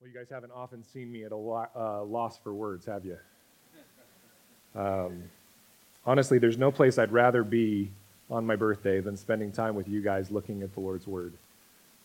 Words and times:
Well, 0.00 0.08
you 0.08 0.16
guys 0.16 0.28
haven't 0.30 0.52
often 0.52 0.84
seen 0.84 1.10
me 1.10 1.24
at 1.24 1.32
a 1.32 1.36
lo- 1.36 1.66
uh, 1.74 2.04
loss 2.04 2.38
for 2.38 2.54
words, 2.54 2.86
have 2.86 3.04
you? 3.04 3.18
Um, 4.76 5.24
honestly, 6.06 6.38
there's 6.38 6.58
no 6.58 6.70
place 6.70 6.98
I'd 6.98 7.10
rather 7.10 7.42
be 7.42 7.90
on 8.30 8.46
my 8.46 8.54
birthday 8.54 9.00
than 9.00 9.16
spending 9.16 9.50
time 9.50 9.74
with 9.74 9.88
you 9.88 10.02
guys 10.02 10.30
looking 10.30 10.62
at 10.62 10.72
the 10.74 10.80
Lord's 10.80 11.06
Word. 11.06 11.32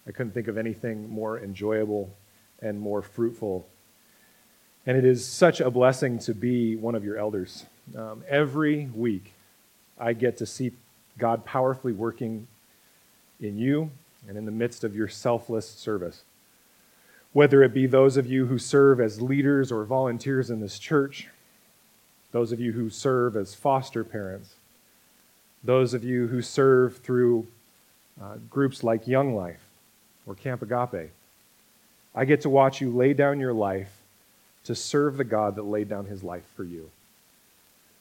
I 0.08 0.12
couldn't 0.12 0.32
think 0.32 0.48
of 0.48 0.58
anything 0.58 1.08
more 1.10 1.40
enjoyable 1.40 2.10
and 2.62 2.79
more 2.79 3.04
fruitful. 3.04 3.68
And 4.88 4.98
it 4.98 5.05
is 5.05 5.23
such 5.23 5.60
a 5.60 5.70
blessing 5.70 6.18
to 6.20 6.34
be 6.34 6.78
one 6.78 6.96
of 6.96 7.04
your 7.04 7.18
elders. 7.18 7.66
Um, 7.96 8.23
every 8.28 8.86
week, 8.96 9.34
I 10.00 10.14
get 10.14 10.38
to 10.38 10.46
see 10.46 10.71
God 11.20 11.46
powerfully 11.46 11.94
working 11.94 12.48
in 13.39 13.57
you 13.57 13.91
and 14.28 14.38
in 14.38 14.46
the 14.46 14.52
midst 14.52 14.84
of 14.84 14.96
your 14.96 15.10
selfless 15.10 15.70
service 15.70 16.23
whether 17.34 17.63
it 17.63 17.73
be 17.73 17.88
those 17.88 18.15
of 18.15 18.27
you 18.27 18.45
who 18.45 18.57
serve 18.57 19.02
as 19.02 19.21
leaders 19.21 19.71
or 19.71 19.84
volunteers 19.84 20.49
in 20.49 20.62
this 20.62 20.80
church, 20.80 21.27
those 22.31 22.52
of 22.52 22.59
you 22.59 22.71
who 22.71 22.89
serve 22.89 23.35
as 23.35 23.55
foster 23.55 24.03
parents, 24.03 24.55
those 25.63 25.94
of 25.94 26.03
you 26.03 26.27
who 26.27 26.41
serve 26.41 26.98
through 26.98 27.48
uh, 28.22 28.35
groups 28.49 28.84
like 28.84 29.08
Young 29.08 29.35
Life 29.35 29.61
or 30.25 30.35
Camp 30.35 30.61
Agape. 30.61 31.11
I 32.16 32.25
get 32.25 32.41
to 32.41 32.49
watch 32.49 32.80
you 32.80 32.91
lay 32.91 33.13
down 33.13 33.39
your 33.39 33.53
life 33.53 33.91
to 34.66 34.75
serve 34.75 35.17
the 35.17 35.23
God 35.23 35.55
that 35.55 35.63
laid 35.63 35.89
down 35.89 36.05
his 36.05 36.23
life 36.23 36.45
for 36.55 36.63
you. 36.63 36.89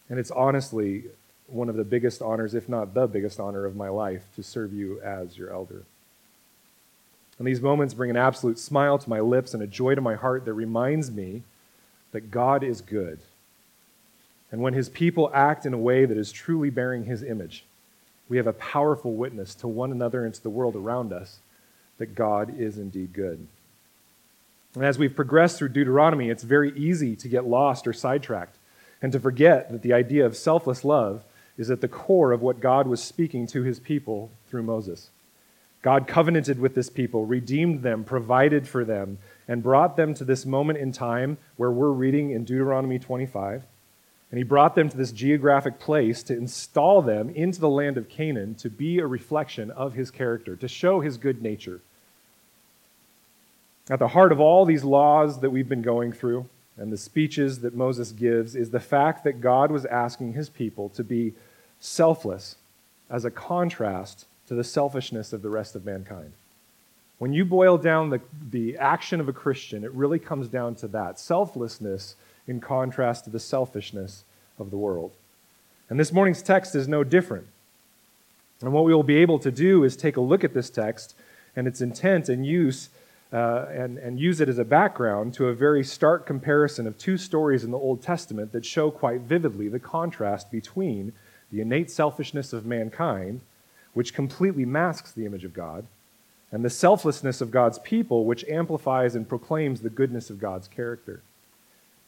And 0.08 0.18
it's 0.18 0.30
honestly 0.30 1.04
one 1.46 1.68
of 1.68 1.76
the 1.76 1.84
biggest 1.84 2.20
honors, 2.20 2.54
if 2.54 2.68
not 2.68 2.94
the 2.94 3.06
biggest 3.06 3.40
honor 3.40 3.64
of 3.64 3.74
my 3.74 3.88
life, 3.88 4.22
to 4.36 4.42
serve 4.42 4.72
you 4.72 5.00
as 5.00 5.38
your 5.38 5.52
elder. 5.52 5.84
And 7.42 7.48
these 7.48 7.60
moments 7.60 7.92
bring 7.92 8.08
an 8.08 8.16
absolute 8.16 8.56
smile 8.56 8.98
to 8.98 9.10
my 9.10 9.18
lips 9.18 9.52
and 9.52 9.64
a 9.64 9.66
joy 9.66 9.96
to 9.96 10.00
my 10.00 10.14
heart 10.14 10.44
that 10.44 10.52
reminds 10.52 11.10
me 11.10 11.42
that 12.12 12.30
God 12.30 12.62
is 12.62 12.80
good. 12.80 13.18
And 14.52 14.60
when 14.60 14.74
his 14.74 14.88
people 14.88 15.28
act 15.34 15.66
in 15.66 15.74
a 15.74 15.78
way 15.78 16.04
that 16.04 16.16
is 16.16 16.30
truly 16.30 16.70
bearing 16.70 17.04
his 17.04 17.24
image, 17.24 17.64
we 18.28 18.36
have 18.36 18.46
a 18.46 18.52
powerful 18.52 19.14
witness 19.14 19.56
to 19.56 19.66
one 19.66 19.90
another 19.90 20.24
and 20.24 20.32
to 20.32 20.40
the 20.40 20.50
world 20.50 20.76
around 20.76 21.12
us 21.12 21.40
that 21.98 22.14
God 22.14 22.60
is 22.60 22.78
indeed 22.78 23.12
good. 23.12 23.44
And 24.76 24.84
as 24.84 24.96
we've 24.96 25.16
progressed 25.16 25.58
through 25.58 25.70
Deuteronomy, 25.70 26.30
it's 26.30 26.44
very 26.44 26.70
easy 26.78 27.16
to 27.16 27.26
get 27.26 27.44
lost 27.44 27.88
or 27.88 27.92
sidetracked 27.92 28.56
and 29.02 29.10
to 29.10 29.18
forget 29.18 29.68
that 29.72 29.82
the 29.82 29.92
idea 29.92 30.24
of 30.24 30.36
selfless 30.36 30.84
love 30.84 31.24
is 31.58 31.72
at 31.72 31.80
the 31.80 31.88
core 31.88 32.30
of 32.30 32.40
what 32.40 32.60
God 32.60 32.86
was 32.86 33.02
speaking 33.02 33.48
to 33.48 33.64
his 33.64 33.80
people 33.80 34.30
through 34.48 34.62
Moses. 34.62 35.10
God 35.82 36.06
covenanted 36.06 36.60
with 36.60 36.76
this 36.76 36.88
people, 36.88 37.26
redeemed 37.26 37.82
them, 37.82 38.04
provided 38.04 38.68
for 38.68 38.84
them, 38.84 39.18
and 39.48 39.62
brought 39.62 39.96
them 39.96 40.14
to 40.14 40.24
this 40.24 40.46
moment 40.46 40.78
in 40.78 40.92
time 40.92 41.38
where 41.56 41.72
we're 41.72 41.90
reading 41.90 42.30
in 42.30 42.44
Deuteronomy 42.44 43.00
25. 43.00 43.64
And 44.30 44.38
he 44.38 44.44
brought 44.44 44.76
them 44.76 44.88
to 44.88 44.96
this 44.96 45.12
geographic 45.12 45.78
place 45.78 46.22
to 46.22 46.36
install 46.36 47.02
them 47.02 47.30
into 47.30 47.60
the 47.60 47.68
land 47.68 47.98
of 47.98 48.08
Canaan 48.08 48.54
to 48.56 48.70
be 48.70 48.98
a 48.98 49.06
reflection 49.06 49.70
of 49.72 49.92
his 49.94 50.10
character, 50.10 50.56
to 50.56 50.68
show 50.68 51.00
his 51.00 51.18
good 51.18 51.42
nature. 51.42 51.80
At 53.90 53.98
the 53.98 54.08
heart 54.08 54.32
of 54.32 54.40
all 54.40 54.64
these 54.64 54.84
laws 54.84 55.40
that 55.40 55.50
we've 55.50 55.68
been 55.68 55.82
going 55.82 56.12
through 56.12 56.48
and 56.78 56.92
the 56.92 56.96
speeches 56.96 57.60
that 57.60 57.74
Moses 57.74 58.12
gives 58.12 58.54
is 58.54 58.70
the 58.70 58.80
fact 58.80 59.24
that 59.24 59.40
God 59.40 59.70
was 59.70 59.84
asking 59.84 60.32
his 60.32 60.48
people 60.48 60.88
to 60.90 61.04
be 61.04 61.34
selfless 61.80 62.56
as 63.10 63.24
a 63.24 63.30
contrast 63.30 64.24
to 64.48 64.54
the 64.54 64.64
selfishness 64.64 65.32
of 65.32 65.42
the 65.42 65.50
rest 65.50 65.74
of 65.74 65.84
mankind. 65.84 66.32
When 67.18 67.32
you 67.32 67.44
boil 67.44 67.78
down 67.78 68.10
the, 68.10 68.20
the 68.50 68.76
action 68.78 69.20
of 69.20 69.28
a 69.28 69.32
Christian, 69.32 69.84
it 69.84 69.92
really 69.92 70.18
comes 70.18 70.48
down 70.48 70.74
to 70.76 70.88
that 70.88 71.20
selflessness 71.20 72.16
in 72.48 72.60
contrast 72.60 73.24
to 73.24 73.30
the 73.30 73.38
selfishness 73.38 74.24
of 74.58 74.70
the 74.70 74.76
world. 74.76 75.12
And 75.88 76.00
this 76.00 76.12
morning's 76.12 76.42
text 76.42 76.74
is 76.74 76.88
no 76.88 77.04
different. 77.04 77.46
And 78.60 78.72
what 78.72 78.84
we 78.84 78.94
will 78.94 79.02
be 79.02 79.18
able 79.18 79.38
to 79.40 79.50
do 79.50 79.84
is 79.84 79.96
take 79.96 80.16
a 80.16 80.20
look 80.20 80.42
at 80.42 80.54
this 80.54 80.70
text 80.70 81.14
and 81.54 81.66
its 81.66 81.80
intent 81.80 82.28
and 82.28 82.46
use, 82.46 82.88
uh, 83.32 83.66
and, 83.70 83.98
and 83.98 84.18
use 84.18 84.40
it 84.40 84.48
as 84.48 84.58
a 84.58 84.64
background 84.64 85.34
to 85.34 85.48
a 85.48 85.54
very 85.54 85.84
stark 85.84 86.26
comparison 86.26 86.86
of 86.86 86.96
two 86.96 87.18
stories 87.18 87.62
in 87.62 87.70
the 87.70 87.78
Old 87.78 88.02
Testament 88.02 88.52
that 88.52 88.64
show 88.64 88.90
quite 88.90 89.20
vividly 89.20 89.68
the 89.68 89.78
contrast 89.78 90.50
between 90.50 91.12
the 91.50 91.60
innate 91.60 91.90
selfishness 91.90 92.52
of 92.52 92.64
mankind 92.64 93.40
which 93.94 94.14
completely 94.14 94.64
masks 94.64 95.12
the 95.12 95.26
image 95.26 95.44
of 95.44 95.52
God, 95.52 95.86
and 96.50 96.64
the 96.64 96.70
selflessness 96.70 97.40
of 97.40 97.50
God's 97.50 97.78
people, 97.78 98.24
which 98.26 98.44
amplifies 98.44 99.14
and 99.14 99.28
proclaims 99.28 99.80
the 99.80 99.90
goodness 99.90 100.30
of 100.30 100.38
God's 100.38 100.68
character. 100.68 101.22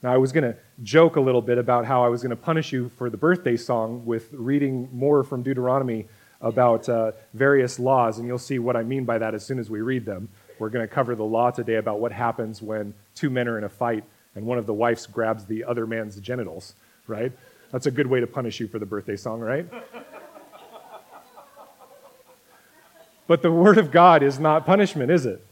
Now, 0.03 0.13
I 0.13 0.19
was 0.19 0.33
going 0.33 0.45
to 0.45 0.57
joke 0.83 1.17
a 1.17 1.21
little 1.21 1.41
bit 1.41 1.57
about 1.57 1.87
how 1.87 2.05
I 2.05 2.09
was 2.09 2.23
going 2.23 2.31
to 2.31 2.37
punish 2.37 2.73
you 2.73 2.91
for 2.97 3.09
the 3.09 3.17
birthday 3.17 3.57
song 3.57 4.05
with 4.05 4.29
reading 4.33 4.89
more 4.93 5.25
from 5.25 5.43
Deuteronomy 5.43 6.07
about 6.43 6.87
uh, 6.91 7.13
various 7.33 7.79
laws, 7.79 8.19
and 8.19 8.29
you'll 8.29 8.39
see 8.39 8.59
what 8.59 8.77
I 8.77 8.83
mean 8.83 9.07
by 9.07 9.17
that 9.17 9.35
as 9.35 9.47
soon 9.47 9.59
as 9.59 9.71
we 9.71 9.81
read 9.81 10.05
them. 10.05 10.29
We're 10.59 10.69
going 10.69 10.87
to 10.87 10.95
cover 10.95 11.15
the 11.15 11.25
law 11.25 11.51
today 11.51 11.77
about 11.77 12.01
what 12.01 12.13
happens 12.13 12.61
when 12.61 12.93
two 13.15 13.31
men 13.31 13.49
are 13.49 13.57
in 13.57 13.65
a 13.65 13.69
fight 13.69 14.05
and 14.35 14.45
one 14.45 14.59
of 14.59 14.67
the 14.67 14.75
wives 14.75 15.07
grabs 15.07 15.47
the 15.47 15.65
other 15.65 15.87
man's 15.87 16.21
genitals, 16.21 16.75
right? 17.07 17.33
That's 17.71 17.87
a 17.87 17.91
good 17.91 18.07
way 18.07 18.21
to 18.21 18.27
punish 18.27 18.61
you 18.61 18.69
for 18.69 18.79
the 18.79 18.87
birthday 18.87 19.17
song, 19.17 19.41
right? 19.41 19.67
But 23.27 23.43
the 23.43 23.51
Word 23.51 23.79
of 23.79 23.91
God 23.91 24.23
is 24.23 24.39
not 24.39 24.67
punishment, 24.67 25.11
is 25.11 25.27
it? 25.27 25.45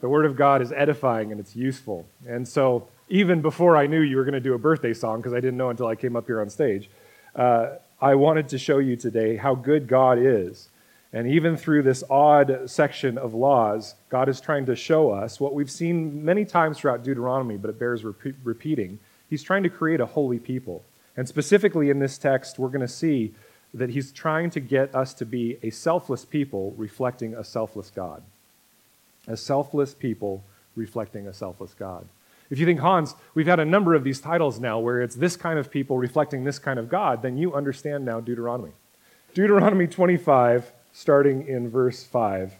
The 0.00 0.08
Word 0.08 0.24
of 0.24 0.36
God 0.36 0.62
is 0.62 0.72
edifying 0.72 1.30
and 1.30 1.40
it's 1.40 1.56
useful. 1.56 2.06
And 2.26 2.46
so, 2.46 2.88
even 3.08 3.42
before 3.42 3.76
I 3.76 3.86
knew 3.86 4.00
you 4.00 4.16
were 4.16 4.24
going 4.24 4.34
to 4.34 4.40
do 4.40 4.54
a 4.54 4.58
birthday 4.58 4.94
song, 4.94 5.18
because 5.18 5.32
I 5.32 5.40
didn't 5.40 5.56
know 5.56 5.70
until 5.70 5.88
I 5.88 5.96
came 5.96 6.14
up 6.14 6.26
here 6.26 6.40
on 6.40 6.48
stage, 6.48 6.88
uh, 7.34 7.70
I 8.00 8.14
wanted 8.14 8.48
to 8.50 8.58
show 8.58 8.78
you 8.78 8.96
today 8.96 9.36
how 9.36 9.54
good 9.54 9.88
God 9.88 10.18
is. 10.18 10.68
And 11.12 11.26
even 11.26 11.56
through 11.56 11.82
this 11.82 12.04
odd 12.08 12.70
section 12.70 13.18
of 13.18 13.34
laws, 13.34 13.96
God 14.10 14.28
is 14.28 14.40
trying 14.40 14.66
to 14.66 14.76
show 14.76 15.10
us 15.10 15.40
what 15.40 15.54
we've 15.54 15.70
seen 15.70 16.24
many 16.24 16.44
times 16.44 16.78
throughout 16.78 17.02
Deuteronomy, 17.02 17.56
but 17.56 17.68
it 17.68 17.78
bears 17.80 18.04
repeat, 18.04 18.36
repeating. 18.44 19.00
He's 19.28 19.42
trying 19.42 19.64
to 19.64 19.70
create 19.70 20.00
a 20.00 20.06
holy 20.06 20.38
people. 20.38 20.84
And 21.16 21.26
specifically 21.28 21.90
in 21.90 21.98
this 21.98 22.16
text, 22.16 22.58
we're 22.58 22.68
going 22.68 22.80
to 22.80 22.88
see 22.88 23.34
that 23.72 23.90
he's 23.90 24.12
trying 24.12 24.50
to 24.50 24.60
get 24.60 24.94
us 24.94 25.14
to 25.14 25.24
be 25.24 25.58
a 25.62 25.70
selfless 25.70 26.24
people 26.24 26.74
reflecting 26.76 27.34
a 27.34 27.44
selfless 27.44 27.90
God. 27.90 28.22
A 29.28 29.36
selfless 29.36 29.94
people 29.94 30.42
reflecting 30.74 31.26
a 31.26 31.32
selfless 31.32 31.74
God. 31.74 32.08
If 32.50 32.58
you 32.58 32.66
think, 32.66 32.80
Hans, 32.80 33.14
we've 33.34 33.46
had 33.46 33.60
a 33.60 33.64
number 33.64 33.94
of 33.94 34.02
these 34.02 34.20
titles 34.20 34.58
now 34.58 34.80
where 34.80 35.00
it's 35.00 35.14
this 35.14 35.36
kind 35.36 35.58
of 35.58 35.70
people 35.70 35.98
reflecting 35.98 36.42
this 36.42 36.58
kind 36.58 36.80
of 36.80 36.88
God, 36.88 37.22
then 37.22 37.36
you 37.36 37.54
understand 37.54 38.04
now 38.04 38.18
Deuteronomy. 38.18 38.72
Deuteronomy 39.34 39.86
25, 39.86 40.72
starting 40.92 41.46
in 41.46 41.70
verse 41.70 42.02
5. 42.02 42.54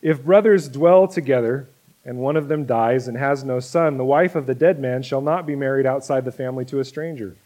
If 0.00 0.24
brothers 0.24 0.68
dwell 0.68 1.08
together, 1.08 1.68
and 2.06 2.18
one 2.18 2.36
of 2.36 2.48
them 2.48 2.64
dies 2.64 3.08
and 3.08 3.16
has 3.16 3.44
no 3.44 3.60
son, 3.60 3.96
the 3.96 4.04
wife 4.04 4.34
of 4.34 4.46
the 4.46 4.54
dead 4.54 4.78
man 4.78 5.02
shall 5.02 5.22
not 5.22 5.46
be 5.46 5.56
married 5.56 5.86
outside 5.86 6.24
the 6.24 6.32
family 6.32 6.64
to 6.66 6.80
a 6.80 6.84
stranger 6.84 7.36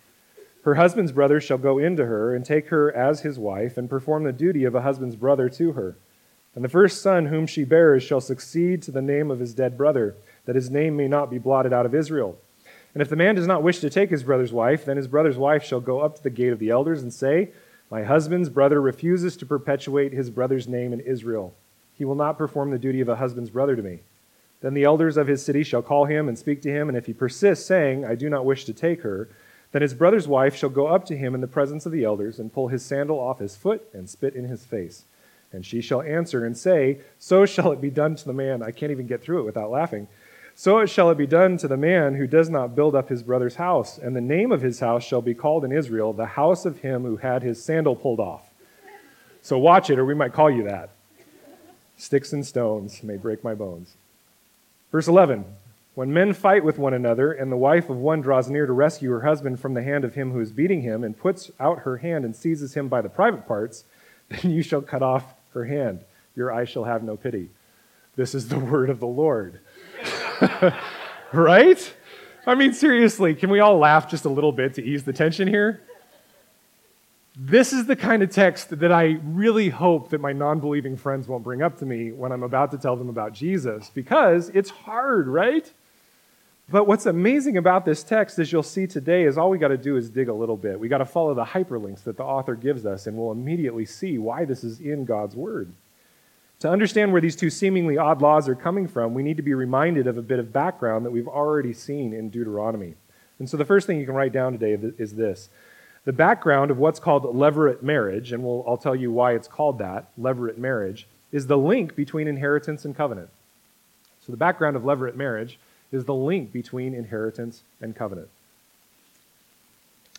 her 0.68 0.74
husband's 0.74 1.12
brother 1.12 1.40
shall 1.40 1.56
go 1.56 1.78
into 1.78 2.04
her 2.04 2.34
and 2.34 2.44
take 2.44 2.68
her 2.68 2.94
as 2.94 3.22
his 3.22 3.38
wife 3.38 3.78
and 3.78 3.88
perform 3.88 4.24
the 4.24 4.34
duty 4.34 4.64
of 4.64 4.74
a 4.74 4.82
husband's 4.82 5.16
brother 5.16 5.48
to 5.48 5.72
her. 5.72 5.96
And 6.54 6.62
the 6.62 6.68
first 6.68 7.00
son 7.00 7.24
whom 7.24 7.46
she 7.46 7.64
bears 7.64 8.02
shall 8.02 8.20
succeed 8.20 8.82
to 8.82 8.90
the 8.90 9.00
name 9.00 9.30
of 9.30 9.40
his 9.40 9.54
dead 9.54 9.78
brother, 9.78 10.14
that 10.44 10.56
his 10.56 10.70
name 10.70 10.94
may 10.94 11.08
not 11.08 11.30
be 11.30 11.38
blotted 11.38 11.72
out 11.72 11.86
of 11.86 11.94
Israel. 11.94 12.38
And 12.92 13.00
if 13.00 13.08
the 13.08 13.16
man 13.16 13.34
does 13.34 13.46
not 13.46 13.62
wish 13.62 13.78
to 13.80 13.88
take 13.88 14.10
his 14.10 14.22
brother's 14.22 14.52
wife, 14.52 14.84
then 14.84 14.98
his 14.98 15.08
brother's 15.08 15.38
wife 15.38 15.64
shall 15.64 15.80
go 15.80 16.00
up 16.00 16.16
to 16.16 16.22
the 16.22 16.28
gate 16.28 16.52
of 16.52 16.58
the 16.58 16.68
elders 16.68 17.00
and 17.00 17.14
say, 17.14 17.50
My 17.90 18.02
husband's 18.02 18.50
brother 18.50 18.78
refuses 18.78 19.38
to 19.38 19.46
perpetuate 19.46 20.12
his 20.12 20.28
brother's 20.28 20.68
name 20.68 20.92
in 20.92 21.00
Israel. 21.00 21.54
He 21.94 22.04
will 22.04 22.14
not 22.14 22.36
perform 22.36 22.72
the 22.72 22.78
duty 22.78 23.00
of 23.00 23.08
a 23.08 23.16
husband's 23.16 23.48
brother 23.48 23.74
to 23.74 23.82
me. 23.82 24.00
Then 24.60 24.74
the 24.74 24.84
elders 24.84 25.16
of 25.16 25.28
his 25.28 25.42
city 25.42 25.62
shall 25.62 25.80
call 25.80 26.04
him 26.04 26.28
and 26.28 26.38
speak 26.38 26.60
to 26.60 26.70
him, 26.70 26.90
and 26.90 26.98
if 26.98 27.06
he 27.06 27.14
persists, 27.14 27.64
saying, 27.64 28.04
I 28.04 28.14
do 28.14 28.28
not 28.28 28.44
wish 28.44 28.66
to 28.66 28.74
take 28.74 29.00
her, 29.00 29.30
then 29.72 29.82
his 29.82 29.94
brother's 29.94 30.26
wife 30.26 30.56
shall 30.56 30.70
go 30.70 30.86
up 30.86 31.04
to 31.06 31.16
him 31.16 31.34
in 31.34 31.40
the 31.40 31.46
presence 31.46 31.84
of 31.84 31.92
the 31.92 32.04
elders 32.04 32.38
and 32.38 32.52
pull 32.52 32.68
his 32.68 32.84
sandal 32.84 33.20
off 33.20 33.38
his 33.38 33.56
foot 33.56 33.86
and 33.92 34.08
spit 34.08 34.34
in 34.34 34.44
his 34.44 34.64
face. 34.64 35.04
And 35.52 35.64
she 35.64 35.80
shall 35.80 36.02
answer 36.02 36.44
and 36.44 36.56
say, 36.56 37.00
So 37.18 37.46
shall 37.46 37.72
it 37.72 37.80
be 37.80 37.90
done 37.90 38.16
to 38.16 38.24
the 38.24 38.32
man. 38.32 38.62
I 38.62 38.70
can't 38.70 38.92
even 38.92 39.06
get 39.06 39.22
through 39.22 39.40
it 39.40 39.46
without 39.46 39.70
laughing. 39.70 40.08
So 40.54 40.78
it 40.80 40.88
shall 40.88 41.10
it 41.10 41.18
be 41.18 41.26
done 41.26 41.56
to 41.58 41.68
the 41.68 41.76
man 41.76 42.16
who 42.16 42.26
does 42.26 42.50
not 42.50 42.74
build 42.74 42.94
up 42.94 43.08
his 43.08 43.22
brother's 43.22 43.54
house. 43.54 43.96
And 43.96 44.16
the 44.16 44.20
name 44.20 44.50
of 44.50 44.60
his 44.60 44.80
house 44.80 45.04
shall 45.04 45.22
be 45.22 45.34
called 45.34 45.64
in 45.64 45.72
Israel 45.72 46.12
the 46.12 46.26
house 46.26 46.64
of 46.64 46.80
him 46.80 47.04
who 47.04 47.16
had 47.16 47.42
his 47.42 47.62
sandal 47.62 47.94
pulled 47.94 48.20
off. 48.20 48.50
So 49.40 49.56
watch 49.56 49.88
it, 49.88 49.98
or 49.98 50.04
we 50.04 50.14
might 50.14 50.32
call 50.32 50.50
you 50.50 50.64
that. 50.64 50.90
Sticks 51.96 52.32
and 52.32 52.44
stones 52.44 53.02
may 53.02 53.16
break 53.16 53.44
my 53.44 53.54
bones. 53.54 53.94
Verse 54.90 55.08
11 55.08 55.44
when 55.98 56.12
men 56.12 56.32
fight 56.32 56.62
with 56.62 56.78
one 56.78 56.94
another, 56.94 57.32
and 57.32 57.50
the 57.50 57.56
wife 57.56 57.90
of 57.90 57.96
one 57.96 58.20
draws 58.20 58.48
near 58.48 58.66
to 58.66 58.72
rescue 58.72 59.10
her 59.10 59.22
husband 59.22 59.58
from 59.58 59.74
the 59.74 59.82
hand 59.82 60.04
of 60.04 60.14
him 60.14 60.30
who 60.30 60.38
is 60.38 60.52
beating 60.52 60.82
him, 60.82 61.02
and 61.02 61.18
puts 61.18 61.50
out 61.58 61.80
her 61.80 61.96
hand 61.96 62.24
and 62.24 62.36
seizes 62.36 62.74
him 62.74 62.86
by 62.86 63.00
the 63.00 63.08
private 63.08 63.48
parts, 63.48 63.82
then 64.28 64.52
you 64.52 64.62
shall 64.62 64.80
cut 64.80 65.02
off 65.02 65.34
her 65.54 65.64
hand. 65.64 66.04
Your 66.36 66.52
eye 66.52 66.66
shall 66.66 66.84
have 66.84 67.02
no 67.02 67.16
pity. 67.16 67.50
This 68.14 68.32
is 68.32 68.46
the 68.46 68.58
word 68.60 68.90
of 68.90 69.00
the 69.00 69.08
Lord. 69.08 69.58
right? 71.32 71.94
I 72.46 72.54
mean, 72.54 72.74
seriously, 72.74 73.34
can 73.34 73.50
we 73.50 73.58
all 73.58 73.76
laugh 73.76 74.08
just 74.08 74.24
a 74.24 74.30
little 74.30 74.52
bit 74.52 74.74
to 74.74 74.84
ease 74.84 75.02
the 75.02 75.12
tension 75.12 75.48
here? 75.48 75.82
This 77.36 77.72
is 77.72 77.86
the 77.86 77.96
kind 77.96 78.22
of 78.22 78.30
text 78.30 78.78
that 78.78 78.92
I 78.92 79.18
really 79.24 79.68
hope 79.68 80.10
that 80.10 80.20
my 80.20 80.32
non 80.32 80.60
believing 80.60 80.96
friends 80.96 81.26
won't 81.26 81.42
bring 81.42 81.60
up 81.60 81.76
to 81.78 81.86
me 81.86 82.12
when 82.12 82.30
I'm 82.30 82.44
about 82.44 82.70
to 82.70 82.78
tell 82.78 82.94
them 82.94 83.08
about 83.08 83.32
Jesus, 83.32 83.90
because 83.92 84.48
it's 84.50 84.70
hard, 84.70 85.26
right? 85.26 85.68
But 86.70 86.86
what's 86.86 87.06
amazing 87.06 87.56
about 87.56 87.86
this 87.86 88.02
text, 88.02 88.38
as 88.38 88.52
you'll 88.52 88.62
see 88.62 88.86
today, 88.86 89.24
is 89.24 89.38
all 89.38 89.48
we 89.48 89.56
got 89.56 89.68
to 89.68 89.78
do 89.78 89.96
is 89.96 90.10
dig 90.10 90.28
a 90.28 90.34
little 90.34 90.56
bit. 90.56 90.78
We 90.78 90.88
got 90.88 90.98
to 90.98 91.06
follow 91.06 91.32
the 91.32 91.44
hyperlinks 91.44 92.04
that 92.04 92.18
the 92.18 92.24
author 92.24 92.54
gives 92.54 92.84
us, 92.84 93.06
and 93.06 93.16
we'll 93.16 93.32
immediately 93.32 93.86
see 93.86 94.18
why 94.18 94.44
this 94.44 94.62
is 94.62 94.78
in 94.78 95.06
God's 95.06 95.34
Word. 95.34 95.72
To 96.60 96.68
understand 96.68 97.12
where 97.12 97.22
these 97.22 97.36
two 97.36 97.48
seemingly 97.48 97.96
odd 97.96 98.20
laws 98.20 98.48
are 98.48 98.54
coming 98.54 98.86
from, 98.86 99.14
we 99.14 99.22
need 99.22 99.38
to 99.38 99.42
be 99.42 99.54
reminded 99.54 100.06
of 100.06 100.18
a 100.18 100.22
bit 100.22 100.38
of 100.38 100.52
background 100.52 101.06
that 101.06 101.10
we've 101.10 101.28
already 101.28 101.72
seen 101.72 102.12
in 102.12 102.28
Deuteronomy. 102.28 102.96
And 103.38 103.48
so 103.48 103.56
the 103.56 103.64
first 103.64 103.86
thing 103.86 103.98
you 103.98 104.06
can 104.06 104.16
write 104.16 104.32
down 104.32 104.52
today 104.52 104.72
is 104.98 105.14
this 105.14 105.48
the 106.04 106.12
background 106.12 106.70
of 106.70 106.78
what's 106.78 107.00
called 107.00 107.22
levirate 107.24 107.82
marriage, 107.82 108.32
and 108.32 108.42
we'll, 108.42 108.64
I'll 108.66 108.76
tell 108.76 108.96
you 108.96 109.10
why 109.10 109.32
it's 109.34 109.48
called 109.48 109.78
that, 109.78 110.10
levirate 110.20 110.58
marriage, 110.58 111.06
is 111.32 111.46
the 111.46 111.58
link 111.58 111.94
between 111.94 112.28
inheritance 112.28 112.84
and 112.84 112.94
covenant. 112.94 113.30
So 114.20 114.32
the 114.32 114.38
background 114.38 114.76
of 114.76 114.82
levirate 114.82 115.14
marriage 115.14 115.58
is 115.92 116.04
the 116.04 116.14
link 116.14 116.52
between 116.52 116.94
inheritance 116.94 117.62
and 117.80 117.96
covenant. 117.96 118.28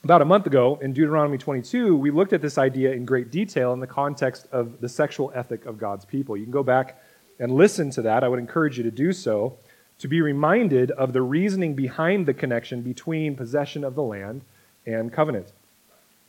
About 0.04 0.21
a 0.21 0.25
month 0.25 0.45
ago, 0.45 0.80
in 0.81 0.94
Deuteronomy 0.94 1.38
22, 1.38 1.95
we 1.95 2.10
looked 2.10 2.31
at 2.31 2.42
this 2.42 2.57
idea 2.57 2.94
in 2.94 3.04
great 3.04 3.31
detail 3.31 3.74
in 3.74 3.81
the 3.81 3.88
context 3.88 4.48
of 4.51 4.80
the 4.80 4.88
sexual 4.88 5.31
ethic 5.36 5.66
of 5.66 5.77
God's 5.77 6.06
people. 6.06 6.38
You 6.38 6.44
can 6.45 6.54
go 6.54 6.63
back 6.63 7.01
and 7.38 7.51
listen 7.51 7.89
to 7.92 8.01
that. 8.04 8.24
I 8.24 8.30
would 8.30 8.39
encourage 8.39 8.77
you 8.77 8.83
to 8.83 8.92
do 8.92 9.12
so, 9.12 9.57
to 10.00 10.07
be 10.07 10.21
reminded 10.21 10.92
of 10.92 11.12
the 11.12 11.21
reasoning 11.21 11.74
behind 11.74 12.25
the 12.25 12.33
connection 12.33 12.81
between 12.81 13.36
possession 13.36 13.83
of 13.83 13.95
the 13.95 14.01
land 14.01 14.42
and 14.86 15.12
covenant. 15.12 15.51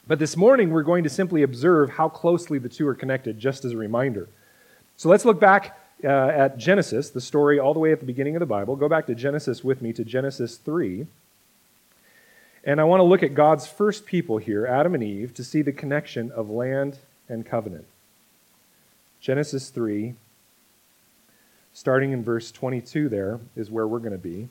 But 0.09 0.19
this 0.19 0.37
morning, 0.37 0.71
we're 0.71 0.83
going 0.83 1.05
to 1.05 1.11
simply 1.11 1.45
observe 1.45 1.91
how 1.91 2.09
closely 2.09 2.59
the 2.59 2.69
two 2.69 2.89
are 2.89 2.95
connected, 2.97 3.39
just 3.39 3.65
as 3.65 3.71
a 3.71 3.77
reminder. 3.77 4.29
So 4.97 5.09
let's 5.09 5.25
look 5.25 5.39
back 5.39 5.79
uh, 6.05 6.29
at 6.29 6.58
Genesis, 6.58 7.11
the 7.11 7.20
story 7.20 7.58
all 7.58 7.75
the 7.75 7.81
way 7.81 7.93
at 7.93 8.00
the 8.00 8.06
beginning 8.06 8.37
of 8.37 8.41
the 8.41 8.47
Bible. 8.47 8.76
Go 8.76 8.88
back 8.88 9.06
to 9.06 9.14
Genesis 9.14 9.62
with 9.62 9.82
me 9.82 9.93
to 9.93 10.05
Genesis 10.05 10.56
3. 10.56 11.06
And 12.64 12.81
I 12.81 12.85
want 12.85 13.00
to 13.00 13.05
look 13.05 13.23
at 13.23 13.35
God's 13.35 13.67
first 13.67 14.05
people 14.05 14.38
here, 14.38 14.67
Adam 14.67 14.94
and 14.94 15.02
Eve, 15.02 15.32
to 15.35 15.44
see 15.44 15.62
the 15.62 15.73
connection 15.73 16.31
of 16.31 16.50
land 16.50 16.99
and 17.29 17.47
covenant. 17.47 17.87
Genesis 19.20 19.70
3, 19.70 20.14
starting 21.73 22.12
in 22.12 22.23
verse 22.23 22.50
22, 22.50 23.08
there 23.08 23.41
is 23.56 23.70
where 23.70 23.87
we're 23.87 23.99
going 23.99 24.12
to 24.12 24.19
be. 24.19 24.49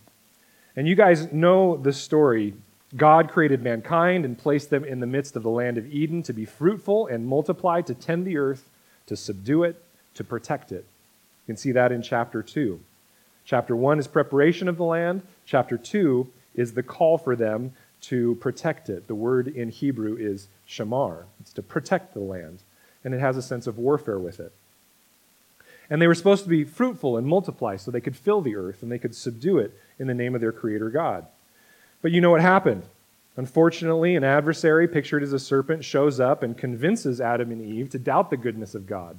And 0.76 0.88
you 0.88 0.96
guys 0.96 1.32
know 1.32 1.78
the 1.78 1.94
story. 1.94 2.54
God 2.96 3.30
created 3.30 3.62
mankind 3.62 4.26
and 4.26 4.38
placed 4.38 4.70
them 4.70 4.84
in 4.84 5.00
the 5.00 5.08
midst 5.08 5.36
of 5.36 5.44
the 5.44 5.50
land 5.50 5.78
of 5.78 5.92
Eden 5.92 6.24
to 6.24 6.34
be 6.34 6.46
fruitful 6.46 7.08
and 7.08 7.28
multiply, 7.28 7.82
to 7.82 7.94
tend 7.94 8.26
the 8.26 8.38
earth, 8.38 8.70
to 9.08 9.16
subdue 9.16 9.64
it, 9.64 9.84
to 10.16 10.24
protect 10.24 10.72
it. 10.72 10.86
You 11.50 11.54
can 11.56 11.58
see 11.58 11.72
that 11.72 11.92
in 11.92 12.04
chapter 12.04 12.44
2. 12.44 12.80
Chapter 13.44 13.76
1 13.76 13.98
is 13.98 14.06
preparation 14.06 14.68
of 14.68 14.78
the 14.78 14.84
land. 14.84 15.24
Chapter 15.48 15.80
2 15.80 16.32
is 16.54 16.76
the 16.76 16.84
call 16.84 17.18
for 17.18 17.36
them 17.36 17.74
to 18.02 18.36
protect 18.36 18.88
it. 18.88 19.08
The 19.08 19.16
word 19.16 19.48
in 19.48 19.70
Hebrew 19.70 20.16
is 20.16 20.48
shamar. 20.68 21.24
It's 21.40 21.52
to 21.54 21.64
protect 21.64 22.14
the 22.14 22.20
land. 22.20 22.60
And 23.04 23.16
it 23.16 23.20
has 23.20 23.36
a 23.36 23.42
sense 23.42 23.66
of 23.66 23.80
warfare 23.80 24.20
with 24.20 24.40
it. 24.40 24.52
And 25.90 26.00
they 26.00 26.06
were 26.06 26.14
supposed 26.14 26.44
to 26.44 26.50
be 26.50 26.66
fruitful 26.66 27.18
and 27.18 27.26
multiply 27.26 27.78
so 27.78 27.90
they 27.90 28.00
could 28.00 28.16
fill 28.16 28.42
the 28.42 28.56
earth 28.56 28.84
and 28.84 28.92
they 28.92 29.00
could 29.00 29.16
subdue 29.16 29.58
it 29.58 29.76
in 29.98 30.06
the 30.06 30.14
name 30.14 30.36
of 30.36 30.42
their 30.42 30.52
Creator 30.52 30.92
God. 30.92 31.26
But 32.04 32.12
you 32.12 32.22
know 32.22 32.30
what 32.30 32.42
happened? 32.42 32.84
Unfortunately, 33.38 34.16
an 34.16 34.24
adversary, 34.24 34.88
pictured 34.88 35.24
as 35.24 35.34
a 35.34 35.40
serpent, 35.40 35.84
shows 35.84 36.20
up 36.20 36.44
and 36.44 36.56
convinces 36.56 37.20
Adam 37.20 37.50
and 37.50 37.60
Eve 37.60 37.90
to 37.90 37.98
doubt 37.98 38.30
the 38.30 38.38
goodness 38.38 38.76
of 38.76 38.86
God 38.86 39.18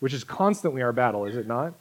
which 0.00 0.12
is 0.12 0.24
constantly 0.24 0.82
our 0.82 0.92
battle, 0.92 1.24
is 1.24 1.36
it 1.36 1.46
not? 1.46 1.74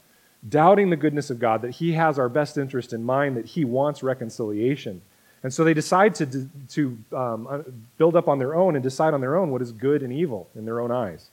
Doubting 0.48 0.90
the 0.90 0.96
goodness 0.96 1.30
of 1.30 1.40
God, 1.40 1.62
that 1.64 1.72
He 1.72 1.94
has 1.94 2.20
our 2.20 2.30
best 2.30 2.58
interest 2.58 2.94
in 2.94 3.04
mind, 3.04 3.38
that 3.38 3.46
He 3.46 3.66
wants 3.66 4.04
reconciliation. 4.04 5.02
And 5.44 5.54
so 5.54 5.64
they 5.64 5.74
decide 5.74 6.16
to, 6.16 6.50
to 6.70 6.98
um, 7.14 7.48
uh, 7.48 7.60
build 7.98 8.16
up 8.16 8.28
on 8.28 8.40
their 8.40 8.56
own 8.56 8.76
and 8.76 8.84
decide 8.84 9.14
on 9.14 9.22
their 9.22 9.36
own 9.36 9.52
what 9.52 9.62
is 9.62 9.72
good 9.72 10.02
and 10.02 10.12
evil 10.12 10.50
in 10.56 10.66
their 10.66 10.80
own 10.80 10.92
eyes. 10.92 11.30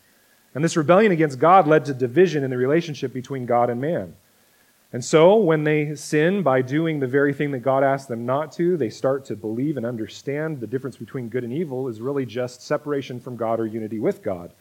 And 0.54 0.62
this 0.62 0.76
rebellion 0.76 1.12
against 1.12 1.38
God 1.38 1.66
led 1.66 1.86
to 1.86 1.94
division 1.94 2.44
in 2.44 2.50
the 2.50 2.58
relationship 2.58 3.12
between 3.12 3.46
God 3.46 3.70
and 3.70 3.80
man. 3.80 4.14
And 4.92 5.02
so, 5.02 5.36
when 5.36 5.64
they 5.64 5.94
sin 5.94 6.42
by 6.42 6.60
doing 6.60 7.00
the 7.00 7.06
very 7.06 7.32
thing 7.32 7.50
that 7.52 7.60
God 7.60 7.82
asked 7.82 8.08
them 8.08 8.26
not 8.26 8.52
to, 8.52 8.76
they 8.76 8.90
start 8.90 9.24
to 9.26 9.36
believe 9.36 9.78
and 9.78 9.86
understand 9.86 10.60
the 10.60 10.66
difference 10.66 10.98
between 10.98 11.30
good 11.30 11.44
and 11.44 11.52
evil 11.52 11.88
is 11.88 12.02
really 12.02 12.26
just 12.26 12.60
separation 12.60 13.18
from 13.18 13.36
God 13.36 13.58
or 13.58 13.66
unity 13.66 13.98
with 13.98 14.22
God. 14.22 14.52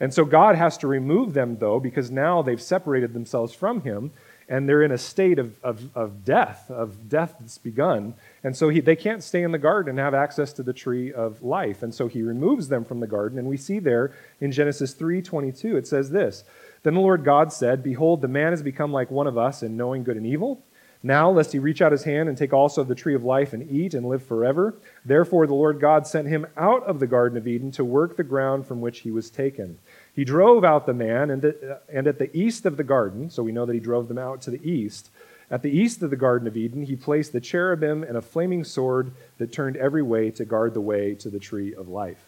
And 0.00 0.14
so 0.14 0.24
God 0.24 0.54
has 0.54 0.78
to 0.78 0.86
remove 0.86 1.34
them, 1.34 1.58
though, 1.58 1.80
because 1.80 2.10
now 2.10 2.42
they've 2.42 2.62
separated 2.62 3.14
themselves 3.14 3.54
from 3.54 3.82
Him 3.82 4.12
and 4.48 4.66
they're 4.68 4.82
in 4.82 4.92
a 4.92 4.98
state 4.98 5.38
of, 5.38 5.62
of, 5.62 5.94
of 5.94 6.24
death, 6.24 6.70
of 6.70 7.08
death 7.08 7.36
that's 7.38 7.58
begun. 7.58 8.14
And 8.42 8.56
so 8.56 8.70
he, 8.70 8.80
they 8.80 8.96
can't 8.96 9.22
stay 9.22 9.42
in 9.42 9.52
the 9.52 9.58
garden 9.58 9.90
and 9.90 9.98
have 9.98 10.14
access 10.14 10.54
to 10.54 10.62
the 10.62 10.72
tree 10.72 11.12
of 11.12 11.42
life. 11.42 11.82
And 11.82 11.94
so 11.94 12.08
He 12.08 12.22
removes 12.22 12.68
them 12.68 12.84
from 12.84 13.00
the 13.00 13.06
garden. 13.06 13.38
And 13.38 13.46
we 13.46 13.58
see 13.58 13.78
there 13.78 14.12
in 14.40 14.50
Genesis 14.50 14.94
3:22, 14.94 15.76
it 15.76 15.86
says 15.86 16.10
this 16.10 16.44
Then 16.82 16.94
the 16.94 17.00
Lord 17.00 17.24
God 17.24 17.52
said, 17.52 17.82
Behold, 17.82 18.22
the 18.22 18.28
man 18.28 18.52
has 18.52 18.62
become 18.62 18.92
like 18.92 19.10
one 19.10 19.26
of 19.26 19.36
us 19.36 19.62
in 19.62 19.76
knowing 19.76 20.02
good 20.02 20.16
and 20.16 20.26
evil. 20.26 20.62
Now, 21.00 21.30
lest 21.30 21.52
he 21.52 21.60
reach 21.60 21.80
out 21.80 21.92
his 21.92 22.02
hand 22.02 22.28
and 22.28 22.36
take 22.36 22.52
also 22.52 22.82
the 22.82 22.94
tree 22.94 23.14
of 23.14 23.22
life 23.22 23.52
and 23.52 23.70
eat 23.70 23.94
and 23.94 24.08
live 24.08 24.22
forever. 24.22 24.74
Therefore, 25.04 25.46
the 25.46 25.54
Lord 25.54 25.78
God 25.78 26.08
sent 26.08 26.26
him 26.26 26.46
out 26.56 26.82
of 26.84 26.98
the 26.98 27.06
Garden 27.06 27.38
of 27.38 27.46
Eden 27.46 27.70
to 27.72 27.84
work 27.84 28.16
the 28.16 28.24
ground 28.24 28.66
from 28.66 28.80
which 28.80 29.00
he 29.00 29.12
was 29.12 29.30
taken. 29.30 29.78
He 30.18 30.24
drove 30.24 30.64
out 30.64 30.84
the 30.84 30.94
man, 30.94 31.30
and, 31.30 31.54
and 31.88 32.08
at 32.08 32.18
the 32.18 32.36
east 32.36 32.66
of 32.66 32.76
the 32.76 32.82
garden, 32.82 33.30
so 33.30 33.40
we 33.44 33.52
know 33.52 33.64
that 33.66 33.72
he 33.72 33.78
drove 33.78 34.08
them 34.08 34.18
out 34.18 34.42
to 34.42 34.50
the 34.50 34.60
east, 34.68 35.10
at 35.48 35.62
the 35.62 35.70
east 35.70 36.02
of 36.02 36.10
the 36.10 36.16
Garden 36.16 36.48
of 36.48 36.56
Eden, 36.56 36.82
he 36.82 36.96
placed 36.96 37.32
the 37.32 37.40
cherubim 37.40 38.02
and 38.02 38.16
a 38.16 38.20
flaming 38.20 38.64
sword 38.64 39.12
that 39.38 39.52
turned 39.52 39.76
every 39.76 40.02
way 40.02 40.32
to 40.32 40.44
guard 40.44 40.74
the 40.74 40.80
way 40.80 41.14
to 41.14 41.30
the 41.30 41.38
tree 41.38 41.72
of 41.72 41.86
life. 41.86 42.18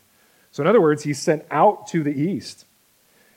So, 0.52 0.62
in 0.62 0.68
other 0.68 0.80
words, 0.80 1.02
he 1.02 1.12
sent 1.12 1.44
out 1.50 1.88
to 1.88 2.04
the 2.04 2.12
east. 2.12 2.64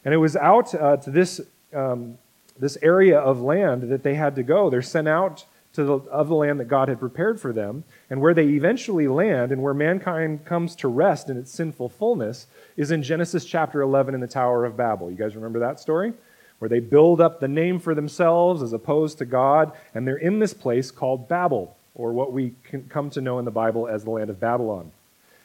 And 0.05 0.13
it 0.13 0.17
was 0.17 0.35
out 0.35 0.75
uh, 0.75 0.97
to 0.97 1.09
this, 1.09 1.41
um, 1.73 2.19
this 2.59 2.77
area 2.83 3.17
of 3.17 3.41
land 3.41 3.89
that 3.89 4.03
they 4.03 4.13
had 4.13 4.35
to 4.35 4.43
go. 4.43 4.69
They're 4.69 4.83
sent 4.83 5.07
out 5.07 5.45
to 5.73 5.83
the, 5.83 5.93
of 5.93 6.27
the 6.27 6.35
land 6.35 6.59
that 6.59 6.67
God 6.67 6.87
had 6.87 6.99
prepared 6.99 7.39
for 7.39 7.51
them. 7.51 7.83
And 8.09 8.21
where 8.21 8.33
they 8.33 8.45
eventually 8.45 9.07
land 9.07 9.51
and 9.51 9.61
where 9.61 9.73
mankind 9.73 10.45
comes 10.45 10.75
to 10.77 10.87
rest 10.87 11.29
in 11.29 11.37
its 11.37 11.51
sinful 11.51 11.89
fullness 11.89 12.47
is 12.77 12.91
in 12.91 13.03
Genesis 13.03 13.45
chapter 13.45 13.81
11 13.81 14.13
in 14.13 14.21
the 14.21 14.27
Tower 14.27 14.65
of 14.65 14.77
Babel. 14.77 15.09
You 15.09 15.17
guys 15.17 15.35
remember 15.35 15.59
that 15.59 15.79
story? 15.79 16.13
Where 16.59 16.69
they 16.69 16.79
build 16.79 17.19
up 17.19 17.39
the 17.39 17.47
name 17.47 17.79
for 17.79 17.95
themselves 17.95 18.61
as 18.61 18.71
opposed 18.71 19.17
to 19.17 19.25
God, 19.25 19.73
and 19.93 20.07
they're 20.07 20.15
in 20.15 20.39
this 20.39 20.53
place 20.53 20.91
called 20.91 21.27
Babel, 21.27 21.75
or 21.95 22.13
what 22.13 22.31
we 22.31 22.53
come 22.89 23.09
to 23.09 23.21
know 23.21 23.39
in 23.39 23.45
the 23.45 23.51
Bible 23.51 23.87
as 23.87 24.03
the 24.03 24.11
land 24.11 24.29
of 24.29 24.39
Babylon. 24.39 24.91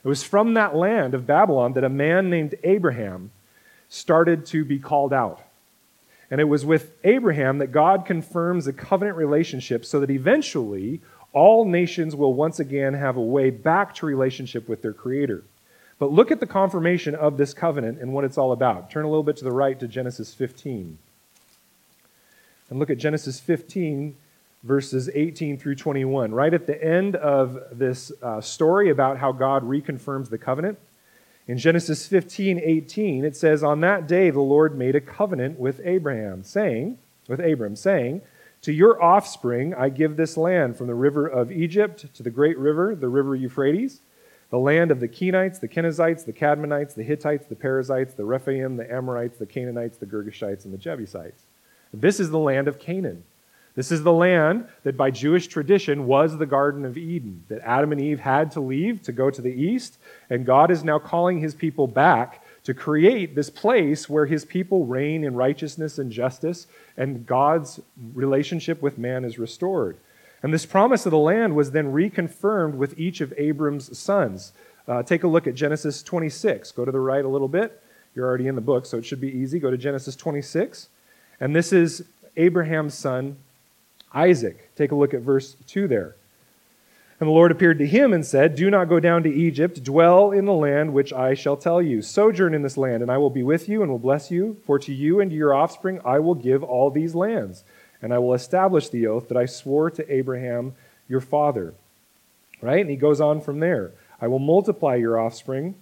It 0.05 0.09
was 0.09 0.23
from 0.23 0.55
that 0.55 0.76
land 0.76 1.14
of 1.14 1.26
Babylon 1.26 1.73
that 1.73 1.85
a 1.85 1.88
man 1.88 2.31
named 2.31 2.55
Abraham 2.62 3.31
started 3.88 4.47
to 4.47 4.64
be 4.64 4.79
called 4.79 5.12
out. 5.12 5.43
And 6.30 6.40
it 6.40 6.44
was 6.44 6.66
with 6.66 6.92
Abraham 7.04 7.58
that 7.58 7.73
God 7.73 8.04
confirms 8.04 8.66
a 8.66 8.73
covenant 8.73 9.16
relationship 9.16 9.85
so 9.85 10.00
that 10.00 10.11
eventually 10.11 11.00
all 11.32 11.64
nations 11.64 12.14
will 12.14 12.35
once 12.35 12.58
again 12.58 12.94
have 12.94 13.16
a 13.16 13.23
way 13.23 13.50
back 13.50 13.94
to 13.97 14.06
relationship 14.06 14.68
with 14.68 14.82
their 14.82 14.92
Creator. 14.92 15.44
But 15.99 16.12
look 16.12 16.30
at 16.30 16.40
the 16.40 16.47
confirmation 16.47 17.14
of 17.14 17.37
this 17.37 17.52
covenant 17.52 17.99
and 18.00 18.12
what 18.12 18.25
it's 18.25 18.38
all 18.38 18.52
about. 18.52 18.90
Turn 18.90 19.04
a 19.04 19.08
little 19.08 19.23
bit 19.23 19.37
to 19.38 19.44
the 19.44 19.52
right 19.52 19.78
to 19.80 19.88
Genesis 19.88 20.32
15. 20.32 20.99
And 22.70 22.78
look 22.78 22.90
at 22.90 22.99
Genesis 22.99 23.40
15, 23.40 24.16
verses 24.62 25.11
18 25.12 25.58
through 25.58 25.75
21. 25.75 26.32
Right 26.32 26.54
at 26.54 26.66
the 26.66 26.82
end 26.82 27.16
of 27.16 27.58
this 27.73 28.12
uh, 28.23 28.40
story 28.40 28.90
about 28.90 29.18
how 29.18 29.32
God 29.32 29.64
reconfirms 29.64 30.28
the 30.28 30.38
covenant, 30.38 30.78
in 31.49 31.59
Genesis 31.59 32.07
15, 32.07 32.61
18, 32.62 33.25
it 33.25 33.37
says, 33.37 33.64
On 33.64 33.81
that 33.81 34.07
day 34.07 34.31
the 34.31 34.40
Lord 34.40 34.78
made 34.78 34.95
a 34.95 35.00
covenant 35.00 35.59
with 35.59 35.81
Abraham, 35.83 36.45
saying, 36.45 36.99
with 37.26 37.40
Abram, 37.40 37.75
saying, 37.75 38.23
To 38.62 38.73
your 38.73 39.02
offspring 39.02 39.75
I 39.75 39.88
give 39.88 40.17
this 40.17 40.37
land 40.37 40.76
from 40.76 40.87
the 40.87 40.95
river 40.95 41.26
of 41.26 41.50
Egypt 41.50 42.14
to 42.14 42.23
the 42.23 42.31
great 42.31 42.57
river, 42.57 42.95
the 42.95 43.09
river 43.09 43.35
Euphrates 43.35 44.00
the 44.50 44.59
land 44.59 44.90
of 44.90 45.00
the 45.00 45.09
Kenites, 45.09 45.61
the 45.61 45.69
Kenizzites, 45.69 46.25
the 46.25 46.33
Cadmonites, 46.33 46.95
the 46.95 47.02
Hittites, 47.02 47.47
the 47.47 47.55
Perizzites, 47.55 48.14
the 48.14 48.25
Rephaim, 48.25 48.76
the 48.76 48.90
Amorites, 48.90 49.38
the 49.38 49.47
Canaanites, 49.47 49.99
the 49.99 50.07
Girgashites, 50.07 50.64
and 50.64 50.73
the 50.73 50.78
Jebusites. 50.78 51.43
This 51.93 52.19
is 52.19 52.31
the 52.31 52.38
land 52.38 52.69
of 52.69 52.78
Canaan. 52.78 53.25
This 53.78 53.92
is 53.92 54.02
the 54.02 54.12
land 54.12 54.66
that 54.82 54.97
by 54.97 55.12
Jewish 55.12 55.47
tradition 55.47 56.08
was 56.08 56.37
the 56.37 56.47
Garden 56.47 56.85
of 56.85 56.99
Eden, 56.99 57.44
that 57.47 57.61
Adam 57.61 57.92
and 57.92 58.00
Eve 58.00 58.18
had 58.18 58.50
to 58.50 58.61
leave 58.61 59.02
to 59.02 59.12
go 59.12 59.30
to 59.30 59.40
the 59.40 59.52
east, 59.52 59.99
and 60.28 60.44
God 60.44 60.73
is 60.73 60.82
now 60.82 60.99
calling 60.99 61.38
his 61.38 61.54
people 61.54 61.87
back 61.87 62.44
to 62.64 62.75
create 62.75 63.37
this 63.37 63.50
place 63.50 64.08
where 64.08 64.26
his 64.26 64.44
people 64.44 64.85
reign 64.85 65.23
in 65.23 65.37
righteousness 65.37 65.97
and 65.97 66.11
justice, 66.11 66.66
and 66.97 67.25
God's 67.25 67.78
relationship 68.14 68.82
with 68.82 68.99
man 68.99 69.25
is 69.25 69.38
restored. 69.38 69.97
And 70.42 70.52
this 70.52 70.66
promise 70.66 71.06
of 71.06 71.12
the 71.12 71.18
land 71.18 71.54
was 71.54 71.70
then 71.70 71.92
reconfirmed 71.92 72.75
with 72.75 72.99
each 72.99 73.20
of 73.20 73.32
Abram's 73.37 73.97
sons. 73.97 74.54
Uh, 74.88 75.04
take 75.04 75.23
a 75.23 75.28
look 75.28 75.47
at 75.47 75.54
Genesis 75.54 76.02
26. 76.02 76.73
Go 76.73 76.85
to 76.85 76.90
the 76.90 76.99
right 76.99 77.25
a 77.25 77.28
little 77.28 77.47
bit. 77.47 77.80
You're 78.16 78.26
already 78.26 78.49
in 78.49 78.56
the 78.56 78.61
book, 78.61 78.87
so 78.87 78.99
it 78.99 79.06
should 79.06 79.20
be 79.20 79.30
easy. 79.30 79.61
Go 79.61 79.70
to 79.70 79.78
Genesis 79.78 80.16
26. 80.16 80.88
And 81.38 81.54
this 81.54 81.73
is 81.73 82.02
Abraham's 82.37 82.94
son, 82.94 83.37
Isaac. 84.15 84.75
Take 84.77 84.93
a 84.93 84.95
look 84.95 85.15
at 85.15 85.21
verse 85.21 85.57
2 85.67 85.88
there. 85.88 86.15
And 87.21 87.27
the 87.27 87.33
Lord 87.33 87.50
appeared 87.50 87.79
to 87.79 87.87
him 87.87 88.12
and 88.12 88.25
said, 88.25 88.55
Do 88.55 88.71
not 88.71 88.88
go 88.88 89.00
down 89.00 89.25
to 89.25 89.33
Egypt. 89.33 89.83
Dwell 89.83 90.31
in 90.31 90.45
the 90.45 90.53
land 90.53 90.93
which 90.93 91.12
I 91.12 91.35
shall 91.35 91.57
tell 91.57 91.83
you. 91.83 92.00
Sojourn 92.00 92.55
in 92.55 92.62
this 92.62 92.77
land, 92.77 93.03
and 93.03 93.11
I 93.11 93.19
will 93.19 93.31
be 93.31 93.43
with 93.43 93.69
you 93.69 93.83
and 93.83 93.91
will 93.91 93.99
bless 93.99 94.31
you. 94.31 94.57
For 94.65 94.79
to 94.79 94.95
you 94.95 95.19
and 95.19 95.31
to 95.31 95.37
your 95.37 95.53
offspring 95.53 96.00
I 96.05 96.21
will 96.21 96.37
give 96.37 96.62
all 96.62 96.91
these 96.91 97.17
lands, 97.17 97.65
and 98.00 98.15
I 98.15 98.19
will 98.19 98.35
establish 98.35 98.88
the 98.88 99.09
oath 99.09 99.29
that 99.29 99.37
I 99.37 99.47
swore 99.47 99.91
to 99.91 100.12
Abraham 100.12 100.75
your 101.09 101.21
father. 101.21 101.75
Right? 102.61 102.81
And 102.81 102.91
he 102.91 102.97
goes 102.97 103.21
on 103.21 103.41
from 103.41 103.59
there. 103.59 103.91
I 104.21 104.29
will 104.29 104.38
multiply 104.38 104.95
your 104.95 105.19
offspring 105.19 105.75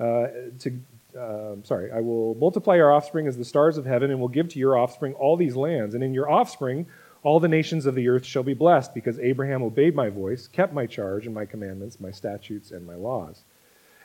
uh, 0.00 0.28
to. 0.60 0.80
Uh, 1.18 1.56
sorry, 1.64 1.90
I 1.90 2.00
will 2.00 2.34
multiply 2.36 2.76
your 2.76 2.92
offspring 2.92 3.26
as 3.26 3.36
the 3.36 3.44
stars 3.44 3.76
of 3.76 3.84
heaven, 3.84 4.10
and 4.10 4.20
will 4.20 4.28
give 4.28 4.48
to 4.50 4.58
your 4.58 4.78
offspring 4.78 5.12
all 5.14 5.36
these 5.36 5.56
lands. 5.56 5.94
And 5.94 6.02
in 6.02 6.14
your 6.14 6.30
offspring 6.30 6.86
all 7.28 7.40
the 7.40 7.46
nations 7.46 7.84
of 7.84 7.94
the 7.94 8.08
earth 8.08 8.24
shall 8.24 8.42
be 8.42 8.54
blessed, 8.54 8.94
because 8.94 9.18
Abraham 9.18 9.62
obeyed 9.62 9.94
my 9.94 10.08
voice, 10.08 10.46
kept 10.46 10.72
my 10.72 10.86
charge 10.86 11.26
and 11.26 11.34
my 11.34 11.44
commandments, 11.44 12.00
my 12.00 12.10
statutes, 12.10 12.70
and 12.70 12.86
my 12.86 12.94
laws. 12.94 13.42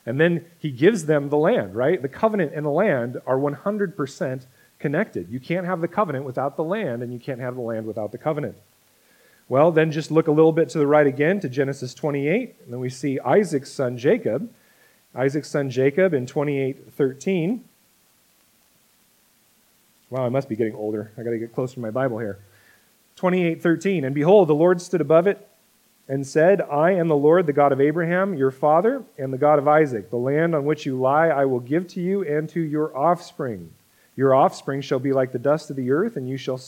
And 0.06 0.20
then 0.20 0.44
he 0.60 0.72
gives 0.72 1.06
them 1.06 1.30
the 1.30 1.38
land, 1.38 1.74
right? 1.74 2.02
The 2.02 2.10
covenant 2.10 2.52
and 2.54 2.66
the 2.66 2.70
land 2.70 3.22
are 3.26 3.38
100% 3.38 4.46
connected. 4.78 5.30
You 5.30 5.40
can't 5.40 5.66
have 5.66 5.80
the 5.80 5.88
covenant 5.88 6.26
without 6.26 6.58
the 6.58 6.66
land, 6.66 7.02
and 7.02 7.14
you 7.14 7.20
can't 7.20 7.40
have 7.40 7.56
the 7.56 7.62
land 7.62 7.88
without 7.88 8.12
the 8.12 8.18
covenant. 8.18 8.58
Well, 9.48 9.72
then 9.72 9.94
just 9.94 10.12
look 10.12 10.28
a 10.28 10.32
little 10.32 10.52
bit 10.52 10.68
to 10.72 10.78
the 10.78 10.86
right 10.86 11.08
again 11.08 11.40
to 11.40 11.48
Genesis 11.48 11.94
28, 11.94 12.56
and 12.66 12.74
then 12.74 12.82
we 12.82 12.90
see 12.90 13.22
Isaac's 13.22 13.72
son 13.72 13.98
Jacob. 13.98 14.52
Isaac's 15.16 15.50
son 15.50 15.70
Jacob 15.70 16.14
in 16.14 16.26
28:13. 16.26 17.62
Wow, 20.10 20.26
I 20.26 20.30
must 20.30 20.50
be 20.50 20.58
getting 20.58 20.76
older. 20.76 21.14
I 21.18 21.24
got 21.24 21.30
to 21.30 21.40
get 21.40 21.54
closer 21.54 21.76
to 21.76 21.80
my 21.80 21.92
Bible 21.92 22.20
here. 22.20 22.40
28:13 23.24 24.04
And 24.04 24.14
behold 24.14 24.50
the 24.50 24.54
Lord 24.54 24.82
stood 24.82 25.00
above 25.00 25.28
it 25.28 25.48
and 26.10 26.28
said 26.28 26.60
I 26.60 26.92
am 26.92 27.08
the 27.08 27.16
Lord 27.16 27.46
the 27.46 27.54
God 27.54 27.72
of 27.72 27.80
Abraham 27.80 28.34
your 28.34 28.52
father 28.52 29.02
and 29.18 29.32
the 29.32 29.38
God 29.38 29.60
of 29.60 29.68
Isaac. 29.68 30.10
The 30.10 30.18
land 30.18 30.54
on 30.54 30.66
which 30.66 30.86
you 30.86 31.00
lie 31.00 31.30
I 31.30 31.46
will 31.46 31.62
give 31.62 31.88
to 31.90 32.02
you 32.02 32.24
and 32.24 32.50
to 32.50 32.60
your 32.60 32.96
offspring. 32.98 33.72
Your 34.18 34.36
offspring 34.36 34.82
shall 34.82 35.00
be 35.00 35.14
like 35.14 35.32
the 35.32 35.40
dust 35.40 35.70
of 35.70 35.78
the 35.78 35.90
earth 35.90 36.18
and 36.18 36.28
you 36.28 36.36
shall 36.36 36.60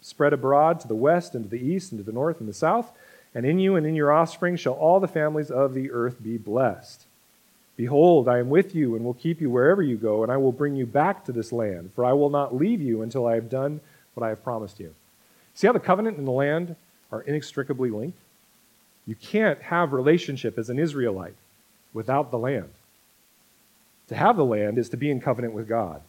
spread 0.00 0.32
abroad 0.32 0.80
to 0.80 0.88
the 0.88 0.94
west 0.94 1.34
and 1.34 1.44
to 1.44 1.50
the 1.50 1.62
east 1.62 1.92
and 1.92 1.98
to 1.98 2.04
the 2.04 2.10
north 2.10 2.40
and 2.40 2.48
the 2.48 2.54
south. 2.54 2.90
And 3.34 3.44
in 3.44 3.58
you 3.58 3.76
and 3.76 3.86
in 3.86 3.94
your 3.94 4.10
offspring 4.10 4.56
shall 4.56 4.72
all 4.72 5.00
the 5.00 5.08
families 5.08 5.50
of 5.50 5.74
the 5.74 5.90
earth 5.90 6.22
be 6.22 6.38
blessed. 6.38 7.04
Behold, 7.76 8.28
I 8.28 8.38
am 8.38 8.48
with 8.48 8.74
you 8.74 8.96
and 8.96 9.04
will 9.04 9.12
keep 9.12 9.42
you 9.42 9.50
wherever 9.50 9.82
you 9.82 9.98
go, 9.98 10.22
and 10.22 10.32
I 10.32 10.38
will 10.38 10.52
bring 10.52 10.74
you 10.74 10.86
back 10.86 11.26
to 11.26 11.32
this 11.32 11.52
land, 11.52 11.92
for 11.94 12.04
I 12.04 12.14
will 12.14 12.30
not 12.30 12.56
leave 12.56 12.80
you 12.80 13.02
until 13.02 13.26
I 13.26 13.34
have 13.34 13.50
done 13.50 13.80
what 14.14 14.24
I 14.24 14.30
have 14.30 14.42
promised 14.42 14.80
you. 14.80 14.94
See 15.58 15.66
how 15.66 15.72
the 15.72 15.80
covenant 15.80 16.18
and 16.18 16.26
the 16.26 16.30
land 16.30 16.76
are 17.10 17.22
inextricably 17.22 17.90
linked? 17.90 18.20
You 19.08 19.16
can't 19.16 19.60
have 19.60 19.92
relationship 19.92 20.56
as 20.56 20.70
an 20.70 20.78
Israelite 20.78 21.34
without 21.92 22.30
the 22.30 22.38
land. 22.38 22.68
To 24.06 24.14
have 24.14 24.36
the 24.36 24.44
land 24.44 24.78
is 24.78 24.88
to 24.90 24.96
be 24.96 25.10
in 25.10 25.20
covenant 25.20 25.54
with 25.54 25.68
God. 25.68 26.02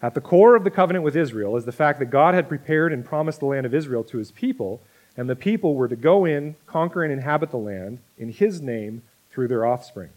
At 0.00 0.14
the 0.14 0.22
core 0.22 0.56
of 0.56 0.64
the 0.64 0.70
covenant 0.70 1.04
with 1.04 1.14
Israel 1.14 1.58
is 1.58 1.66
the 1.66 1.72
fact 1.72 1.98
that 1.98 2.06
God 2.06 2.32
had 2.32 2.48
prepared 2.48 2.90
and 2.90 3.04
promised 3.04 3.40
the 3.40 3.46
land 3.46 3.66
of 3.66 3.74
Israel 3.74 4.02
to 4.04 4.16
his 4.16 4.30
people, 4.30 4.80
and 5.14 5.28
the 5.28 5.36
people 5.36 5.74
were 5.74 5.88
to 5.88 5.94
go 5.94 6.24
in, 6.24 6.56
conquer, 6.66 7.04
and 7.04 7.12
inhabit 7.12 7.50
the 7.50 7.58
land 7.58 7.98
in 8.16 8.32
his 8.32 8.62
name 8.62 9.02
through 9.30 9.48
their 9.48 9.66
offspring. 9.66 10.08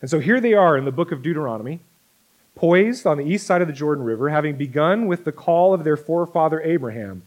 And 0.00 0.08
so 0.08 0.20
here 0.20 0.40
they 0.40 0.54
are 0.54 0.76
in 0.76 0.84
the 0.84 0.92
book 0.92 1.10
of 1.10 1.22
Deuteronomy, 1.22 1.80
poised 2.54 3.04
on 3.04 3.18
the 3.18 3.26
east 3.26 3.48
side 3.48 3.62
of 3.62 3.66
the 3.66 3.74
Jordan 3.74 4.04
River, 4.04 4.28
having 4.28 4.54
begun 4.54 5.08
with 5.08 5.24
the 5.24 5.32
call 5.32 5.74
of 5.74 5.82
their 5.82 5.96
forefather 5.96 6.60
Abraham 6.62 7.24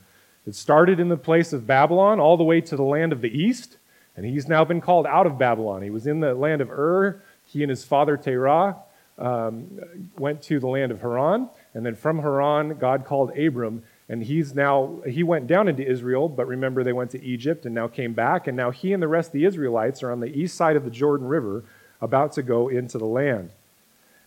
it 0.48 0.56
started 0.56 1.00
in 1.00 1.10
the 1.10 1.18
place 1.18 1.54
of 1.54 1.68
Babylon 1.68 2.20
all 2.20 2.36
the 2.36 2.44
way 2.44 2.62
to 2.62 2.76
the 2.76 2.84
land 2.84 3.14
of 3.14 3.22
the 3.22 3.30
east, 3.30 3.78
and 4.18 4.26
he's 4.26 4.48
now 4.48 4.66
been 4.66 4.82
called 4.82 5.06
out 5.06 5.28
of 5.28 5.38
Babylon. 5.38 5.84
He 5.84 5.90
was 5.90 6.08
in 6.08 6.20
the 6.20 6.34
land 6.34 6.62
of 6.62 6.72
Ur. 6.72 7.22
He 7.46 7.62
and 7.64 7.70
his 7.70 7.84
father 7.84 8.18
Terah 8.18 8.78
um, 9.20 9.80
went 10.18 10.42
to 10.44 10.60
the 10.60 10.68
land 10.68 10.92
of 10.92 11.02
Haran, 11.02 11.48
and 11.74 11.86
then 11.86 11.96
from 11.96 12.20
Haran, 12.20 12.78
God 12.80 13.06
called 13.06 13.38
Abram, 13.38 13.84
and 14.10 14.24
he's 14.24 14.56
now 14.56 15.02
he 15.08 15.22
went 15.22 15.48
down 15.48 15.68
into 15.68 15.88
Israel, 15.88 16.28
but 16.28 16.48
remember 16.48 16.84
they 16.84 16.92
went 16.92 17.12
to 17.12 17.24
Egypt 17.24 17.66
and 17.66 17.76
now 17.76 17.88
came 17.88 18.14
back, 18.14 18.48
and 18.48 18.58
now 18.58 18.72
he 18.72 18.94
and 18.94 19.02
the 19.02 19.08
rest 19.08 19.30
of 19.30 19.34
the 19.34 19.46
Israelites 19.46 20.02
are 20.02 20.12
on 20.12 20.22
the 20.22 20.36
east 20.36 20.58
side 20.58 20.76
of 20.76 20.86
the 20.86 20.92
Jordan 20.92 21.28
River, 21.28 21.64
about 22.02 22.34
to 22.34 22.42
go 22.42 22.68
into 22.68 22.98
the 22.98 23.06
land. 23.06 23.52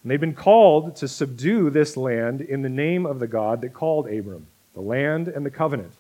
And 0.03 0.11
they've 0.11 0.21
been 0.21 0.35
called 0.35 0.95
to 0.97 1.09
subdue 1.09 1.71
this 1.71 1.97
land 1.97 2.41
in 2.41 2.63
the 2.63 2.69
name 2.69 3.05
of 3.05 3.19
the 3.19 3.27
God 3.27 3.63
that 3.63 3.75
called 3.75 4.07
Abram, 4.07 4.47
the 4.75 4.81
land 4.81 5.27
and 5.27 5.45
the 5.45 5.51
covenant 5.51 5.93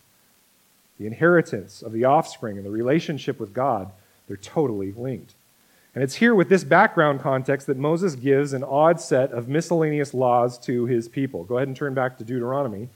the 0.98 1.06
inheritance 1.06 1.82
of 1.82 1.92
the 1.92 2.04
offspring 2.04 2.56
and 2.56 2.66
the 2.66 2.70
relationship 2.70 3.40
with 3.40 3.52
God, 3.52 3.90
they're 4.26 4.36
totally 4.36 4.92
linked. 4.92 5.34
And 5.94 6.02
it's 6.02 6.16
here 6.16 6.34
with 6.34 6.48
this 6.48 6.64
background 6.64 7.20
context 7.20 7.66
that 7.68 7.76
Moses 7.76 8.16
gives 8.16 8.52
an 8.52 8.64
odd 8.64 9.00
set 9.00 9.30
of 9.30 9.48
miscellaneous 9.48 10.12
laws 10.12 10.58
to 10.60 10.86
his 10.86 11.08
people. 11.08 11.44
Go 11.44 11.56
ahead 11.56 11.68
and 11.68 11.76
turn 11.76 11.94
back 11.94 12.18
to 12.18 12.24
Deuteronomy. 12.24 12.88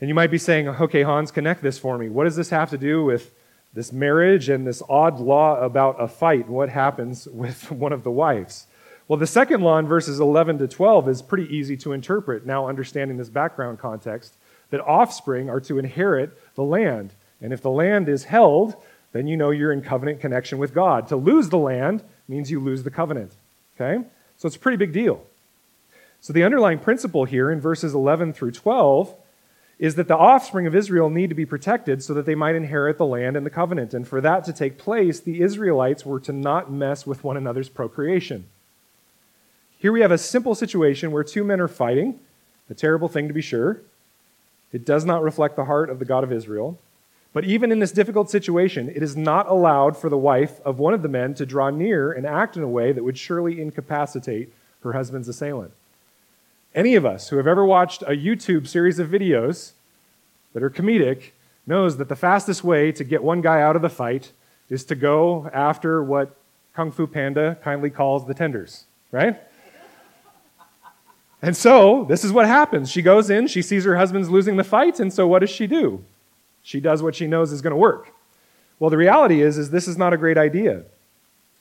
And 0.00 0.08
you 0.08 0.14
might 0.14 0.30
be 0.30 0.38
saying, 0.38 0.68
okay, 0.68 1.02
Hans, 1.02 1.30
connect 1.30 1.62
this 1.62 1.78
for 1.78 1.98
me. 1.98 2.08
What 2.08 2.24
does 2.24 2.36
this 2.36 2.50
have 2.50 2.70
to 2.70 2.78
do 2.78 3.04
with 3.04 3.32
this 3.72 3.92
marriage 3.92 4.48
and 4.48 4.66
this 4.66 4.82
odd 4.88 5.18
law 5.18 5.60
about 5.60 6.00
a 6.00 6.06
fight 6.06 6.46
and 6.46 6.54
what 6.54 6.68
happens 6.68 7.26
with 7.26 7.70
one 7.72 7.92
of 7.92 8.04
the 8.04 8.10
wives? 8.10 8.66
Well, 9.08 9.18
the 9.18 9.26
second 9.26 9.62
law 9.62 9.78
in 9.78 9.86
verses 9.86 10.20
11 10.20 10.58
to 10.58 10.68
12 10.68 11.08
is 11.08 11.22
pretty 11.22 11.54
easy 11.54 11.76
to 11.78 11.92
interpret 11.92 12.44
now, 12.44 12.68
understanding 12.68 13.16
this 13.16 13.28
background 13.28 13.78
context 13.78 14.34
that 14.70 14.80
offspring 14.80 15.48
are 15.48 15.60
to 15.60 15.78
inherit 15.78 16.36
the 16.54 16.62
land. 16.62 17.12
And 17.40 17.52
if 17.52 17.62
the 17.62 17.70
land 17.70 18.08
is 18.08 18.24
held, 18.24 18.74
then 19.12 19.26
you 19.26 19.36
know 19.36 19.50
you're 19.50 19.72
in 19.72 19.82
covenant 19.82 20.20
connection 20.20 20.58
with 20.58 20.74
God. 20.74 21.08
To 21.08 21.16
lose 21.16 21.48
the 21.48 21.58
land 21.58 22.02
means 22.28 22.50
you 22.50 22.60
lose 22.60 22.82
the 22.82 22.90
covenant. 22.90 23.32
Okay? 23.74 24.04
So 24.36 24.46
it's 24.46 24.56
a 24.56 24.60
pretty 24.60 24.76
big 24.76 24.92
deal. 24.92 25.24
So 26.20 26.32
the 26.32 26.44
underlying 26.44 26.78
principle 26.78 27.24
here 27.24 27.50
in 27.50 27.60
verses 27.60 27.94
11 27.94 28.32
through 28.32 28.52
12 28.52 29.14
is 29.78 29.94
that 29.96 30.08
the 30.08 30.16
offspring 30.16 30.66
of 30.66 30.74
Israel 30.74 31.10
need 31.10 31.28
to 31.28 31.34
be 31.34 31.44
protected 31.44 32.02
so 32.02 32.14
that 32.14 32.24
they 32.24 32.34
might 32.34 32.54
inherit 32.54 32.96
the 32.96 33.06
land 33.06 33.36
and 33.36 33.44
the 33.44 33.50
covenant. 33.50 33.92
And 33.92 34.08
for 34.08 34.20
that 34.22 34.44
to 34.44 34.52
take 34.52 34.78
place, 34.78 35.20
the 35.20 35.42
Israelites 35.42 36.06
were 36.06 36.20
to 36.20 36.32
not 36.32 36.72
mess 36.72 37.06
with 37.06 37.22
one 37.22 37.36
another's 37.36 37.68
procreation. 37.68 38.46
Here 39.78 39.92
we 39.92 40.00
have 40.00 40.10
a 40.10 40.18
simple 40.18 40.54
situation 40.54 41.12
where 41.12 41.22
two 41.22 41.44
men 41.44 41.60
are 41.60 41.68
fighting, 41.68 42.18
a 42.70 42.74
terrible 42.74 43.08
thing 43.08 43.28
to 43.28 43.34
be 43.34 43.42
sure. 43.42 43.82
It 44.72 44.84
does 44.84 45.04
not 45.04 45.22
reflect 45.22 45.56
the 45.56 45.64
heart 45.64 45.90
of 45.90 45.98
the 45.98 46.04
God 46.04 46.24
of 46.24 46.32
Israel. 46.32 46.78
But 47.32 47.44
even 47.44 47.70
in 47.70 47.80
this 47.80 47.92
difficult 47.92 48.30
situation, 48.30 48.88
it 48.88 49.02
is 49.02 49.16
not 49.16 49.46
allowed 49.48 49.96
for 49.96 50.08
the 50.08 50.16
wife 50.16 50.60
of 50.64 50.78
one 50.78 50.94
of 50.94 51.02
the 51.02 51.08
men 51.08 51.34
to 51.34 51.44
draw 51.44 51.68
near 51.68 52.10
and 52.10 52.26
act 52.26 52.56
in 52.56 52.62
a 52.62 52.68
way 52.68 52.92
that 52.92 53.04
would 53.04 53.18
surely 53.18 53.60
incapacitate 53.60 54.52
her 54.82 54.94
husband's 54.94 55.28
assailant. 55.28 55.72
Any 56.74 56.94
of 56.94 57.04
us 57.04 57.28
who 57.28 57.36
have 57.36 57.46
ever 57.46 57.64
watched 57.64 58.02
a 58.02 58.16
YouTube 58.16 58.66
series 58.66 58.98
of 58.98 59.08
videos 59.08 59.72
that 60.52 60.62
are 60.62 60.70
comedic 60.70 61.32
knows 61.66 61.96
that 61.96 62.08
the 62.08 62.16
fastest 62.16 62.64
way 62.64 62.92
to 62.92 63.04
get 63.04 63.22
one 63.22 63.40
guy 63.40 63.60
out 63.60 63.76
of 63.76 63.82
the 63.82 63.88
fight 63.88 64.32
is 64.70 64.84
to 64.84 64.94
go 64.94 65.50
after 65.52 66.02
what 66.02 66.36
Kung 66.74 66.90
Fu 66.90 67.06
Panda 67.06 67.58
kindly 67.62 67.90
calls 67.90 68.26
the 68.26 68.34
tenders, 68.34 68.84
right? 69.10 69.40
And 71.42 71.56
so, 71.56 72.04
this 72.08 72.24
is 72.24 72.32
what 72.32 72.46
happens. 72.46 72.90
She 72.90 73.02
goes 73.02 73.28
in, 73.30 73.46
she 73.46 73.62
sees 73.62 73.84
her 73.84 73.96
husband's 73.96 74.30
losing 74.30 74.56
the 74.56 74.64
fight, 74.64 74.98
and 75.00 75.12
so 75.12 75.26
what 75.26 75.40
does 75.40 75.50
she 75.50 75.66
do? 75.66 76.02
She 76.62 76.80
does 76.80 77.02
what 77.02 77.14
she 77.14 77.26
knows 77.26 77.52
is 77.52 77.62
going 77.62 77.72
to 77.72 77.76
work. 77.76 78.12
Well, 78.78 78.90
the 78.90 78.96
reality 78.96 79.42
is 79.42 79.58
is 79.58 79.70
this 79.70 79.86
is 79.86 79.96
not 79.96 80.12
a 80.12 80.16
great 80.16 80.38
idea. 80.38 80.82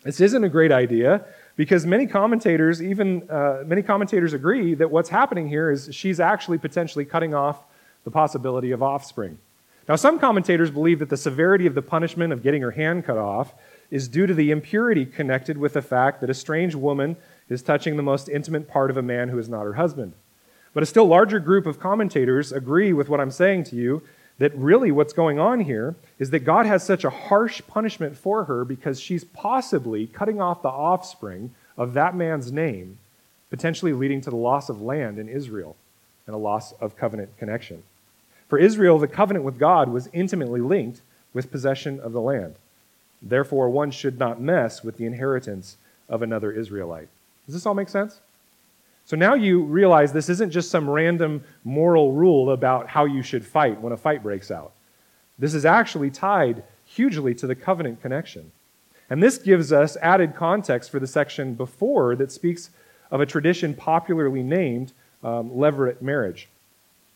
This 0.03 0.21
isn't 0.21 0.43
a 0.43 0.49
great 0.49 0.71
idea 0.71 1.25
because 1.55 1.85
many 1.85 2.05
commentators, 2.05 2.81
even 2.81 3.29
uh, 3.29 3.63
many 3.65 3.81
commentators 3.81 4.33
agree 4.33 4.75
that 4.75 4.91
what's 4.91 5.09
happening 5.09 5.47
here 5.47 5.71
is 5.71 5.89
she's 5.91 6.19
actually 6.19 6.57
potentially 6.57 7.05
cutting 7.05 7.33
off 7.33 7.63
the 8.03 8.11
possibility 8.11 8.71
of 8.71 8.83
offspring. 8.83 9.37
Now, 9.87 9.95
some 9.95 10.19
commentators 10.19 10.71
believe 10.71 10.99
that 10.99 11.09
the 11.09 11.17
severity 11.17 11.67
of 11.67 11.75
the 11.75 11.81
punishment 11.81 12.33
of 12.33 12.41
getting 12.41 12.61
her 12.61 12.71
hand 12.71 13.05
cut 13.05 13.17
off 13.17 13.53
is 13.91 14.07
due 14.07 14.25
to 14.25 14.33
the 14.33 14.51
impurity 14.51 15.05
connected 15.05 15.57
with 15.57 15.73
the 15.73 15.81
fact 15.81 16.21
that 16.21 16.29
a 16.29 16.33
strange 16.33 16.75
woman 16.75 17.15
is 17.49 17.61
touching 17.61 17.95
the 17.95 18.03
most 18.03 18.29
intimate 18.29 18.67
part 18.67 18.89
of 18.89 18.97
a 18.97 19.01
man 19.01 19.29
who 19.29 19.37
is 19.37 19.49
not 19.49 19.63
her 19.63 19.73
husband. 19.73 20.13
But 20.73 20.83
a 20.83 20.87
still 20.87 21.05
larger 21.05 21.39
group 21.39 21.65
of 21.65 21.79
commentators 21.79 22.51
agree 22.51 22.91
with 22.91 23.07
what 23.07 23.19
I'm 23.19 23.31
saying 23.31 23.65
to 23.65 23.75
you 23.75 24.01
that 24.37 24.55
really 24.57 24.91
what's 24.91 25.13
going 25.13 25.39
on 25.39 25.61
here 25.61 25.95
is 26.19 26.29
that 26.31 26.39
God 26.39 26.65
has 26.65 26.83
such 26.83 27.05
a 27.05 27.09
harsh 27.09 27.61
punishment 27.67 28.17
for 28.17 28.43
her 28.45 28.65
because 28.65 28.99
she's 28.99 29.23
possibly 29.23 30.07
cutting 30.07 30.41
off 30.41 30.61
the 30.61 30.67
offspring 30.67 31.55
of 31.77 31.93
that 31.93 32.15
man's 32.15 32.51
name, 32.51 32.97
potentially 33.49 33.93
leading 33.93 34.19
to 34.21 34.29
the 34.29 34.35
loss 34.35 34.67
of 34.67 34.81
land 34.81 35.17
in 35.17 35.29
Israel 35.29 35.77
and 36.27 36.35
a 36.35 36.39
loss 36.39 36.73
of 36.73 36.97
covenant 36.97 37.37
connection. 37.37 37.83
For 38.49 38.57
Israel, 38.57 38.99
the 38.99 39.07
covenant 39.07 39.45
with 39.45 39.57
God 39.57 39.89
was 39.89 40.09
intimately 40.11 40.61
linked 40.61 41.01
with 41.33 41.51
possession 41.51 41.99
of 41.99 42.11
the 42.11 42.21
land. 42.21 42.55
Therefore, 43.21 43.69
one 43.69 43.91
should 43.91 44.19
not 44.19 44.41
mess 44.41 44.83
with 44.83 44.97
the 44.97 45.05
inheritance 45.05 45.77
of 46.09 46.21
another 46.21 46.51
Israelite. 46.51 47.07
Does 47.45 47.55
this 47.55 47.65
all 47.65 47.73
make 47.73 47.89
sense? 47.89 48.21
So 49.05 49.15
now 49.15 49.35
you 49.35 49.63
realize 49.63 50.11
this 50.11 50.29
isn't 50.29 50.49
just 50.49 50.71
some 50.71 50.89
random 50.89 51.43
moral 51.63 52.11
rule 52.11 52.51
about 52.51 52.87
how 52.87 53.05
you 53.05 53.21
should 53.21 53.45
fight 53.45 53.79
when 53.79 53.93
a 53.93 53.97
fight 53.97 54.23
breaks 54.23 54.49
out. 54.49 54.73
This 55.37 55.53
is 55.53 55.65
actually 55.65 56.09
tied 56.09 56.63
hugely 56.85 57.35
to 57.35 57.47
the 57.47 57.55
covenant 57.55 58.01
connection. 58.01 58.51
And 59.09 59.21
this 59.21 59.37
gives 59.37 59.71
us 59.71 59.97
added 59.97 60.35
context 60.35 60.89
for 60.89 60.99
the 60.99 61.05
section 61.05 61.53
before 61.53 62.15
that 62.15 62.31
speaks 62.31 62.71
of 63.11 63.21
a 63.21 63.25
tradition 63.25 63.75
popularly 63.75 64.41
named 64.41 64.93
um, 65.23 65.51
levirate 65.51 66.01
marriage. 66.01 66.49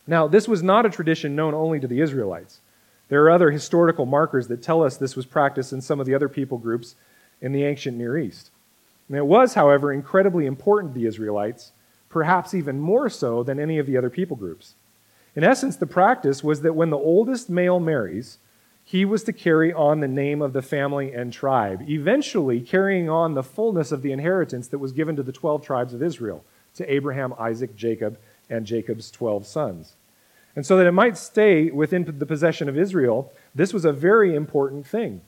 Now, 0.06 0.28
this 0.28 0.48
was 0.48 0.62
not 0.62 0.86
a 0.86 0.90
tradition 0.90 1.36
known 1.36 1.54
only 1.56 1.80
to 1.80 1.88
the 1.88 2.02
Israelites. 2.02 2.62
There 3.10 3.24
are 3.24 3.32
other 3.32 3.50
historical 3.50 4.06
markers 4.06 4.48
that 4.48 4.62
tell 4.62 4.84
us 4.84 4.98
this 4.98 5.16
was 5.16 5.26
practiced 5.26 5.74
in 5.74 5.82
some 5.82 6.00
of 6.00 6.06
the 6.06 6.14
other 6.14 6.30
people 6.30 6.60
groups 6.60 6.96
in 7.42 7.52
the 7.52 7.64
ancient 7.64 7.98
Near 7.98 8.18
East. 8.18 8.52
And 9.10 9.18
it 9.18 9.26
was, 9.26 9.56
however, 9.56 9.92
incredibly 9.92 10.46
important 10.46 10.94
to 10.94 11.00
the 11.00 11.08
Israelites 11.08 11.74
perhaps 12.10 12.54
even 12.54 12.80
more 12.80 13.10
so 13.10 13.44
than 13.44 13.60
any 13.60 13.78
of 13.78 13.86
the 13.86 13.96
other 13.96 14.10
people 14.10 14.36
groups. 14.36 14.74
In 15.36 15.44
essence, 15.44 15.76
the 15.76 15.86
practice 15.86 16.44
was 16.44 16.62
that 16.62 16.76
when 16.76 16.90
the 16.90 16.98
oldest 16.98 17.50
male 17.50 17.80
marries, 17.80 18.40
he 18.84 19.06
was 19.06 19.24
to 19.26 19.34
carry 19.34 19.72
on 19.72 20.00
the 20.00 20.08
name 20.08 20.42
of 20.42 20.54
the 20.54 20.64
family 20.64 21.14
and 21.14 21.32
tribe, 21.32 21.88
eventually 21.88 22.60
carrying 22.60 23.08
on 23.10 23.36
the 23.36 23.44
fullness 23.44 23.92
of 23.92 24.02
the 24.02 24.12
inheritance 24.12 24.68
that 24.70 24.80
was 24.80 24.92
given 24.92 25.16
to 25.16 25.24
the 25.24 25.32
12 25.32 25.64
tribes 25.64 25.94
of 25.94 26.02
Israel, 26.02 26.44
to 26.74 26.92
Abraham, 26.92 27.34
Isaac, 27.38 27.76
Jacob, 27.76 28.18
and 28.50 28.66
Jacob's 28.66 29.12
12 29.12 29.46
sons. 29.46 29.94
And 30.56 30.66
so 30.66 30.76
that 30.78 30.88
it 30.88 30.92
might 30.92 31.18
stay 31.18 31.70
within 31.70 32.18
the 32.18 32.26
possession 32.26 32.68
of 32.68 32.78
Israel, 32.78 33.32
this 33.54 33.72
was 33.72 33.86
a 33.86 33.94
very 33.94 34.34
important 34.34 34.88
thing. 34.88 35.22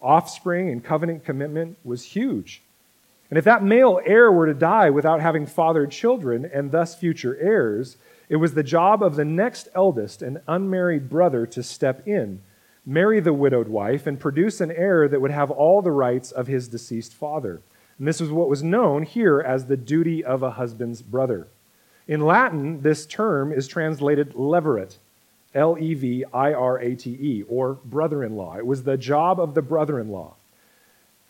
Offspring 0.00 0.70
and 0.70 0.82
covenant 0.82 1.24
commitment 1.24 1.76
was 1.84 2.04
huge. 2.04 2.62
And 3.30 3.38
if 3.38 3.44
that 3.44 3.64
male 3.64 4.00
heir 4.04 4.30
were 4.30 4.46
to 4.46 4.54
die 4.54 4.90
without 4.90 5.20
having 5.20 5.46
fathered 5.46 5.90
children 5.90 6.48
and 6.52 6.70
thus 6.70 6.94
future 6.94 7.36
heirs, 7.40 7.96
it 8.28 8.36
was 8.36 8.54
the 8.54 8.62
job 8.62 9.02
of 9.02 9.16
the 9.16 9.24
next 9.24 9.68
eldest, 9.74 10.22
an 10.22 10.40
unmarried 10.46 11.08
brother, 11.08 11.46
to 11.46 11.62
step 11.62 12.06
in, 12.06 12.42
marry 12.86 13.20
the 13.20 13.32
widowed 13.32 13.68
wife, 13.68 14.06
and 14.06 14.20
produce 14.20 14.60
an 14.60 14.70
heir 14.70 15.08
that 15.08 15.20
would 15.20 15.30
have 15.30 15.50
all 15.50 15.82
the 15.82 15.90
rights 15.90 16.30
of 16.30 16.46
his 16.46 16.68
deceased 16.68 17.12
father. 17.12 17.60
And 17.98 18.08
this 18.08 18.20
was 18.20 18.30
what 18.30 18.48
was 18.48 18.62
known 18.62 19.02
here 19.04 19.40
as 19.40 19.66
the 19.66 19.76
duty 19.76 20.24
of 20.24 20.42
a 20.42 20.52
husband's 20.52 21.02
brother. 21.02 21.48
In 22.06 22.20
Latin, 22.20 22.82
this 22.82 23.06
term 23.06 23.52
is 23.52 23.66
translated 23.66 24.34
levirate, 24.34 24.98
L 25.54 25.76
E 25.78 25.94
V 25.94 26.24
I 26.32 26.52
R 26.52 26.78
A 26.78 26.94
T 26.96 27.10
E, 27.10 27.44
or 27.48 27.74
brother 27.84 28.24
in 28.24 28.36
law. 28.36 28.56
It 28.56 28.66
was 28.66 28.82
the 28.82 28.96
job 28.96 29.40
of 29.40 29.54
the 29.54 29.62
brother 29.62 30.00
in 30.00 30.10
law. 30.10 30.34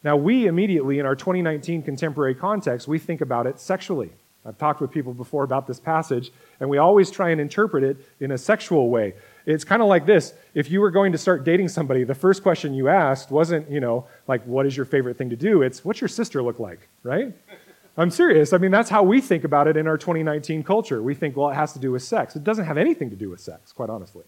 Now, 0.04 0.16
we 0.16 0.46
immediately, 0.46 0.98
in 0.98 1.06
our 1.06 1.16
2019 1.16 1.82
contemporary 1.82 2.34
context, 2.34 2.86
we 2.86 2.98
think 2.98 3.22
about 3.22 3.46
it 3.46 3.58
sexually. 3.58 4.10
I've 4.46 4.58
talked 4.58 4.82
with 4.82 4.90
people 4.90 5.14
before 5.14 5.42
about 5.42 5.66
this 5.66 5.80
passage, 5.80 6.30
and 6.60 6.68
we 6.68 6.76
always 6.76 7.10
try 7.10 7.30
and 7.30 7.40
interpret 7.40 7.82
it 7.82 7.96
in 8.20 8.30
a 8.30 8.36
sexual 8.36 8.90
way. 8.90 9.14
It's 9.46 9.64
kind 9.64 9.80
of 9.80 9.88
like 9.88 10.04
this. 10.04 10.34
If 10.52 10.70
you 10.70 10.82
were 10.82 10.90
going 10.90 11.12
to 11.12 11.18
start 11.18 11.44
dating 11.44 11.68
somebody, 11.68 12.04
the 12.04 12.14
first 12.14 12.42
question 12.42 12.74
you 12.74 12.88
asked 12.88 13.30
wasn't, 13.30 13.70
you 13.70 13.80
know, 13.80 14.06
like, 14.28 14.44
what 14.44 14.66
is 14.66 14.76
your 14.76 14.84
favorite 14.84 15.16
thing 15.16 15.30
to 15.30 15.36
do? 15.36 15.62
It's, 15.62 15.82
what's 15.82 16.02
your 16.02 16.08
sister 16.08 16.42
look 16.42 16.58
like, 16.58 16.88
right? 17.02 17.32
I'm 17.96 18.10
serious. 18.10 18.52
I 18.52 18.58
mean, 18.58 18.72
that's 18.72 18.90
how 18.90 19.02
we 19.02 19.22
think 19.22 19.44
about 19.44 19.68
it 19.68 19.76
in 19.76 19.86
our 19.86 19.96
2019 19.96 20.64
culture. 20.64 21.02
We 21.02 21.14
think, 21.14 21.36
well, 21.36 21.48
it 21.48 21.54
has 21.54 21.72
to 21.74 21.78
do 21.78 21.92
with 21.92 22.02
sex. 22.02 22.36
It 22.36 22.44
doesn't 22.44 22.66
have 22.66 22.76
anything 22.76 23.08
to 23.10 23.16
do 23.16 23.30
with 23.30 23.40
sex, 23.40 23.72
quite 23.72 23.88
honestly. 23.88 24.24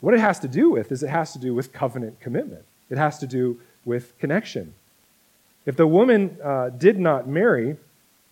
What 0.00 0.14
it 0.14 0.20
has 0.20 0.38
to 0.40 0.48
do 0.48 0.70
with 0.70 0.92
is 0.92 1.02
it 1.02 1.08
has 1.08 1.32
to 1.32 1.40
do 1.40 1.54
with 1.54 1.72
covenant 1.72 2.20
commitment, 2.20 2.64
it 2.88 2.98
has 2.98 3.18
to 3.18 3.26
do 3.26 3.58
with 3.88 4.16
connection. 4.18 4.74
If 5.66 5.76
the 5.76 5.86
woman 5.86 6.38
uh, 6.44 6.68
did 6.68 7.00
not 7.00 7.26
marry, 7.26 7.76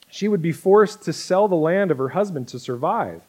she 0.08 0.28
would 0.28 0.42
be 0.42 0.52
forced 0.52 1.02
to 1.02 1.12
sell 1.12 1.48
the 1.48 1.56
land 1.56 1.90
of 1.90 1.98
her 1.98 2.10
husband 2.10 2.46
to 2.48 2.60
survive. 2.60 3.22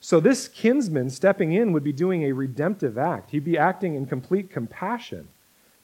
So, 0.00 0.20
this 0.20 0.46
kinsman 0.46 1.10
stepping 1.10 1.52
in 1.52 1.72
would 1.72 1.82
be 1.82 1.92
doing 1.92 2.22
a 2.24 2.32
redemptive 2.32 2.98
act. 2.98 3.30
He'd 3.30 3.44
be 3.44 3.58
acting 3.58 3.94
in 3.94 4.06
complete 4.06 4.50
compassion 4.50 5.28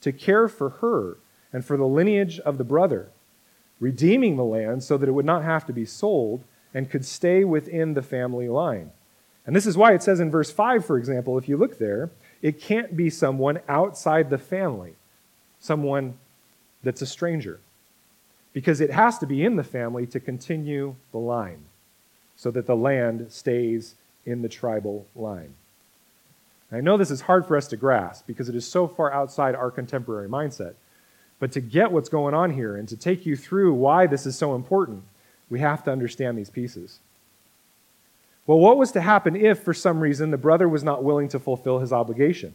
to 0.03 0.13
care 0.13 0.47
for 0.47 0.69
her 0.69 1.17
and 1.53 1.65
for 1.65 1.77
the 1.77 1.87
lineage 1.87 2.39
of 2.41 2.59
the 2.59 2.65
brother, 2.65 3.09
redeeming 3.81 4.37
the 4.37 4.45
land 4.45 4.85
so 4.85 4.97
that 4.97 5.09
it 5.09 5.13
would 5.13 5.25
not 5.25 5.43
have 5.43 5.67
to 5.67 5.73
be 5.73 5.85
sold 5.85 6.45
and 6.73 6.91
could 6.91 7.05
stay 7.05 7.43
within 7.43 7.95
the 7.95 8.03
family 8.03 8.49
line. 8.49 8.93
And 9.47 9.57
this 9.57 9.67
is 9.67 9.77
why 9.77 9.95
it 9.95 10.03
says 10.03 10.21
in 10.21 10.31
verse 10.31 10.51
5, 10.51 10.85
for 10.85 10.97
example, 10.97 11.39
if 11.39 11.49
you 11.49 11.57
look 11.57 11.79
there, 11.79 12.11
it 12.41 12.61
can't 12.61 12.97
be 12.97 13.11
someone 13.11 13.61
outside 13.69 14.31
the 14.31 14.39
family 14.39 14.95
someone 15.65 16.15
that's 16.83 17.01
a 17.01 17.07
stranger. 17.07 17.59
Because 18.53 18.81
it 18.81 18.91
has 18.91 19.19
to 19.19 19.27
be 19.27 19.45
in 19.45 19.57
the 19.57 19.65
family 19.65 20.07
to 20.09 20.21
continue 20.21 20.95
the 21.11 21.19
line 21.19 21.65
so 22.37 22.51
that 22.51 22.67
the 22.67 22.77
land 22.77 23.27
stays 23.31 23.95
in 24.27 24.43
the 24.43 24.49
tribal 24.49 25.07
line. 25.17 25.55
I 26.71 26.81
know 26.81 26.97
this 26.97 27.11
is 27.11 27.23
hard 27.23 27.47
for 27.47 27.57
us 27.57 27.67
to 27.69 27.77
grasp 27.77 28.27
because 28.27 28.49
it 28.49 28.55
is 28.55 28.67
so 28.67 28.87
far 28.87 29.13
outside 29.13 29.55
our 29.55 29.71
contemporary 29.71 30.29
mindset. 30.29 30.75
But 31.39 31.51
to 31.53 31.61
get 31.61 31.93
what's 31.93 32.09
going 32.09 32.35
on 32.35 32.53
here 32.53 32.77
and 32.77 32.89
to 32.89 32.97
take 32.97 33.25
you 33.25 33.35
through 33.35 33.75
why 33.75 34.07
this 34.07 34.27
is 34.27 34.37
so 34.37 34.55
important, 34.55 35.05
we 35.49 35.61
have 35.61 35.83
to 35.85 35.93
understand 35.93 36.37
these 36.37 36.51
pieces. 36.51 36.99
Well, 38.47 38.59
what 38.59 38.77
was 38.77 38.93
to 38.93 39.01
happen 39.01 39.35
if, 39.35 39.61
for 39.61 39.73
some 39.73 40.01
reason, 40.01 40.31
the 40.31 40.37
brother 40.37 40.69
was 40.69 40.85
not 40.85 41.03
willing 41.03 41.29
to 41.29 41.39
fulfill 41.39 41.79
his 41.79 41.93
obligation? 41.93 42.55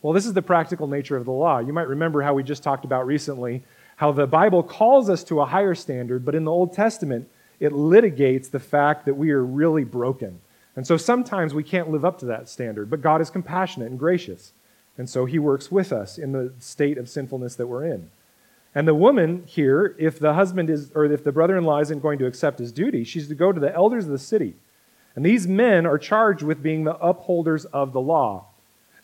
Well, 0.00 0.12
this 0.12 0.26
is 0.26 0.32
the 0.32 0.42
practical 0.42 0.86
nature 0.86 1.16
of 1.16 1.24
the 1.24 1.32
law. 1.32 1.58
You 1.58 1.72
might 1.72 1.88
remember 1.88 2.22
how 2.22 2.34
we 2.34 2.42
just 2.42 2.62
talked 2.62 2.84
about 2.84 3.06
recently 3.06 3.62
how 3.96 4.12
the 4.12 4.28
Bible 4.28 4.62
calls 4.62 5.10
us 5.10 5.24
to 5.24 5.40
a 5.40 5.46
higher 5.46 5.74
standard, 5.74 6.24
but 6.24 6.36
in 6.36 6.44
the 6.44 6.52
Old 6.52 6.72
Testament, 6.72 7.28
it 7.58 7.72
litigates 7.72 8.48
the 8.48 8.60
fact 8.60 9.06
that 9.06 9.14
we 9.14 9.32
are 9.32 9.44
really 9.44 9.82
broken. 9.82 10.40
And 10.76 10.86
so 10.86 10.96
sometimes 10.96 11.52
we 11.52 11.64
can't 11.64 11.90
live 11.90 12.04
up 12.04 12.20
to 12.20 12.26
that 12.26 12.48
standard, 12.48 12.90
but 12.90 13.00
God 13.00 13.20
is 13.20 13.28
compassionate 13.28 13.90
and 13.90 13.98
gracious. 13.98 14.52
And 14.96 15.10
so 15.10 15.24
he 15.24 15.40
works 15.40 15.72
with 15.72 15.92
us 15.92 16.16
in 16.16 16.30
the 16.30 16.52
state 16.60 16.96
of 16.96 17.08
sinfulness 17.08 17.56
that 17.56 17.66
we're 17.66 17.86
in. 17.86 18.08
And 18.72 18.86
the 18.86 18.94
woman 18.94 19.42
here, 19.46 19.96
if 19.98 20.20
the 20.20 20.34
husband 20.34 20.70
is, 20.70 20.92
or 20.94 21.04
if 21.06 21.24
the 21.24 21.32
brother 21.32 21.58
in 21.58 21.64
law 21.64 21.80
isn't 21.80 22.00
going 22.00 22.20
to 22.20 22.26
accept 22.26 22.60
his 22.60 22.70
duty, 22.70 23.02
she's 23.02 23.26
to 23.26 23.34
go 23.34 23.50
to 23.50 23.58
the 23.58 23.74
elders 23.74 24.04
of 24.04 24.12
the 24.12 24.18
city. 24.18 24.54
And 25.16 25.26
these 25.26 25.48
men 25.48 25.86
are 25.86 25.98
charged 25.98 26.44
with 26.44 26.62
being 26.62 26.84
the 26.84 26.96
upholders 26.98 27.64
of 27.64 27.92
the 27.92 28.00
law. 28.00 28.46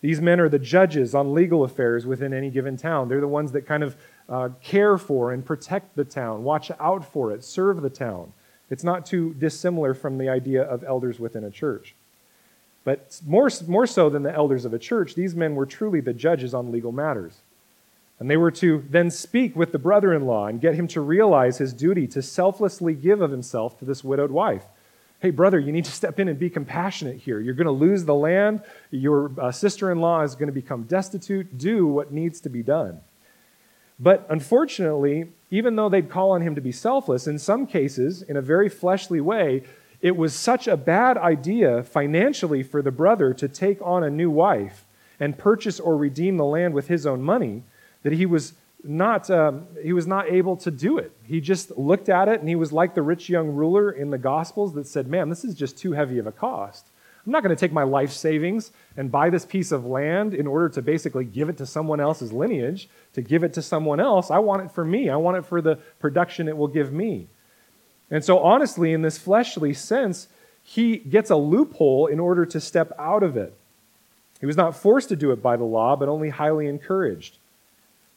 These 0.04 0.20
men 0.20 0.38
are 0.38 0.50
the 0.50 0.58
judges 0.58 1.14
on 1.14 1.32
legal 1.32 1.64
affairs 1.64 2.04
within 2.04 2.34
any 2.34 2.50
given 2.50 2.76
town. 2.76 3.08
They're 3.08 3.22
the 3.22 3.26
ones 3.26 3.52
that 3.52 3.64
kind 3.64 3.82
of 3.82 3.96
uh, 4.28 4.50
care 4.62 4.98
for 4.98 5.32
and 5.32 5.42
protect 5.42 5.96
the 5.96 6.04
town, 6.04 6.44
watch 6.44 6.70
out 6.78 7.10
for 7.10 7.32
it, 7.32 7.42
serve 7.42 7.80
the 7.80 7.88
town. 7.88 8.34
It's 8.68 8.84
not 8.84 9.06
too 9.06 9.32
dissimilar 9.32 9.94
from 9.94 10.18
the 10.18 10.28
idea 10.28 10.62
of 10.62 10.84
elders 10.84 11.18
within 11.18 11.42
a 11.42 11.50
church. 11.50 11.94
But 12.84 13.18
more, 13.26 13.48
more 13.66 13.86
so 13.86 14.10
than 14.10 14.24
the 14.24 14.34
elders 14.34 14.66
of 14.66 14.74
a 14.74 14.78
church, 14.78 15.14
these 15.14 15.34
men 15.34 15.54
were 15.54 15.64
truly 15.64 16.02
the 16.02 16.12
judges 16.12 16.52
on 16.52 16.70
legal 16.70 16.92
matters. 16.92 17.38
And 18.20 18.30
they 18.30 18.36
were 18.36 18.50
to 18.50 18.84
then 18.90 19.10
speak 19.10 19.56
with 19.56 19.72
the 19.72 19.78
brother 19.78 20.12
in 20.12 20.26
law 20.26 20.48
and 20.48 20.60
get 20.60 20.74
him 20.74 20.86
to 20.88 21.00
realize 21.00 21.56
his 21.56 21.72
duty 21.72 22.06
to 22.08 22.20
selflessly 22.20 22.92
give 22.92 23.22
of 23.22 23.30
himself 23.30 23.78
to 23.78 23.86
this 23.86 24.04
widowed 24.04 24.32
wife 24.32 24.66
hey, 25.24 25.30
brother, 25.30 25.58
you 25.58 25.72
need 25.72 25.87
to 25.87 25.90
step 25.90 26.20
in 26.20 26.28
and 26.28 26.38
be 26.38 26.50
compassionate 26.50 27.16
here. 27.16 27.40
You're 27.40 27.54
going 27.54 27.64
to 27.64 27.70
lose 27.70 28.04
the 28.04 28.14
land. 28.14 28.60
Your 28.90 29.32
uh, 29.40 29.50
sister 29.50 29.90
in 29.90 29.98
law 29.98 30.20
is 30.20 30.34
going 30.34 30.48
to 30.48 30.52
become 30.52 30.82
destitute. 30.82 31.56
Do 31.56 31.87
what 31.87 32.12
needs 32.12 32.42
to 32.42 32.50
be 32.50 32.62
done. 32.62 33.00
But 33.98 34.26
unfortunately, 34.28 35.32
even 35.50 35.76
though 35.76 35.88
they'd 35.88 36.10
call 36.10 36.32
on 36.32 36.42
him 36.42 36.54
to 36.56 36.60
be 36.60 36.72
selfless, 36.72 37.26
in 37.26 37.38
some 37.38 37.66
cases, 37.66 38.20
in 38.20 38.37
a 38.37 38.42
very 38.42 38.68
fleshly 38.68 39.18
way, 39.18 39.62
it 40.02 40.14
was 40.14 40.34
such 40.34 40.68
a 40.68 40.76
bad 40.76 41.16
idea 41.16 41.82
financially 41.82 42.62
for 42.62 42.82
the 42.82 42.90
brother 42.90 43.32
to 43.32 43.48
take 43.48 43.80
on 43.80 44.04
a 44.04 44.10
new 44.10 44.28
wife 44.28 44.84
and 45.18 45.38
purchase 45.38 45.80
or 45.80 45.96
redeem 45.96 46.37
the 46.37 46.44
land 46.44 46.74
with 46.74 46.88
his 46.88 47.06
own 47.06 47.22
money 47.22 47.62
that 48.02 48.12
he 48.12 48.26
was 48.26 48.52
not, 48.84 49.30
um, 49.30 49.66
he 49.82 49.92
was 49.92 50.06
not 50.06 50.30
able 50.30 50.56
to 50.58 50.70
do 50.70 50.98
it. 50.98 51.12
He 51.24 51.40
just 51.40 51.76
looked 51.76 52.08
at 52.08 52.28
it 52.28 52.40
and 52.40 52.48
he 52.48 52.54
was 52.54 52.72
like 52.72 52.94
the 52.94 53.02
rich 53.02 53.28
young 53.28 53.48
ruler 53.48 53.90
in 53.90 54.10
the 54.10 54.18
Gospels 54.18 54.74
that 54.74 54.86
said, 54.86 55.08
Man, 55.08 55.28
this 55.28 55.44
is 55.44 55.54
just 55.54 55.78
too 55.78 55.92
heavy 55.92 56.18
of 56.18 56.26
a 56.26 56.32
cost. 56.32 56.86
I'm 57.24 57.32
not 57.32 57.42
going 57.42 57.56
to 57.56 57.60
take 57.60 57.72
my 57.72 57.84
life 57.84 58.12
savings 58.12 58.70
and 58.96 59.10
buy 59.10 59.30
this 59.30 59.46
piece 59.46 59.72
of 59.72 59.86
land 59.86 60.34
in 60.34 60.46
order 60.46 60.68
to 60.70 60.82
basically 60.82 61.24
give 61.24 61.48
it 61.48 61.56
to 61.56 61.66
someone 61.66 61.98
else's 61.98 62.32
lineage, 62.32 62.88
to 63.14 63.22
give 63.22 63.42
it 63.42 63.54
to 63.54 63.62
someone 63.62 63.98
else. 63.98 64.30
I 64.30 64.38
want 64.38 64.62
it 64.62 64.70
for 64.70 64.84
me. 64.84 65.08
I 65.08 65.16
want 65.16 65.38
it 65.38 65.46
for 65.46 65.62
the 65.62 65.76
production 66.00 66.48
it 66.48 66.56
will 66.56 66.68
give 66.68 66.92
me. 66.92 67.28
And 68.10 68.22
so, 68.22 68.40
honestly, 68.40 68.92
in 68.92 69.00
this 69.00 69.16
fleshly 69.16 69.72
sense, 69.72 70.28
he 70.62 70.98
gets 70.98 71.30
a 71.30 71.36
loophole 71.36 72.06
in 72.06 72.20
order 72.20 72.44
to 72.44 72.60
step 72.60 72.92
out 72.98 73.22
of 73.22 73.36
it. 73.38 73.56
He 74.40 74.46
was 74.46 74.56
not 74.56 74.76
forced 74.76 75.08
to 75.08 75.16
do 75.16 75.30
it 75.30 75.42
by 75.42 75.56
the 75.56 75.64
law, 75.64 75.96
but 75.96 76.10
only 76.10 76.28
highly 76.28 76.66
encouraged. 76.66 77.38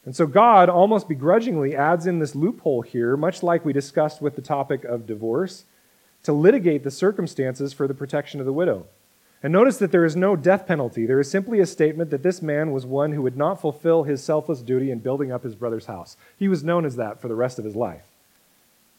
And 0.04 0.16
so 0.16 0.26
God 0.26 0.68
almost 0.68 1.08
begrudgingly 1.08 1.76
adds 1.76 2.06
in 2.06 2.18
this 2.18 2.34
loophole 2.34 2.82
here, 2.82 3.16
much 3.16 3.42
like 3.42 3.64
we 3.64 3.72
discussed 3.72 4.22
with 4.22 4.36
the 4.36 4.42
topic 4.42 4.84
of 4.84 5.06
divorce, 5.06 5.64
to 6.22 6.32
litigate 6.32 6.84
the 6.84 6.90
circumstances 6.90 7.72
for 7.72 7.86
the 7.86 7.94
protection 7.94 8.40
of 8.40 8.46
the 8.46 8.52
widow. 8.52 8.86
And 9.42 9.52
notice 9.52 9.78
that 9.78 9.92
there 9.92 10.04
is 10.04 10.16
no 10.16 10.34
death 10.34 10.66
penalty. 10.66 11.06
There 11.06 11.20
is 11.20 11.30
simply 11.30 11.60
a 11.60 11.66
statement 11.66 12.10
that 12.10 12.24
this 12.24 12.42
man 12.42 12.72
was 12.72 12.84
one 12.84 13.12
who 13.12 13.22
would 13.22 13.36
not 13.36 13.60
fulfill 13.60 14.02
his 14.02 14.22
selfless 14.22 14.62
duty 14.62 14.90
in 14.90 14.98
building 14.98 15.30
up 15.30 15.44
his 15.44 15.54
brother's 15.54 15.86
house. 15.86 16.16
He 16.36 16.48
was 16.48 16.64
known 16.64 16.84
as 16.84 16.96
that 16.96 17.20
for 17.20 17.28
the 17.28 17.36
rest 17.36 17.58
of 17.58 17.64
his 17.64 17.76
life. 17.76 18.02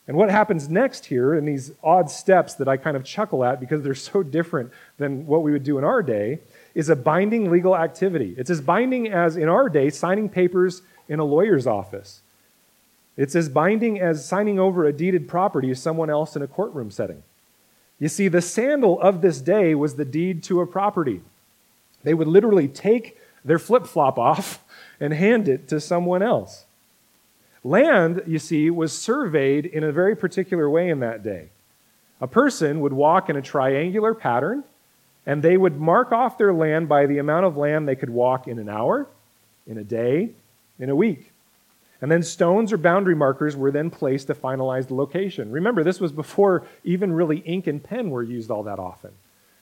And 0.07 0.17
what 0.17 0.31
happens 0.31 0.69
next 0.69 1.05
here 1.05 1.35
in 1.35 1.45
these 1.45 1.71
odd 1.83 2.09
steps 2.09 2.55
that 2.55 2.67
I 2.67 2.77
kind 2.77 2.97
of 2.97 3.03
chuckle 3.03 3.43
at 3.43 3.59
because 3.59 3.83
they're 3.83 3.93
so 3.93 4.23
different 4.37 4.71
than 4.97 5.27
what 5.27 5.43
we 5.43 5.51
would 5.51 5.63
do 5.63 5.77
in 5.77 5.83
our 5.83 6.01
day 6.01 6.39
is 6.75 6.89
a 6.89 6.95
binding 6.95 7.49
legal 7.49 7.75
activity. 7.75 8.35
It's 8.37 8.49
as 8.49 8.61
binding 8.61 9.07
as 9.07 9.35
in 9.35 9.49
our 9.49 9.69
day 9.69 9.89
signing 9.89 10.29
papers 10.29 10.81
in 11.07 11.19
a 11.19 11.23
lawyer's 11.23 11.67
office. 11.67 12.21
It's 13.17 13.35
as 13.35 13.49
binding 13.49 13.99
as 13.99 14.25
signing 14.25 14.59
over 14.59 14.85
a 14.85 14.93
deeded 14.93 15.27
property 15.27 15.69
to 15.69 15.75
someone 15.75 16.09
else 16.09 16.35
in 16.35 16.41
a 16.41 16.47
courtroom 16.47 16.91
setting. 16.91 17.23
You 17.99 18.07
see, 18.07 18.29
the 18.29 18.41
sandal 18.41 18.99
of 19.01 19.21
this 19.21 19.41
day 19.41 19.75
was 19.75 19.95
the 19.95 20.05
deed 20.05 20.41
to 20.43 20.61
a 20.61 20.67
property. 20.67 21.21
They 22.03 22.13
would 22.13 22.27
literally 22.27 22.69
take 22.69 23.17
their 23.43 23.59
flip 23.59 23.85
flop 23.85 24.17
off 24.17 24.63
and 24.99 25.13
hand 25.13 25.49
it 25.49 25.67
to 25.67 25.81
someone 25.81 26.21
else. 26.21 26.65
Land, 27.63 28.23
you 28.25 28.39
see, 28.39 28.69
was 28.69 28.97
surveyed 28.97 29.65
in 29.65 29.83
a 29.83 29.91
very 29.91 30.15
particular 30.15 30.69
way 30.69 30.89
in 30.89 31.01
that 31.01 31.23
day. 31.23 31.49
A 32.21 32.27
person 32.27 32.79
would 32.79 32.93
walk 32.93 33.29
in 33.29 33.35
a 33.35 33.41
triangular 33.41 34.13
pattern, 34.13 34.63
and 35.29 35.43
they 35.43 35.57
would 35.57 35.79
mark 35.79 36.11
off 36.11 36.39
their 36.39 36.51
land 36.51 36.89
by 36.89 37.05
the 37.05 37.19
amount 37.19 37.45
of 37.45 37.55
land 37.55 37.87
they 37.87 37.95
could 37.95 38.09
walk 38.09 38.47
in 38.47 38.57
an 38.57 38.67
hour, 38.67 39.07
in 39.67 39.77
a 39.77 39.83
day, 39.83 40.31
in 40.79 40.89
a 40.89 40.95
week. 40.95 41.31
And 42.01 42.11
then 42.11 42.23
stones 42.23 42.73
or 42.73 42.77
boundary 42.77 43.13
markers 43.13 43.55
were 43.55 43.69
then 43.69 43.91
placed 43.91 44.25
to 44.25 44.33
finalize 44.33 44.87
the 44.87 44.95
location. 44.95 45.51
Remember, 45.51 45.83
this 45.83 45.99
was 45.99 46.11
before 46.11 46.65
even 46.83 47.13
really 47.13 47.37
ink 47.41 47.67
and 47.67 47.83
pen 47.83 48.09
were 48.09 48.23
used 48.23 48.49
all 48.49 48.63
that 48.63 48.79
often. 48.79 49.11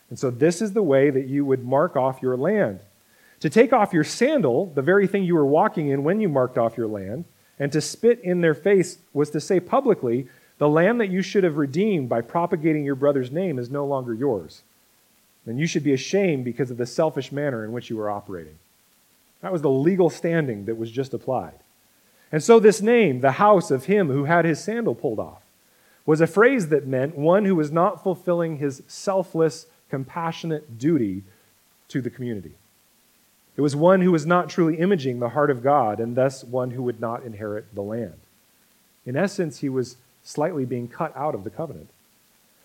And 0.10 0.18
so, 0.18 0.32
this 0.32 0.62
is 0.62 0.72
the 0.72 0.82
way 0.82 1.10
that 1.10 1.28
you 1.28 1.44
would 1.44 1.66
mark 1.66 1.98
off 1.98 2.22
your 2.22 2.38
land. 2.38 2.80
To 3.42 3.50
take 3.50 3.74
off 3.74 3.92
your 3.92 4.06
sandal, 4.06 4.68
the 4.68 4.82
very 4.82 5.06
thing 5.06 5.26
you 5.26 5.36
were 5.36 5.46
walking 5.46 5.90
in 5.90 6.06
when 6.06 6.22
you 6.22 6.30
marked 6.30 6.58
off 6.58 6.78
your 6.78 6.88
land, 6.88 7.26
and 7.60 7.74
to 7.74 7.82
spit 7.82 8.22
in 8.24 8.40
their 8.40 8.56
face 8.56 9.00
was 9.12 9.32
to 9.32 9.42
say 9.42 9.60
publicly, 9.60 10.30
the 10.60 10.70
land 10.70 11.02
that 11.02 11.10
you 11.10 11.22
should 11.22 11.44
have 11.44 11.58
redeemed 11.58 12.08
by 12.08 12.22
propagating 12.22 12.86
your 12.86 12.96
brother's 12.96 13.34
name 13.34 13.60
is 13.60 13.70
no 13.70 13.86
longer 13.86 14.14
yours. 14.14 14.64
And 15.48 15.60
you 15.60 15.66
should 15.66 15.84
be 15.84 15.94
ashamed 15.94 16.44
because 16.44 16.70
of 16.70 16.78
the 16.78 16.86
selfish 16.86 17.32
manner 17.32 17.64
in 17.64 17.72
which 17.72 17.90
you 17.90 17.98
were 17.98 18.10
operating. 18.10 18.60
That 19.42 19.54
was 19.54 19.62
the 19.62 19.70
legal 19.70 20.10
standing 20.10 20.66
that 20.66 20.78
was 20.78 20.92
just 20.92 21.14
applied. 21.14 21.60
And 22.32 22.44
so, 22.44 22.60
this 22.60 22.82
name, 22.82 23.22
the 23.22 23.34
house 23.34 23.72
of 23.72 23.86
him 23.86 24.10
who 24.10 24.26
had 24.26 24.44
his 24.44 24.62
sandal 24.62 24.94
pulled 24.94 25.20
off, 25.20 25.42
was 26.06 26.20
a 26.20 26.28
phrase 26.28 26.68
that 26.70 26.86
meant 26.86 27.18
one 27.18 27.46
who 27.46 27.56
was 27.56 27.72
not 27.72 28.04
fulfilling 28.04 28.58
his 28.58 28.84
selfless, 28.88 29.68
compassionate 29.90 30.78
duty 30.78 31.24
to 31.88 32.02
the 32.02 32.10
community. 32.10 32.56
It 33.56 33.62
was 33.62 33.76
one 33.76 34.02
who 34.02 34.12
was 34.12 34.26
not 34.26 34.50
truly 34.50 34.78
imaging 34.78 35.20
the 35.20 35.30
heart 35.30 35.50
of 35.50 35.64
God, 35.64 36.00
and 36.00 36.16
thus 36.16 36.44
one 36.44 36.72
who 36.72 36.84
would 36.84 37.00
not 37.00 37.24
inherit 37.24 37.74
the 37.74 37.82
land. 37.82 38.20
In 39.06 39.16
essence, 39.16 39.60
he 39.60 39.70
was 39.70 39.98
slightly 40.24 40.66
being 40.66 40.88
cut 40.88 41.16
out 41.16 41.34
of 41.34 41.44
the 41.44 41.50
covenant. 41.50 41.90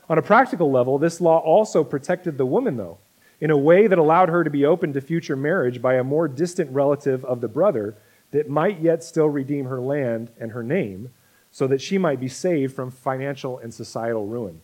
On 0.08 0.18
a 0.18 0.22
practical 0.22 0.70
level, 0.70 0.98
this 0.98 1.20
law 1.20 1.38
also 1.38 1.84
protected 1.84 2.36
the 2.36 2.46
woman, 2.46 2.76
though, 2.76 2.98
in 3.40 3.50
a 3.50 3.56
way 3.56 3.86
that 3.86 3.98
allowed 3.98 4.28
her 4.28 4.44
to 4.44 4.50
be 4.50 4.64
open 4.64 4.92
to 4.92 5.00
future 5.00 5.36
marriage 5.36 5.80
by 5.80 5.94
a 5.94 6.04
more 6.04 6.28
distant 6.28 6.70
relative 6.70 7.24
of 7.24 7.40
the 7.40 7.48
brother 7.48 7.96
that 8.30 8.48
might 8.48 8.80
yet 8.80 9.04
still 9.04 9.28
redeem 9.28 9.66
her 9.66 9.80
land 9.80 10.30
and 10.40 10.52
her 10.52 10.62
name 10.62 11.10
so 11.50 11.66
that 11.66 11.80
she 11.80 11.98
might 11.98 12.18
be 12.18 12.28
saved 12.28 12.74
from 12.74 12.90
financial 12.90 13.58
and 13.58 13.72
societal 13.72 14.26
ruin. 14.26 14.60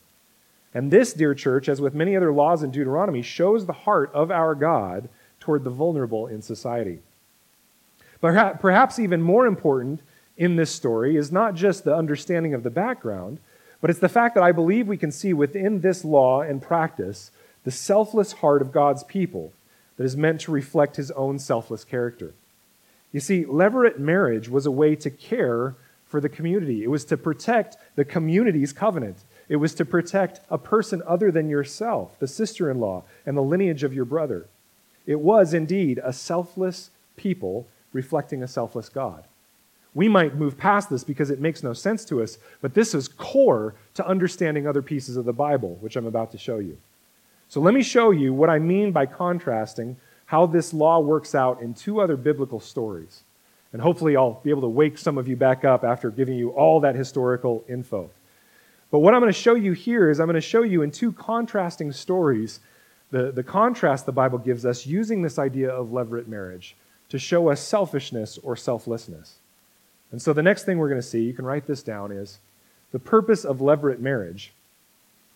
And 0.75 0.91
this, 0.91 1.13
dear 1.13 1.35
church, 1.35 1.69
as 1.69 1.81
with 1.81 1.95
many 1.95 2.17
other 2.17 2.33
laws 2.33 2.63
in 2.63 2.71
Deuteronomy, 2.71 3.23
shows 3.23 3.67
the 3.67 3.73
heart 3.73 4.11
of 4.13 4.31
our 4.31 4.55
God 4.55 5.09
toward 5.41 5.65
the 5.65 5.71
vulnerable 5.71 6.27
in 6.27 6.43
society. 6.43 7.01
But 8.21 8.61
perhaps 8.61 8.99
even 8.99 9.23
more 9.23 9.47
important 9.47 10.01
in 10.37 10.57
this 10.57 10.71
story 10.71 11.17
is 11.17 11.31
not 11.31 11.55
just 11.55 11.85
the 11.85 11.95
understanding 11.95 12.55
of 12.55 12.63
the 12.63 12.71
background, 12.71 13.39
but 13.81 13.91
it's 13.91 14.01
the 14.01 14.09
fact 14.09 14.35
that 14.35 14.45
I 14.45 14.53
believe 14.53 14.89
we 14.89 14.97
can 14.97 15.13
see 15.13 15.33
within 15.33 15.81
this 15.81 16.05
law 16.05 16.41
and 16.41 16.63
practice 16.63 17.31
the 17.65 17.71
selfless 17.71 18.33
heart 18.33 18.63
of 18.63 18.73
God's 18.73 19.05
people 19.05 19.53
that 19.97 20.05
is 20.05 20.17
meant 20.17 20.41
to 20.43 20.53
reflect 20.53 20.97
his 20.97 21.11
own 21.13 21.39
selfless 21.39 21.85
character. 21.85 22.35
You 23.13 23.21
see, 23.21 23.45
levirate 23.45 23.99
marriage 23.99 24.49
was 24.49 24.67
a 24.67 24.71
way 24.71 24.95
to 24.97 25.11
care 25.11 25.75
for 26.07 26.21
the 26.21 26.29
community. 26.29 26.83
It 26.83 26.91
was 26.91 27.05
to 27.07 27.17
protect 27.17 27.77
the 27.95 28.05
community's 28.05 28.73
covenant. 28.73 29.19
It 29.49 29.57
was 29.57 29.75
to 29.75 29.85
protect 29.85 30.41
a 30.51 30.59
person 30.59 31.03
other 31.07 31.31
than 31.31 31.49
yourself, 31.49 32.19
the 32.19 32.27
sister 32.27 32.71
in 32.71 32.81
law, 32.81 33.05
and 33.27 33.37
the 33.37 33.43
lineage 33.43 33.83
of 33.83 33.95
your 33.95 34.05
brother. 34.05 34.47
It 35.07 35.21
was 35.21 35.55
indeed 35.55 36.01
a 36.03 36.13
selfless 36.13 36.91
people 37.17 37.67
reflecting 37.93 38.43
a 38.43 38.49
selfless 38.49 38.89
God. 38.89 39.25
We 39.95 40.09
might 40.09 40.37
move 40.37 40.57
past 40.57 40.91
this 40.91 41.05
because 41.05 41.31
it 41.31 41.41
makes 41.41 41.63
no 41.63 41.73
sense 41.73 42.05
to 42.07 42.23
us, 42.23 42.39
but 42.61 42.75
this 42.75 42.95
is 42.95 43.09
core 43.09 43.75
to 43.95 44.07
understanding 44.07 44.67
other 44.67 44.83
pieces 44.83 45.17
of 45.17 45.25
the 45.25 45.33
Bible, 45.33 45.77
which 45.81 45.97
I'm 45.97 46.07
about 46.07 46.31
to 46.33 46.39
show 46.39 46.59
you. 46.59 46.79
So 47.49 47.61
let 47.61 47.75
me 47.75 47.83
show 47.83 48.11
you 48.11 48.35
what 48.35 48.51
I 48.51 48.59
mean 48.59 48.93
by 48.93 49.07
contrasting 49.07 49.97
how 50.27 50.45
this 50.47 50.75
law 50.75 51.01
works 51.01 51.35
out 51.35 51.63
in 51.63 51.73
two 51.73 52.01
other 52.01 52.17
biblical 52.17 52.61
stories. 52.61 53.23
And 53.73 53.83
hopefully, 53.83 54.17
I'll 54.17 54.41
be 54.43 54.51
able 54.51 54.63
to 54.63 54.69
wake 54.69 54.99
some 54.99 55.19
of 55.19 55.29
you 55.29 55.37
back 55.37 55.65
up 55.65 55.85
after 55.85 56.11
giving 56.11 56.37
you 56.37 56.51
all 56.51 56.81
that 56.81 56.95
historical 56.95 57.65
info. 57.69 58.11
But 58.91 59.01
what 59.01 59.15
I'm 59.15 59.21
going 59.21 59.33
to 59.33 59.39
show 59.39 59.55
you 59.55 59.73
here 59.73 60.11
is 60.11 60.21
I'm 60.21 60.27
going 60.27 60.35
to 60.35 60.41
show 60.41 60.63
you 60.63 60.83
in 60.83 60.91
two 60.91 61.13
contrasting 61.13 61.93
stories 61.93 62.61
the, 63.11 63.33
the 63.33 63.43
contrast 63.43 64.05
the 64.07 64.13
Bible 64.13 64.39
gives 64.39 64.67
us 64.67 64.87
using 64.87 65.23
this 65.23 65.39
idea 65.39 65.71
of 65.71 65.89
levirate 65.89 66.29
marriage 66.29 66.77
to 67.09 67.19
show 67.19 67.49
us 67.49 67.61
selfishness 67.61 68.39
or 68.43 68.55
selflessness. 68.55 69.37
And 70.11 70.23
so 70.23 70.33
the 70.33 70.43
next 70.43 70.65
thing 70.65 70.79
we're 70.79 70.89
going 70.89 71.01
to 71.01 71.07
see, 71.07 71.23
you 71.23 71.35
can 71.35 71.45
write 71.45 71.67
this 71.67 71.83
down, 71.83 72.13
is 72.13 72.39
the 72.93 72.99
purpose 72.99 73.45
of 73.45 73.59
levirate 73.59 74.01
marriage 74.01 74.53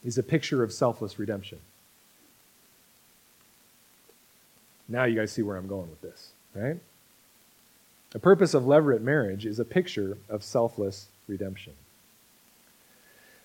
is 0.04 0.18
a 0.18 0.22
picture 0.22 0.62
of 0.62 0.72
selfless 0.72 1.18
redemption. 1.18 1.58
Now 4.88 5.04
you 5.04 5.16
guys 5.16 5.32
see 5.32 5.42
where 5.42 5.56
I'm 5.56 5.68
going 5.68 5.90
with 5.90 6.00
this, 6.00 6.32
right? 6.54 6.76
The 8.10 8.18
purpose 8.18 8.54
of 8.54 8.64
levirate 8.64 9.02
marriage 9.02 9.46
is 9.46 9.58
a 9.58 9.64
picture 9.64 10.18
of 10.28 10.42
selfless 10.42 11.08
redemption. 11.28 11.72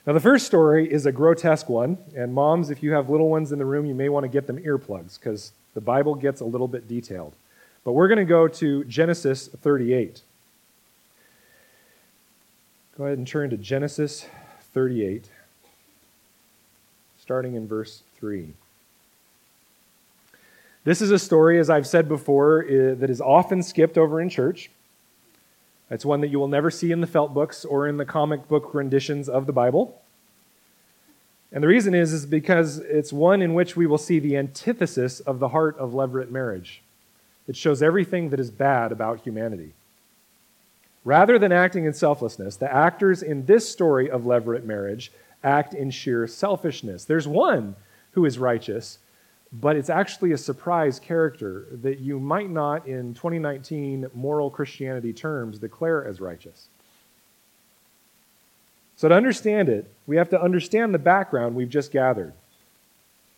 Now, 0.06 0.14
the 0.14 0.22
first 0.22 0.46
story 0.46 0.90
is 0.90 1.06
a 1.06 1.12
grotesque 1.12 1.68
one, 1.68 1.98
and 2.16 2.34
moms, 2.34 2.70
if 2.70 2.82
you 2.82 2.94
have 2.94 3.10
little 3.10 3.30
ones 3.30 3.52
in 3.52 3.60
the 3.60 3.66
room, 3.66 3.86
you 3.86 3.94
may 3.94 4.08
want 4.08 4.24
to 4.24 4.30
get 4.30 4.48
them 4.48 4.58
earplugs 4.58 5.20
because 5.20 5.52
the 5.74 5.82
Bible 5.82 6.16
gets 6.16 6.40
a 6.40 6.46
little 6.46 6.70
bit 6.70 6.88
detailed. 6.88 7.34
But 7.84 7.92
we're 7.92 8.08
going 8.08 8.18
to 8.18 8.26
go 8.26 8.48
to 8.48 8.86
Genesis 8.86 9.48
38. 9.48 10.22
Go 12.98 13.06
ahead 13.06 13.20
and 13.20 13.28
turn 13.28 13.52
to 13.52 13.58
Genesis 13.58 14.26
38, 14.74 15.30
starting 17.20 17.54
in 17.54 17.68
verse 17.68 18.02
3. 18.18 18.56
This 20.84 21.00
is 21.04 21.12
a 21.12 21.20
story, 21.20 21.60
as 21.60 21.70
I've 21.70 21.86
said 21.86 22.10
before, 22.10 22.66
that 22.68 23.08
is 23.12 23.22
often 23.22 23.62
skipped 23.62 24.00
over 24.00 24.20
in 24.20 24.30
church. 24.30 24.72
It's 25.92 26.06
one 26.06 26.22
that 26.22 26.30
you 26.30 26.40
will 26.40 26.48
never 26.48 26.72
see 26.72 26.92
in 26.92 27.02
the 27.02 27.06
felt 27.06 27.36
books 27.36 27.64
or 27.66 27.88
in 27.88 27.98
the 27.98 28.06
comic 28.06 28.48
book 28.48 28.74
renditions 28.74 29.30
of 29.30 29.46
the 29.46 29.54
Bible. 29.54 30.02
And 31.52 31.64
the 31.64 31.68
reason 31.68 31.94
is, 31.94 32.14
is 32.14 32.26
because 32.26 32.80
it's 32.80 33.14
one 33.14 33.44
in 33.44 33.54
which 33.54 33.76
we 33.76 33.86
will 33.86 34.00
see 34.00 34.18
the 34.18 34.36
antithesis 34.36 35.20
of 35.20 35.38
the 35.38 35.50
heart 35.50 35.78
of 35.78 35.92
levirate 35.92 36.32
marriage. 36.32 36.82
It 37.48 37.56
shows 37.56 37.84
everything 37.84 38.32
that 38.32 38.40
is 38.40 38.50
bad 38.50 38.92
about 38.92 39.22
humanity. 39.22 39.74
Rather 41.08 41.40
than 41.40 41.54
acting 41.54 41.86
in 41.86 41.94
selflessness, 41.94 42.58
the 42.58 42.70
actors 42.70 43.24
in 43.24 43.46
this 43.46 43.66
story 43.66 44.12
of 44.12 44.24
levirate 44.24 44.66
marriage 44.66 45.10
act 45.42 45.74
in 45.74 45.90
sheer 45.90 46.28
selfishness. 46.28 47.06
There's 47.06 47.26
one 47.26 47.78
who 48.12 48.26
is 48.26 48.38
righteous, 48.38 49.00
but 49.54 49.78
it's 49.78 49.90
actually 49.90 50.34
a 50.34 50.38
surprise 50.38 51.00
character 51.00 51.66
that 51.72 52.00
you 52.00 52.20
might 52.20 52.50
not, 52.50 52.86
in 52.86 53.14
2019 53.14 54.08
moral 54.14 54.50
Christianity 54.50 55.14
terms, 55.14 55.60
declare 55.60 56.06
as 56.06 56.20
righteous. 56.20 56.68
So, 58.98 59.08
to 59.08 59.16
understand 59.16 59.70
it, 59.70 59.90
we 60.08 60.18
have 60.18 60.30
to 60.32 60.42
understand 60.42 60.94
the 60.94 61.00
background 61.00 61.56
we've 61.56 61.70
just 61.70 61.90
gathered. 61.94 62.34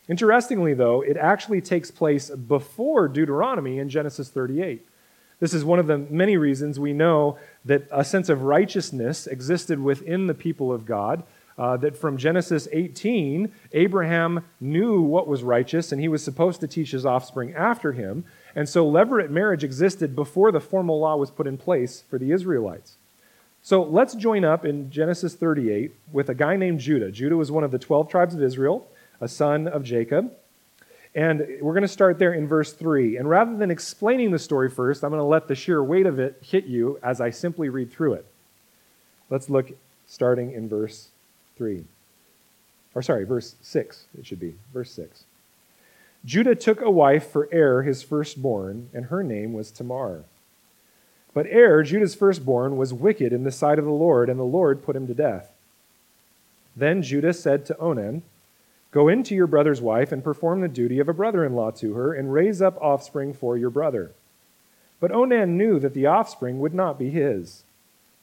Interestingly, 0.07 0.73
though, 0.73 1.01
it 1.01 1.17
actually 1.17 1.61
takes 1.61 1.91
place 1.91 2.31
before 2.31 3.07
Deuteronomy 3.07 3.77
in 3.77 3.89
Genesis 3.89 4.29
38. 4.29 4.87
This 5.39 5.53
is 5.53 5.63
one 5.63 5.79
of 5.79 5.87
the 5.87 5.97
many 5.97 6.37
reasons 6.37 6.79
we 6.79 6.93
know 6.93 7.37
that 7.65 7.87
a 7.91 8.03
sense 8.03 8.29
of 8.29 8.43
righteousness 8.43 9.25
existed 9.27 9.79
within 9.79 10.27
the 10.27 10.33
people 10.33 10.71
of 10.71 10.85
God 10.85 11.23
uh, 11.59 11.75
that 11.77 11.95
from 11.97 12.17
Genesis 12.17 12.69
18, 12.71 13.51
Abraham 13.73 14.45
knew 14.61 15.01
what 15.01 15.27
was 15.27 15.43
righteous 15.43 15.91
and 15.91 15.99
he 15.99 16.07
was 16.07 16.23
supposed 16.23 16.61
to 16.61 16.67
teach 16.67 16.91
his 16.91 17.05
offspring 17.05 17.53
after 17.53 17.91
him. 17.91 18.23
And 18.55 18.67
so 18.67 18.89
levirate 18.89 19.29
marriage 19.29 19.63
existed 19.63 20.15
before 20.15 20.51
the 20.51 20.61
formal 20.61 20.99
law 20.99 21.17
was 21.17 21.31
put 21.31 21.47
in 21.47 21.57
place 21.57 22.03
for 22.09 22.17
the 22.17 22.31
Israelites. 22.31 22.97
So 23.61 23.83
let's 23.83 24.15
join 24.15 24.45
up 24.45 24.63
in 24.63 24.89
Genesis 24.89 25.35
38 25.35 25.93
with 26.13 26.29
a 26.29 26.33
guy 26.33 26.55
named 26.55 26.79
Judah. 26.79 27.11
Judah 27.11 27.35
was 27.35 27.51
one 27.51 27.65
of 27.65 27.71
the 27.71 27.79
12 27.79 28.09
tribes 28.09 28.33
of 28.33 28.41
Israel, 28.41 28.87
a 29.19 29.27
son 29.27 29.67
of 29.67 29.83
Jacob. 29.83 30.33
And 31.15 31.39
we're 31.61 31.73
going 31.73 31.81
to 31.81 31.87
start 31.87 32.19
there 32.19 32.33
in 32.33 32.47
verse 32.47 32.73
3. 32.73 33.17
And 33.17 33.29
rather 33.29 33.55
than 33.57 33.71
explaining 33.71 34.31
the 34.31 34.39
story 34.39 34.69
first, 34.69 35.03
I'm 35.03 35.09
going 35.09 35.19
to 35.19 35.23
let 35.23 35.47
the 35.47 35.55
sheer 35.55 35.83
weight 35.83 36.05
of 36.05 36.19
it 36.19 36.37
hit 36.41 36.65
you 36.65 36.99
as 37.01 37.19
I 37.19 37.31
simply 37.31 37.69
read 37.69 37.91
through 37.91 38.13
it. 38.13 38.25
Let's 39.29 39.49
look 39.49 39.71
starting 40.07 40.51
in 40.51 40.69
verse 40.69 41.09
3. 41.57 41.83
Or 42.95 43.01
sorry, 43.01 43.23
verse 43.23 43.55
6, 43.61 44.05
it 44.19 44.25
should 44.25 44.39
be. 44.39 44.55
Verse 44.73 44.91
6. 44.91 45.23
Judah 46.25 46.55
took 46.55 46.81
a 46.81 46.91
wife 46.91 47.27
for 47.27 47.47
Er, 47.53 47.83
his 47.83 48.03
firstborn, 48.03 48.89
and 48.93 49.05
her 49.05 49.23
name 49.23 49.53
was 49.53 49.71
Tamar. 49.71 50.25
But 51.33 51.47
Er, 51.47 51.83
Judah's 51.83 52.15
firstborn, 52.15 52.75
was 52.75 52.93
wicked 52.93 53.31
in 53.31 53.43
the 53.43 53.51
sight 53.51 53.79
of 53.79 53.85
the 53.85 53.91
Lord, 53.91 54.29
and 54.29 54.39
the 54.39 54.43
Lord 54.43 54.83
put 54.83 54.95
him 54.95 55.07
to 55.07 55.13
death. 55.13 55.51
Then 56.75 57.01
Judah 57.01 57.33
said 57.33 57.65
to 57.65 57.77
Onan, 57.77 58.23
Go 58.91 59.07
in 59.07 59.23
to 59.23 59.35
your 59.35 59.47
brother's 59.47 59.81
wife 59.81 60.11
and 60.11 60.23
perform 60.23 60.61
the 60.61 60.67
duty 60.67 60.99
of 60.99 61.07
a 61.07 61.13
brother 61.13 61.45
in 61.45 61.53
law 61.53 61.71
to 61.71 61.93
her, 61.93 62.13
and 62.13 62.33
raise 62.33 62.61
up 62.61 62.77
offspring 62.81 63.33
for 63.33 63.57
your 63.57 63.69
brother. 63.69 64.13
But 64.99 65.11
Onan 65.11 65.57
knew 65.57 65.79
that 65.79 65.93
the 65.93 66.07
offspring 66.07 66.59
would 66.59 66.73
not 66.73 66.97
be 66.97 67.09
his. 67.09 67.63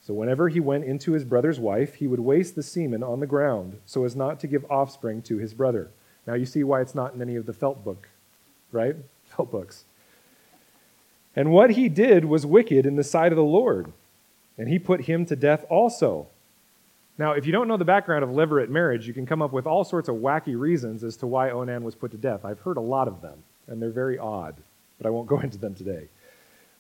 So 0.01 0.15
whenever 0.15 0.49
he 0.49 0.61
went 0.61 0.85
into 0.85 1.13
his 1.13 1.25
brother's 1.25 1.59
wife, 1.59 1.95
he 1.95 2.07
would 2.07 2.21
waste 2.21 2.55
the 2.55 2.63
semen 2.63 3.03
on 3.03 3.21
the 3.21 3.27
ground, 3.27 3.79
so 3.87 4.05
as 4.05 4.15
not 4.15 4.39
to 4.41 4.47
give 4.47 4.65
offspring 4.71 5.23
to 5.23 5.39
his 5.39 5.55
brother. 5.55 5.91
Now 6.27 6.35
you 6.35 6.47
see 6.47 6.65
why 6.65 6.81
it's 6.81 6.95
not 6.95 7.15
in 7.15 7.23
any 7.23 7.37
of 7.37 7.47
the 7.47 7.53
felt 7.53 7.85
book, 7.85 8.09
right? 8.73 8.97
Felt 9.37 9.51
books. 9.51 9.85
And 11.35 11.51
what 11.51 11.71
he 11.71 11.89
did 11.89 12.25
was 12.25 12.47
wicked 12.47 12.87
in 12.87 12.97
the 12.97 13.05
sight 13.05 13.33
of 13.33 13.37
the 13.37 13.43
Lord, 13.43 13.93
and 14.57 14.69
he 14.69 14.79
put 14.79 15.03
him 15.03 15.27
to 15.27 15.37
death 15.37 15.65
also. 15.69 16.29
Now, 17.19 17.33
if 17.33 17.47
you 17.47 17.53
don't 17.53 17.67
know 17.67 17.79
the 17.79 17.85
background 17.85 18.25
of 18.25 18.31
levirate 18.31 18.69
marriage, 18.69 19.07
you 19.07 19.15
can 19.15 19.25
come 19.25 19.41
up 19.41 19.53
with 19.53 19.67
all 19.67 19.85
sorts 19.85 20.09
of 20.09 20.17
wacky 20.17 20.59
reasons 20.59 21.03
as 21.03 21.17
to 21.19 21.27
why 21.27 21.51
Onan 21.51 21.83
was 21.83 21.95
put 21.95 22.11
to 22.11 22.19
death. 22.19 22.45
I've 22.45 22.61
heard 22.61 22.77
a 22.77 22.83
lot 22.83 23.09
of 23.09 23.23
them, 23.23 23.43
and 23.67 23.81
they're 23.81 23.91
very 23.91 24.19
odd, 24.19 24.57
but 24.99 25.07
I 25.07 25.11
won't 25.11 25.27
go 25.27 25.41
into 25.41 25.59
them 25.59 25.75
today. 25.75 26.09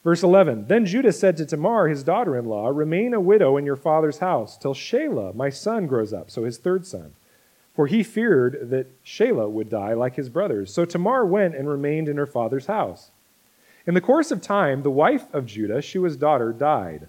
Verse 0.04 0.22
11 0.22 0.66
Then 0.68 0.84
Judah 0.84 1.12
said 1.12 1.36
to 1.38 1.46
Tamar, 1.46 1.88
his 1.88 2.04
daughter 2.04 2.36
in 2.36 2.44
law, 2.44 2.68
Remain 2.68 3.14
a 3.14 3.20
widow 3.20 3.56
in 3.56 3.64
your 3.64 3.76
father's 3.76 4.18
house 4.18 4.58
till 4.58 4.74
Shelah, 4.74 5.34
my 5.34 5.48
son, 5.48 5.86
grows 5.86 6.12
up, 6.12 6.30
so 6.30 6.44
his 6.44 6.58
third 6.58 6.86
son. 6.86 7.14
For 7.74 7.86
he 7.86 8.02
feared 8.02 8.70
that 8.70 9.04
Shelah 9.04 9.50
would 9.50 9.68
die 9.68 9.94
like 9.94 10.16
his 10.16 10.28
brothers. 10.28 10.72
So 10.72 10.84
Tamar 10.84 11.26
went 11.26 11.54
and 11.54 11.68
remained 11.68 12.08
in 12.08 12.16
her 12.16 12.26
father's 12.26 12.66
house. 12.66 13.10
In 13.86 13.94
the 13.94 14.00
course 14.00 14.30
of 14.30 14.40
time, 14.40 14.82
the 14.82 14.90
wife 14.90 15.32
of 15.34 15.46
Judah, 15.46 15.82
Shua's 15.82 16.16
daughter, 16.16 16.52
died. 16.52 17.08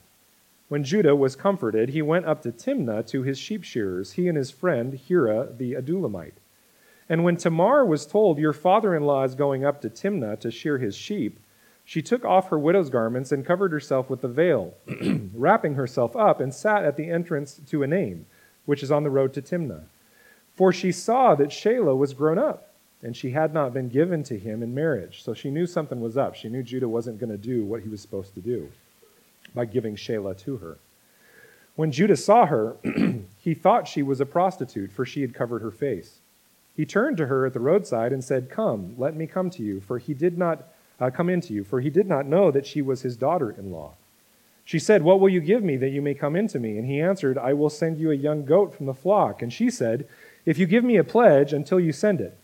When 0.70 0.84
Judah 0.84 1.16
was 1.16 1.38
comforted, 1.38 1.90
he 1.90 2.02
went 2.02 2.26
up 2.26 2.42
to 2.42 2.52
Timnah 2.52 3.08
to 3.08 3.24
his 3.24 3.40
sheep 3.40 3.64
shearers, 3.64 4.14
he 4.14 4.28
and 4.28 4.38
his 4.38 4.52
friend 4.52 4.94
Hira 4.94 5.54
the 5.58 5.74
Adullamite. 5.74 6.40
And 7.08 7.24
when 7.24 7.38
Tamar 7.38 7.86
was 7.86 8.06
told, 8.06 8.38
Your 8.38 8.52
father 8.52 8.94
in 8.94 9.04
law 9.04 9.24
is 9.24 9.34
going 9.34 9.64
up 9.64 9.80
to 9.82 9.90
Timnah 9.90 10.38
to 10.42 10.52
shear 10.52 10.78
his 10.78 10.96
sheep, 10.96 11.40
she 11.86 12.02
took 12.02 12.26
off 12.26 12.50
her 12.50 12.60
widow's 12.60 12.90
garments 12.90 13.32
and 13.32 13.46
covered 13.46 13.72
herself 13.72 14.10
with 14.10 14.22
a 14.26 14.28
veil, 14.28 14.74
wrapping 15.34 15.76
herself 15.76 16.18
up, 16.18 16.42
and 16.42 16.54
sat 16.54 16.84
at 16.84 16.98
the 16.98 17.10
entrance 17.10 17.62
to 17.66 17.80
Enaim, 17.80 18.26
which 18.66 18.84
is 18.84 18.92
on 18.92 19.04
the 19.04 19.10
road 19.10 19.34
to 19.36 19.42
Timnah. 19.42 19.84
For 20.54 20.74
she 20.74 20.92
saw 20.92 21.34
that 21.36 21.48
Shelah 21.48 21.96
was 21.96 22.14
grown 22.14 22.38
up, 22.38 22.74
and 23.02 23.16
she 23.16 23.32
had 23.32 23.54
not 23.54 23.74
been 23.74 23.88
given 23.88 24.22
to 24.24 24.38
him 24.38 24.62
in 24.62 24.76
marriage. 24.76 25.24
So 25.24 25.34
she 25.34 25.50
knew 25.50 25.66
something 25.66 26.02
was 26.02 26.18
up. 26.18 26.36
She 26.36 26.50
knew 26.50 26.62
Judah 26.62 26.90
wasn't 26.90 27.20
going 27.20 27.30
to 27.30 27.38
do 27.38 27.64
what 27.64 27.84
he 27.84 27.88
was 27.88 28.02
supposed 28.02 28.34
to 28.34 28.42
do 28.42 28.70
by 29.58 29.66
giving 29.66 29.96
Shelah 29.96 30.38
to 30.46 30.58
her. 30.58 30.78
When 31.76 31.92
Judah 31.92 32.16
saw 32.16 32.46
her, 32.46 32.78
he 33.38 33.54
thought 33.54 33.88
she 33.88 34.04
was 34.04 34.22
a 34.22 34.26
prostitute, 34.26 34.92
for 34.92 35.06
she 35.06 35.22
had 35.22 35.34
covered 35.34 35.62
her 35.64 35.72
face. 35.72 36.20
He 36.76 36.86
turned 36.86 37.18
to 37.18 37.26
her 37.26 37.46
at 37.46 37.54
the 37.54 37.60
roadside 37.60 38.14
and 38.14 38.24
said, 38.24 38.52
Come, 38.52 38.94
let 38.98 39.16
me 39.16 39.26
come 39.26 39.50
to 39.50 39.64
you, 39.64 39.82
for 39.82 39.98
he 39.98 40.14
did 40.14 40.38
not 40.38 40.68
uh, 41.00 41.10
come 41.10 41.28
into 41.28 41.54
you, 41.54 41.64
for 41.64 41.82
he 41.82 41.90
did 41.90 42.08
not 42.08 42.28
know 42.28 42.52
that 42.52 42.68
she 42.68 42.84
was 42.84 43.02
his 43.02 43.18
daughter 43.18 43.50
in 43.50 43.72
law. 43.72 43.94
She 44.64 44.78
said, 44.78 45.02
What 45.02 45.20
will 45.20 45.30
you 45.30 45.42
give 45.42 45.64
me 45.64 45.76
that 45.78 45.90
you 45.90 46.04
may 46.04 46.14
come 46.14 46.36
into 46.36 46.60
me? 46.60 46.78
And 46.78 46.86
he 46.86 47.02
answered, 47.02 47.38
I 47.38 47.54
will 47.54 47.70
send 47.70 47.98
you 47.98 48.12
a 48.12 48.16
young 48.16 48.46
goat 48.46 48.76
from 48.76 48.86
the 48.86 48.94
flock. 48.94 49.42
And 49.42 49.52
she 49.52 49.72
said, 49.72 50.08
If 50.46 50.60
you 50.60 50.68
give 50.68 50.84
me 50.84 50.98
a 50.98 51.04
pledge 51.04 51.52
until 51.52 51.80
you 51.80 51.92
send 51.92 52.22
it. 52.22 52.38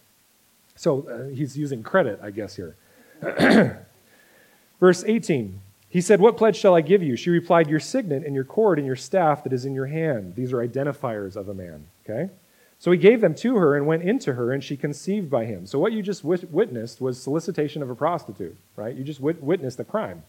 So 0.76 1.08
uh, 1.08 1.36
he's 1.36 1.56
using 1.56 1.84
credit, 1.84 2.20
I 2.24 2.32
guess, 2.32 2.56
here. 2.56 2.76
Verse 4.80 5.04
18 5.04 5.60
he 5.94 6.02
said, 6.02 6.20
What 6.20 6.38
pledge 6.38 6.58
shall 6.58 6.74
I 6.74 6.82
give 6.82 7.04
you? 7.04 7.16
She 7.16 7.30
replied, 7.30 7.70
Your 7.70 7.80
signet 7.80 8.26
and 8.26 8.34
your 8.34 8.44
cord 8.44 8.80
and 8.80 8.88
your 8.88 8.96
staff 8.96 9.44
that 9.44 9.54
is 9.54 9.64
in 9.64 9.76
your 9.76 9.86
hand. 9.86 10.34
These 10.36 10.52
are 10.52 10.68
identifiers 10.68 11.36
of 11.36 11.50
a 11.50 11.54
man. 11.54 11.86
Okay? 12.04 12.34
So 12.80 12.90
he 12.90 12.98
gave 12.98 13.22
them 13.22 13.36
to 13.36 13.58
her 13.58 13.78
and 13.78 13.86
went 13.86 14.02
into 14.02 14.34
her, 14.34 14.52
and 14.52 14.64
she 14.64 14.76
conceived 14.76 15.30
by 15.30 15.46
him. 15.46 15.68
So 15.68 15.78
what 15.78 15.92
you 15.92 16.02
just 16.02 16.24
witnessed 16.24 17.00
was 17.00 17.22
solicitation 17.22 17.84
of 17.84 17.92
a 17.92 17.96
prostitute, 17.96 18.58
right? 18.76 18.96
You 18.96 19.04
just 19.04 19.20
witnessed 19.20 19.80
a 19.80 19.84
crime. 19.84 20.24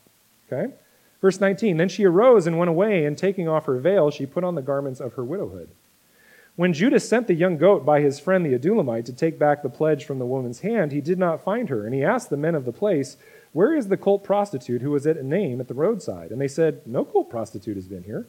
Okay? 0.53 0.70
Verse 1.22 1.40
19 1.40 1.79
Then 1.79 1.88
she 1.88 2.05
arose 2.05 2.46
and 2.46 2.59
went 2.59 2.68
away, 2.68 3.07
and 3.07 3.16
taking 3.16 3.48
off 3.48 3.64
her 3.64 3.79
veil, 3.79 4.11
she 4.11 4.27
put 4.27 4.44
on 4.44 4.57
the 4.57 4.61
garments 4.61 5.00
of 5.00 5.14
her 5.14 5.24
widowhood. 5.24 5.70
When 6.57 6.74
Judah 6.74 7.00
sent 7.00 7.27
the 7.27 7.35
young 7.35 7.57
goat 7.57 7.87
by 7.87 8.03
his 8.03 8.20
friend 8.20 8.44
the 8.44 8.57
Adullamite 8.57 9.07
to 9.07 9.14
take 9.14 9.38
back 9.38 9.62
the 9.62 9.70
pledge 9.70 10.05
from 10.05 10.18
the 10.18 10.27
woman's 10.27 10.61
hand, 10.61 10.92
he 10.92 11.00
did 11.00 11.18
not 11.18 11.42
find 11.42 11.70
her, 11.70 11.87
and 11.87 11.94
he 11.94 12.05
asked 12.05 12.29
the 12.29 12.37
men 12.37 12.55
of 12.55 12.66
the 12.66 12.70
place, 12.70 13.16
where 13.55 13.75
is 13.75 13.87
the 13.87 13.97
cult 13.97 14.25
prostitute 14.25 14.83
who 14.83 14.90
was 14.90 15.07
at 15.07 15.17
Enaim 15.17 15.61
at 15.61 15.69
the 15.69 15.75
roadside? 15.75 16.33
And 16.33 16.40
they 16.40 16.49
said, 16.49 16.83
No 16.87 17.05
cult 17.05 17.31
prostitute 17.31 17.77
has 17.77 17.87
been 17.87 18.03
here. 18.03 18.27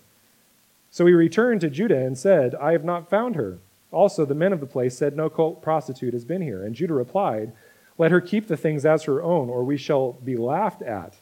So 0.92 1.08
he 1.08 1.14
returned 1.14 1.62
to 1.62 1.70
Judah 1.70 1.98
and 1.98 2.16
said, 2.16 2.54
I 2.56 2.72
have 2.74 2.86
not 2.86 3.10
found 3.10 3.36
her. 3.36 3.58
Also, 3.92 4.24
the 4.24 4.36
men 4.36 4.54
of 4.54 4.60
the 4.60 4.68
place 4.68 4.96
said, 4.96 5.18
No 5.18 5.30
cult 5.30 5.64
prostitute 5.64 6.14
has 6.14 6.26
been 6.26 6.44
here. 6.44 6.64
And 6.64 6.76
Judah 6.76 6.94
replied, 6.94 7.54
Let 7.98 8.12
her 8.12 8.22
keep 8.22 8.48
the 8.48 8.56
things 8.56 8.86
as 8.86 9.04
her 9.04 9.22
own, 9.24 9.50
or 9.50 9.64
we 9.64 9.78
shall 9.78 10.14
be 10.14 10.38
laughed 10.38 10.84
at. 10.84 11.16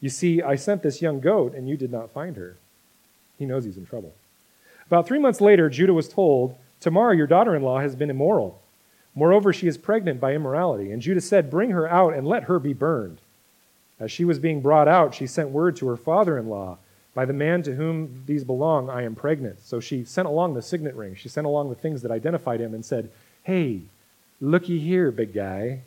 You 0.00 0.10
see, 0.10 0.42
I 0.42 0.56
sent 0.56 0.82
this 0.82 1.00
young 1.00 1.20
goat, 1.20 1.54
and 1.54 1.66
you 1.66 1.78
did 1.78 1.90
not 1.90 2.12
find 2.12 2.36
her. 2.36 2.58
He 3.38 3.46
knows 3.46 3.64
he's 3.64 3.78
in 3.78 3.86
trouble. 3.86 4.12
About 4.86 5.06
three 5.06 5.18
months 5.18 5.40
later, 5.40 5.70
Judah 5.70 5.94
was 5.94 6.10
told, 6.10 6.56
Tamar, 6.80 7.14
your 7.14 7.26
daughter 7.26 7.56
in 7.56 7.62
law, 7.62 7.80
has 7.80 7.96
been 7.96 8.10
immoral. 8.10 8.60
Moreover, 9.18 9.52
she 9.52 9.66
is 9.66 9.76
pregnant 9.76 10.20
by 10.20 10.32
immorality. 10.32 10.92
And 10.92 11.02
Judah 11.02 11.20
said, 11.20 11.50
Bring 11.50 11.70
her 11.70 11.88
out 11.88 12.14
and 12.14 12.24
let 12.24 12.44
her 12.44 12.60
be 12.60 12.72
burned. 12.72 13.18
As 13.98 14.12
she 14.12 14.24
was 14.24 14.38
being 14.38 14.60
brought 14.60 14.86
out, 14.86 15.12
she 15.12 15.26
sent 15.26 15.48
word 15.48 15.74
to 15.76 15.88
her 15.88 15.96
father 15.96 16.38
in 16.38 16.48
law, 16.48 16.78
By 17.14 17.24
the 17.24 17.32
man 17.32 17.64
to 17.64 17.74
whom 17.74 18.22
these 18.26 18.44
belong, 18.44 18.88
I 18.88 19.02
am 19.02 19.16
pregnant. 19.16 19.58
So 19.64 19.80
she 19.80 20.04
sent 20.04 20.28
along 20.28 20.54
the 20.54 20.62
signet 20.62 20.94
ring. 20.94 21.16
She 21.16 21.28
sent 21.28 21.48
along 21.48 21.68
the 21.68 21.74
things 21.74 22.02
that 22.02 22.12
identified 22.12 22.60
him 22.60 22.74
and 22.74 22.84
said, 22.84 23.10
Hey, 23.42 23.80
looky 24.40 24.78
here, 24.78 25.10
big 25.10 25.34
guy. 25.34 25.80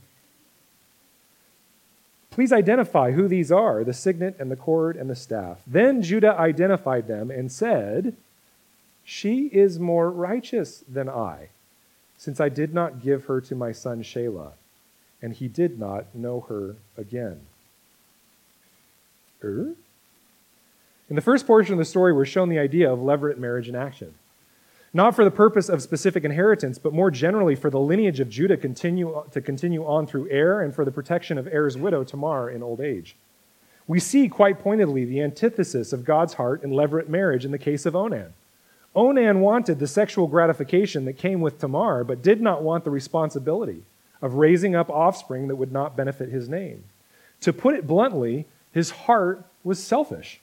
Please 2.31 2.51
identify 2.51 3.13
who 3.13 3.29
these 3.29 3.49
are 3.49 3.85
the 3.85 3.93
signet 3.93 4.35
and 4.39 4.51
the 4.51 4.57
cord 4.57 4.97
and 4.97 5.09
the 5.09 5.15
staff. 5.15 5.61
Then 5.65 6.01
Judah 6.01 6.37
identified 6.37 7.07
them 7.07 7.31
and 7.31 7.49
said, 7.49 8.13
She 9.05 9.45
is 9.53 9.79
more 9.79 10.11
righteous 10.11 10.83
than 10.85 11.07
I 11.07 11.47
since 12.21 12.39
I 12.39 12.49
did 12.49 12.71
not 12.71 13.01
give 13.01 13.25
her 13.25 13.41
to 13.41 13.55
my 13.55 13.71
son 13.71 14.03
Shelah, 14.03 14.51
and 15.23 15.33
he 15.33 15.47
did 15.47 15.79
not 15.79 16.13
know 16.13 16.41
her 16.41 16.75
again. 16.95 17.41
Er? 19.43 19.73
In 21.09 21.15
the 21.15 21.21
first 21.23 21.47
portion 21.47 21.73
of 21.73 21.79
the 21.79 21.85
story, 21.85 22.13
we're 22.13 22.25
shown 22.25 22.49
the 22.49 22.59
idea 22.59 22.93
of 22.93 22.99
levirate 22.99 23.39
marriage 23.39 23.67
in 23.67 23.75
action. 23.75 24.13
Not 24.93 25.15
for 25.15 25.23
the 25.23 25.31
purpose 25.31 25.67
of 25.67 25.81
specific 25.81 26.23
inheritance, 26.23 26.77
but 26.77 26.93
more 26.93 27.09
generally 27.09 27.55
for 27.55 27.71
the 27.71 27.79
lineage 27.79 28.19
of 28.19 28.29
Judah 28.29 28.55
continue, 28.55 29.23
to 29.31 29.41
continue 29.41 29.83
on 29.83 30.05
through 30.05 30.31
Er 30.31 30.61
and 30.61 30.75
for 30.75 30.85
the 30.85 30.91
protection 30.91 31.39
of 31.39 31.47
Er's 31.47 31.75
widow 31.75 32.03
Tamar 32.03 32.51
in 32.51 32.61
old 32.61 32.81
age. 32.81 33.15
We 33.87 33.99
see 33.99 34.29
quite 34.29 34.59
pointedly 34.59 35.05
the 35.05 35.21
antithesis 35.21 35.91
of 35.91 36.05
God's 36.05 36.35
heart 36.35 36.61
in 36.61 36.69
levirate 36.69 37.09
marriage 37.09 37.45
in 37.45 37.51
the 37.51 37.57
case 37.57 37.87
of 37.87 37.95
Onan. 37.95 38.35
Onan 38.95 39.39
wanted 39.39 39.79
the 39.79 39.87
sexual 39.87 40.27
gratification 40.27 41.05
that 41.05 41.13
came 41.13 41.41
with 41.41 41.59
Tamar, 41.59 42.03
but 42.03 42.21
did 42.21 42.41
not 42.41 42.61
want 42.61 42.83
the 42.83 42.91
responsibility 42.91 43.83
of 44.21 44.35
raising 44.35 44.75
up 44.75 44.89
offspring 44.89 45.47
that 45.47 45.55
would 45.55 45.71
not 45.71 45.95
benefit 45.95 46.29
his 46.29 46.49
name. 46.49 46.83
To 47.41 47.53
put 47.53 47.75
it 47.75 47.87
bluntly, 47.87 48.45
his 48.71 48.91
heart 48.91 49.45
was 49.63 49.83
selfish. 49.83 50.39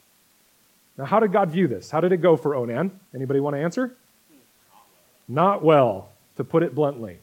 Now, 0.96 1.04
how 1.04 1.20
did 1.20 1.32
God 1.32 1.50
view 1.50 1.68
this? 1.68 1.90
How 1.90 2.00
did 2.00 2.12
it 2.12 2.18
go 2.18 2.36
for 2.36 2.54
Onan? 2.54 2.98
Anybody 3.14 3.38
want 3.38 3.54
to 3.54 3.60
answer? 3.60 3.94
Not 5.28 5.62
well, 5.62 6.08
to 6.36 6.44
put 6.44 6.62
it 6.62 6.74
bluntly. 6.74 7.18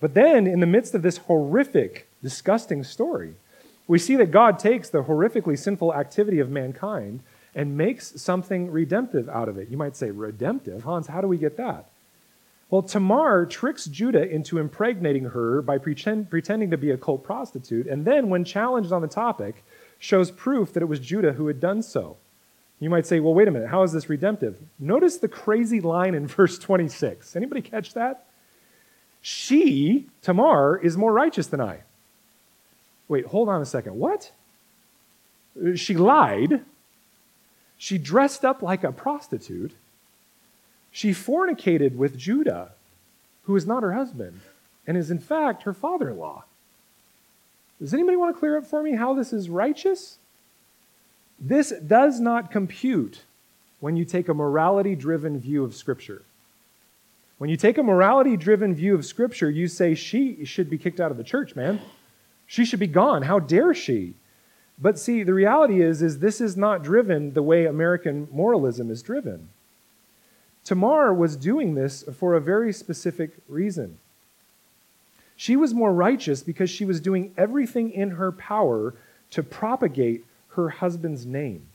But 0.00 0.14
then, 0.14 0.46
in 0.46 0.60
the 0.60 0.66
midst 0.66 0.94
of 0.94 1.02
this 1.02 1.18
horrific, 1.18 2.08
disgusting 2.22 2.82
story, 2.82 3.34
we 3.86 3.98
see 3.98 4.16
that 4.16 4.30
God 4.32 4.58
takes 4.58 4.88
the 4.88 5.04
horrifically 5.04 5.58
sinful 5.58 5.94
activity 5.94 6.40
of 6.40 6.50
mankind 6.50 7.20
and 7.54 7.76
makes 7.76 8.20
something 8.20 8.70
redemptive 8.70 9.28
out 9.28 9.48
of 9.48 9.58
it. 9.58 9.68
You 9.68 9.76
might 9.76 9.96
say, 9.96 10.10
redemptive? 10.10 10.84
Hans, 10.84 11.06
how 11.06 11.20
do 11.20 11.28
we 11.28 11.36
get 11.36 11.56
that? 11.58 11.90
Well, 12.70 12.82
Tamar 12.82 13.44
tricks 13.44 13.84
Judah 13.84 14.26
into 14.26 14.58
impregnating 14.58 15.24
her 15.26 15.60
by 15.60 15.76
pretend, 15.76 16.30
pretending 16.30 16.70
to 16.70 16.78
be 16.78 16.90
a 16.90 16.96
cult 16.96 17.22
prostitute, 17.22 17.86
and 17.86 18.06
then, 18.06 18.30
when 18.30 18.44
challenged 18.44 18.92
on 18.92 19.02
the 19.02 19.08
topic, 19.08 19.62
shows 19.98 20.30
proof 20.30 20.72
that 20.72 20.82
it 20.82 20.86
was 20.86 20.98
Judah 20.98 21.34
who 21.34 21.48
had 21.48 21.60
done 21.60 21.82
so. 21.82 22.16
You 22.80 22.88
might 22.88 23.06
say, 23.06 23.20
well, 23.20 23.34
wait 23.34 23.46
a 23.46 23.50
minute, 23.50 23.68
how 23.68 23.82
is 23.82 23.92
this 23.92 24.08
redemptive? 24.08 24.56
Notice 24.78 25.18
the 25.18 25.28
crazy 25.28 25.80
line 25.80 26.14
in 26.14 26.26
verse 26.38 26.58
26. 26.58 27.36
Anybody 27.36 27.60
catch 27.60 27.92
that? 27.92 28.24
She, 29.20 30.08
Tamar, 30.22 30.80
is 30.82 30.96
more 30.96 31.12
righteous 31.12 31.46
than 31.46 31.60
I. 31.60 31.82
Wait, 33.06 33.26
hold 33.26 33.48
on 33.50 33.60
a 33.60 33.66
second. 33.66 33.96
What? 33.96 34.32
She 35.76 35.94
lied. 35.94 36.62
She 37.82 37.98
dressed 37.98 38.44
up 38.44 38.62
like 38.62 38.84
a 38.84 38.92
prostitute. 38.92 39.72
She 40.92 41.10
fornicated 41.10 41.96
with 41.96 42.16
Judah, 42.16 42.70
who 43.42 43.56
is 43.56 43.66
not 43.66 43.82
her 43.82 43.94
husband 43.94 44.40
and 44.86 44.96
is 44.96 45.10
in 45.10 45.18
fact 45.18 45.64
her 45.64 45.72
father 45.72 46.10
in 46.10 46.16
law. 46.16 46.44
Does 47.80 47.92
anybody 47.92 48.16
want 48.16 48.36
to 48.36 48.38
clear 48.38 48.56
up 48.56 48.66
for 48.68 48.84
me 48.84 48.92
how 48.92 49.14
this 49.14 49.32
is 49.32 49.48
righteous? 49.48 50.18
This 51.40 51.72
does 51.84 52.20
not 52.20 52.52
compute 52.52 53.22
when 53.80 53.96
you 53.96 54.04
take 54.04 54.28
a 54.28 54.34
morality 54.34 54.94
driven 54.94 55.40
view 55.40 55.64
of 55.64 55.74
Scripture. 55.74 56.22
When 57.38 57.50
you 57.50 57.56
take 57.56 57.78
a 57.78 57.82
morality 57.82 58.36
driven 58.36 58.76
view 58.76 58.94
of 58.94 59.04
Scripture, 59.04 59.50
you 59.50 59.66
say 59.66 59.96
she 59.96 60.44
should 60.44 60.70
be 60.70 60.78
kicked 60.78 61.00
out 61.00 61.10
of 61.10 61.16
the 61.16 61.24
church, 61.24 61.56
man. 61.56 61.80
She 62.46 62.64
should 62.64 62.78
be 62.78 62.86
gone. 62.86 63.22
How 63.22 63.40
dare 63.40 63.74
she? 63.74 64.14
But 64.78 64.98
see, 64.98 65.22
the 65.22 65.34
reality 65.34 65.80
is, 65.80 66.02
is 66.02 66.18
this 66.18 66.40
is 66.40 66.56
not 66.56 66.82
driven 66.82 67.34
the 67.34 67.42
way 67.42 67.66
American 67.66 68.28
moralism 68.32 68.90
is 68.90 69.02
driven. 69.02 69.48
Tamar 70.64 71.12
was 71.12 71.36
doing 71.36 71.74
this 71.74 72.04
for 72.18 72.34
a 72.34 72.40
very 72.40 72.72
specific 72.72 73.32
reason. 73.48 73.98
She 75.36 75.56
was 75.56 75.74
more 75.74 75.92
righteous 75.92 76.42
because 76.42 76.70
she 76.70 76.84
was 76.84 77.00
doing 77.00 77.32
everything 77.36 77.90
in 77.90 78.12
her 78.12 78.30
power 78.30 78.94
to 79.30 79.42
propagate 79.42 80.24
her 80.50 80.68
husband's 80.68 81.26
name. 81.26 81.66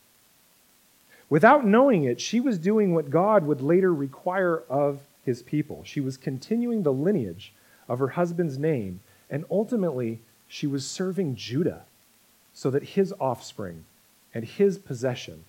Without 1.29 1.65
knowing 1.65 2.05
it, 2.05 2.21
she 2.21 2.39
was 2.39 2.57
doing 2.57 2.93
what 2.93 3.10
God 3.10 3.43
would 3.43 3.62
later 3.62 3.93
require 3.93 4.63
of 4.69 5.01
his 5.25 5.41
people. 5.41 5.83
She 5.83 5.99
was 5.99 6.15
continuing 6.15 6.83
the 6.83 6.93
lineage 6.93 7.51
of 7.89 7.99
her 7.99 8.10
husband's 8.10 8.57
name, 8.57 9.01
and 9.29 9.43
ultimately, 9.51 10.19
she 10.47 10.67
was 10.67 10.88
serving 10.88 11.36
Judah 11.36 11.83
so 12.58 12.72
that 12.72 12.82
his 12.82 13.13
offspring 13.20 13.86
and 14.34 14.43
his 14.43 14.80
possession 14.80 15.43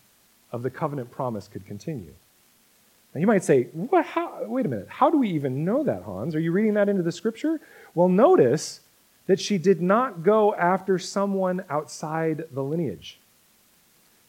of 0.53 0.63
the 0.63 0.69
covenant 0.69 1.11
promise 1.11 1.49
could 1.49 1.65
continue. 1.65 2.13
Now, 3.15 3.21
you 3.23 3.27
might 3.27 3.43
say, 3.43 3.63
what, 3.73 4.05
how, 4.05 4.45
wait 4.45 4.67
a 4.67 4.69
minute, 4.69 4.89
how 4.91 5.09
do 5.09 5.17
we 5.17 5.31
even 5.31 5.65
know 5.65 5.83
that, 5.85 6.03
Hans? 6.03 6.35
Are 6.35 6.39
you 6.39 6.53
reading 6.53 6.75
that 6.75 6.87
into 6.87 7.03
the 7.03 7.11
scripture? 7.11 7.63
Well, 7.95 8.11
notice 8.11 8.81
that 9.27 9.41
she 9.41 9.57
did 9.57 9.81
not 9.81 10.23
go 10.23 10.55
after 10.55 10.99
someone 10.99 11.65
outside 11.71 12.45
the 12.53 12.63
lineage. 12.63 13.19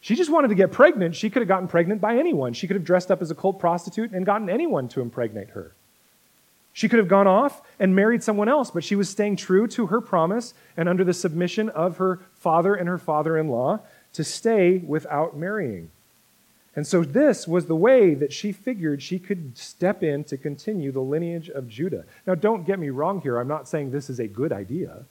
She 0.00 0.16
just 0.16 0.30
wanted 0.30 0.48
to 0.48 0.54
get 0.54 0.72
pregnant. 0.72 1.14
She 1.14 1.28
could 1.28 1.42
have 1.42 1.48
gotten 1.48 1.68
pregnant 1.68 2.00
by 2.00 2.16
anyone. 2.16 2.54
She 2.54 2.66
could 2.66 2.76
have 2.76 2.84
dressed 2.84 3.10
up 3.10 3.20
as 3.20 3.30
a 3.30 3.34
cult 3.34 3.58
prostitute 3.58 4.12
and 4.12 4.24
gotten 4.24 4.48
anyone 4.48 4.88
to 4.88 5.02
impregnate 5.02 5.50
her. 5.50 5.72
She 6.72 6.88
could 6.88 6.98
have 6.98 7.08
gone 7.08 7.26
off 7.26 7.62
and 7.78 7.96
married 7.96 8.22
someone 8.22 8.48
else, 8.48 8.70
but 8.70 8.84
she 8.84 8.94
was 8.94 9.08
staying 9.08 9.36
true 9.36 9.66
to 9.68 9.86
her 9.86 10.00
promise 10.00 10.54
and 10.76 10.88
under 10.88 11.04
the 11.04 11.14
submission 11.14 11.68
of 11.70 11.96
her 11.96 12.20
father 12.32 12.74
and 12.74 12.88
her 12.88 12.98
father 12.98 13.36
in 13.36 13.48
law 13.48 13.80
to 14.12 14.24
stay 14.24 14.78
without 14.78 15.36
marrying. 15.36 15.90
And 16.76 16.86
so, 16.86 17.02
this 17.02 17.48
was 17.48 17.66
the 17.66 17.74
way 17.74 18.14
that 18.14 18.32
she 18.32 18.52
figured 18.52 19.02
she 19.02 19.18
could 19.18 19.58
step 19.58 20.04
in 20.04 20.22
to 20.24 20.36
continue 20.36 20.92
the 20.92 21.00
lineage 21.00 21.48
of 21.48 21.68
Judah. 21.68 22.04
Now, 22.26 22.36
don't 22.36 22.64
get 22.64 22.78
me 22.78 22.90
wrong 22.90 23.20
here. 23.20 23.38
I'm 23.38 23.48
not 23.48 23.68
saying 23.68 23.90
this 23.90 24.08
is 24.08 24.20
a 24.20 24.28
good 24.28 24.52
idea. 24.52 25.04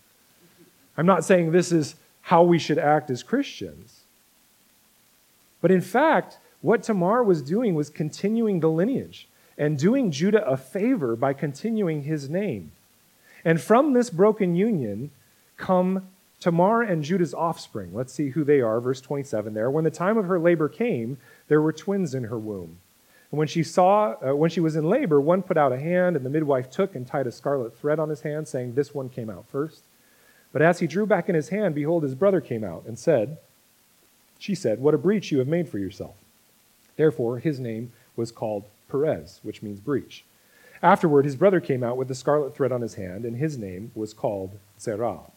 I'm 0.98 1.06
not 1.06 1.26
saying 1.26 1.52
this 1.52 1.74
is 1.74 1.96
how 2.22 2.44
we 2.44 2.60
should 2.60 2.78
act 2.78 3.10
as 3.10 3.24
Christians. 3.24 4.02
But 5.62 5.72
in 5.72 5.82
fact, 5.82 6.38
what 6.62 6.84
Tamar 6.84 7.24
was 7.24 7.42
doing 7.42 7.76
was 7.76 7.90
continuing 7.90 8.60
the 8.60 8.70
lineage 8.70 9.29
and 9.60 9.78
doing 9.78 10.10
Judah 10.10 10.44
a 10.48 10.58
favor 10.58 11.16
by 11.16 11.34
continuing 11.34 12.04
his 12.04 12.30
name. 12.30 12.72
And 13.46 13.62
from 13.62 13.94
this 13.94 14.10
broken 14.10 14.56
union 14.56 15.12
come 15.58 16.08
Tamar 16.40 16.82
and 16.82 17.04
Judah's 17.04 17.34
offspring. 17.34 17.94
Let's 17.94 18.14
see 18.14 18.30
who 18.30 18.46
they 18.46 18.62
are. 18.62 18.80
Verse 18.80 19.02
27 19.02 19.54
there. 19.54 19.70
When 19.70 19.84
the 19.84 19.92
time 19.92 20.18
of 20.18 20.26
her 20.26 20.40
labor 20.40 20.70
came, 20.70 21.18
there 21.50 21.62
were 21.62 21.74
twins 21.74 22.16
in 22.16 22.24
her 22.24 22.40
womb. 22.40 22.78
And 23.32 23.38
when 23.38 23.48
she 23.48 23.62
saw, 23.62 24.16
uh, 24.26 24.36
when 24.36 24.50
she 24.50 24.62
was 24.62 24.78
in 24.78 24.90
labor, 24.90 25.20
one 25.20 25.44
put 25.44 25.58
out 25.58 25.74
a 25.74 25.78
hand, 25.78 26.16
and 26.16 26.26
the 26.26 26.30
midwife 26.30 26.72
took 26.72 26.96
and 26.96 27.06
tied 27.06 27.28
a 27.28 27.32
scarlet 27.32 27.78
thread 27.78 28.00
on 28.00 28.10
his 28.10 28.22
hand, 28.22 28.48
saying, 28.48 28.74
This 28.74 28.94
one 28.94 29.10
came 29.10 29.30
out 29.30 29.46
first. 29.52 29.84
But 30.52 30.62
as 30.62 30.80
he 30.80 30.88
drew 30.88 31.06
back 31.06 31.30
in 31.30 31.36
his 31.36 31.50
hand, 31.50 31.76
behold, 31.76 32.04
his 32.04 32.16
brother 32.16 32.42
came 32.42 32.64
out 32.64 32.86
and 32.88 32.98
said, 32.98 33.38
She 34.40 34.56
said, 34.56 34.80
What 34.80 34.96
a 34.96 34.98
breach 34.98 35.32
you 35.32 35.40
have 35.40 35.48
made 35.48 35.68
for 35.70 35.78
yourself. 35.78 36.16
Therefore, 36.96 37.40
his 37.40 37.60
name 37.60 37.92
was 38.16 38.32
called 38.32 38.64
Perez, 38.90 39.40
which 39.44 39.62
means 39.62 39.80
breach. 39.80 40.26
Afterward, 40.82 41.26
his 41.26 41.36
brother 41.36 41.60
came 41.60 41.84
out 41.84 41.98
with 41.98 42.08
the 42.08 42.16
scarlet 42.16 42.56
thread 42.56 42.72
on 42.72 42.82
his 42.82 42.96
hand, 42.96 43.26
and 43.26 43.38
his 43.38 43.58
name 43.58 43.92
was 43.96 44.14
called 44.14 44.58
Zerah. 44.80 45.32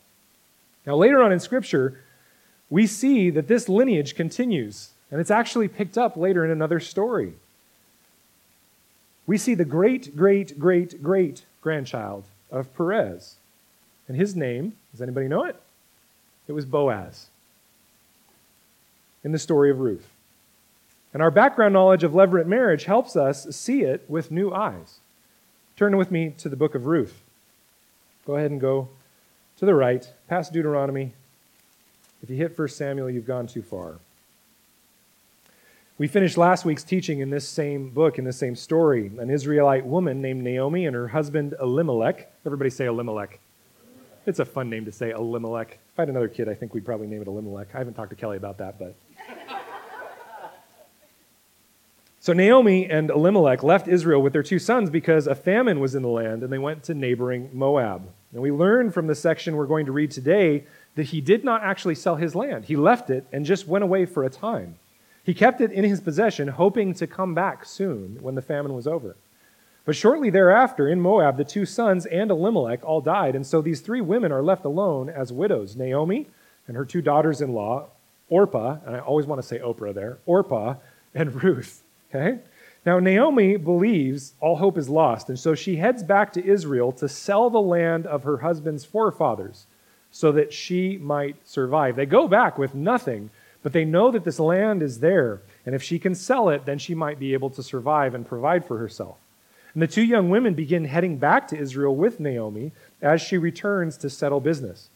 Now, 0.86 0.96
later 0.96 1.22
on 1.22 1.32
in 1.32 1.40
Scripture, 1.40 2.00
we 2.70 2.86
see 2.86 3.30
that 3.30 3.48
this 3.48 3.68
lineage 3.68 4.14
continues. 4.14 4.90
And 5.10 5.20
it's 5.20 5.30
actually 5.30 5.68
picked 5.68 5.98
up 5.98 6.16
later 6.16 6.42
in 6.42 6.50
another 6.50 6.80
story. 6.80 7.34
We 9.26 9.36
see 9.36 9.54
the 9.54 9.66
great, 9.66 10.16
great, 10.16 10.58
great, 10.58 11.02
great 11.02 11.44
grandchild 11.60 12.24
of 12.50 12.74
Perez. 12.74 13.36
And 14.08 14.16
his 14.16 14.34
name, 14.34 14.72
does 14.90 15.02
anybody 15.02 15.28
know 15.28 15.44
it? 15.44 15.56
It 16.48 16.52
was 16.52 16.64
Boaz 16.64 17.26
in 19.22 19.32
the 19.32 19.38
story 19.38 19.70
of 19.70 19.80
Ruth. 19.80 20.08
And 21.12 21.22
our 21.22 21.30
background 21.30 21.74
knowledge 21.74 22.04
of 22.04 22.12
levirate 22.12 22.46
marriage 22.46 22.84
helps 22.84 23.16
us 23.16 23.54
see 23.54 23.82
it 23.82 24.04
with 24.08 24.30
new 24.30 24.52
eyes. 24.52 24.98
Turn 25.76 25.96
with 25.96 26.10
me 26.10 26.34
to 26.38 26.48
the 26.48 26.56
book 26.56 26.74
of 26.74 26.86
Ruth. 26.86 27.22
Go 28.26 28.36
ahead 28.36 28.50
and 28.50 28.60
go 28.60 28.88
to 29.58 29.66
the 29.66 29.74
right, 29.74 30.10
past 30.28 30.52
Deuteronomy. 30.52 31.12
If 32.22 32.30
you 32.30 32.36
hit 32.36 32.58
1 32.58 32.68
Samuel, 32.68 33.10
you've 33.10 33.26
gone 33.26 33.46
too 33.46 33.62
far. 33.62 33.98
We 35.98 36.08
finished 36.08 36.38
last 36.38 36.64
week's 36.64 36.84
teaching 36.84 37.20
in 37.20 37.30
this 37.30 37.46
same 37.46 37.90
book, 37.90 38.18
in 38.18 38.24
this 38.24 38.38
same 38.38 38.56
story. 38.56 39.10
An 39.18 39.28
Israelite 39.28 39.84
woman 39.84 40.22
named 40.22 40.42
Naomi 40.42 40.86
and 40.86 40.96
her 40.96 41.08
husband 41.08 41.54
Elimelech. 41.60 42.32
Everybody 42.46 42.70
say 42.70 42.86
Elimelech. 42.86 43.38
It's 44.24 44.38
a 44.38 44.44
fun 44.44 44.70
name 44.70 44.84
to 44.84 44.92
say, 44.92 45.10
Elimelech. 45.10 45.72
If 45.72 45.98
I 45.98 46.02
had 46.02 46.08
another 46.08 46.28
kid, 46.28 46.48
I 46.48 46.54
think 46.54 46.74
we'd 46.74 46.84
probably 46.84 47.08
name 47.08 47.22
it 47.22 47.28
Elimelech. 47.28 47.74
I 47.74 47.78
haven't 47.78 47.94
talked 47.94 48.10
to 48.10 48.16
Kelly 48.16 48.36
about 48.36 48.58
that, 48.58 48.78
but. 48.78 48.94
So 52.22 52.32
Naomi 52.32 52.88
and 52.88 53.10
Elimelech 53.10 53.64
left 53.64 53.88
Israel 53.88 54.22
with 54.22 54.32
their 54.32 54.44
two 54.44 54.60
sons 54.60 54.90
because 54.90 55.26
a 55.26 55.34
famine 55.34 55.80
was 55.80 55.96
in 55.96 56.02
the 56.02 56.08
land, 56.08 56.44
and 56.44 56.52
they 56.52 56.58
went 56.58 56.84
to 56.84 56.94
neighboring 56.94 57.50
Moab. 57.52 58.08
And 58.32 58.40
we 58.40 58.52
learn 58.52 58.92
from 58.92 59.08
the 59.08 59.16
section 59.16 59.56
we're 59.56 59.66
going 59.66 59.86
to 59.86 59.92
read 59.92 60.12
today 60.12 60.62
that 60.94 61.06
he 61.06 61.20
did 61.20 61.42
not 61.42 61.64
actually 61.64 61.96
sell 61.96 62.14
his 62.14 62.36
land. 62.36 62.66
He 62.66 62.76
left 62.76 63.10
it 63.10 63.26
and 63.32 63.44
just 63.44 63.66
went 63.66 63.82
away 63.82 64.06
for 64.06 64.22
a 64.22 64.30
time. 64.30 64.76
He 65.24 65.34
kept 65.34 65.60
it 65.60 65.72
in 65.72 65.82
his 65.82 66.00
possession, 66.00 66.46
hoping 66.46 66.94
to 66.94 67.08
come 67.08 67.34
back 67.34 67.64
soon 67.64 68.18
when 68.20 68.36
the 68.36 68.40
famine 68.40 68.72
was 68.72 68.86
over. 68.86 69.16
But 69.84 69.96
shortly 69.96 70.30
thereafter, 70.30 70.88
in 70.88 71.00
Moab, 71.00 71.38
the 71.38 71.44
two 71.44 71.66
sons 71.66 72.06
and 72.06 72.30
Elimelech 72.30 72.84
all 72.84 73.00
died, 73.00 73.34
and 73.34 73.44
so 73.44 73.60
these 73.60 73.80
three 73.80 74.00
women 74.00 74.30
are 74.30 74.44
left 74.44 74.64
alone 74.64 75.10
as 75.10 75.32
widows 75.32 75.74
Naomi 75.74 76.28
and 76.68 76.76
her 76.76 76.84
two 76.84 77.02
daughters 77.02 77.40
in 77.40 77.52
law, 77.52 77.88
Orpah, 78.28 78.78
and 78.86 78.94
I 78.94 79.00
always 79.00 79.26
want 79.26 79.42
to 79.42 79.48
say 79.48 79.58
Oprah 79.58 79.92
there, 79.92 80.18
Orpah 80.24 80.76
and 81.16 81.42
Ruth. 81.42 81.81
Okay? 82.14 82.38
Now, 82.84 82.98
Naomi 82.98 83.56
believes 83.56 84.34
all 84.40 84.56
hope 84.56 84.76
is 84.76 84.88
lost, 84.88 85.28
and 85.28 85.38
so 85.38 85.54
she 85.54 85.76
heads 85.76 86.02
back 86.02 86.32
to 86.32 86.44
Israel 86.44 86.90
to 86.92 87.08
sell 87.08 87.48
the 87.48 87.60
land 87.60 88.06
of 88.06 88.24
her 88.24 88.38
husband's 88.38 88.84
forefathers 88.84 89.66
so 90.10 90.32
that 90.32 90.52
she 90.52 90.98
might 90.98 91.36
survive. 91.48 91.96
They 91.96 92.06
go 92.06 92.26
back 92.28 92.58
with 92.58 92.74
nothing 92.74 93.30
but 93.62 93.72
they 93.72 93.84
know 93.84 94.10
that 94.10 94.24
this 94.24 94.40
land 94.40 94.82
is 94.82 95.00
there, 95.00 95.40
and 95.64 95.74
if 95.74 95.82
she 95.82 95.98
can 95.98 96.14
sell 96.14 96.48
it, 96.48 96.66
then 96.66 96.78
she 96.78 96.94
might 96.94 97.18
be 97.18 97.32
able 97.32 97.50
to 97.50 97.62
survive 97.62 98.14
and 98.14 98.26
provide 98.26 98.64
for 98.64 98.78
herself. 98.78 99.16
And 99.72 99.82
the 99.82 99.86
two 99.86 100.02
young 100.02 100.28
women 100.28 100.54
begin 100.54 100.84
heading 100.84 101.16
back 101.16 101.48
to 101.48 101.58
Israel 101.58 101.94
with 101.94 102.20
Naomi 102.20 102.72
as 103.00 103.22
she 103.22 103.38
returns 103.38 103.96
to 103.98 104.10
settle 104.10 104.40
business. 104.40 104.90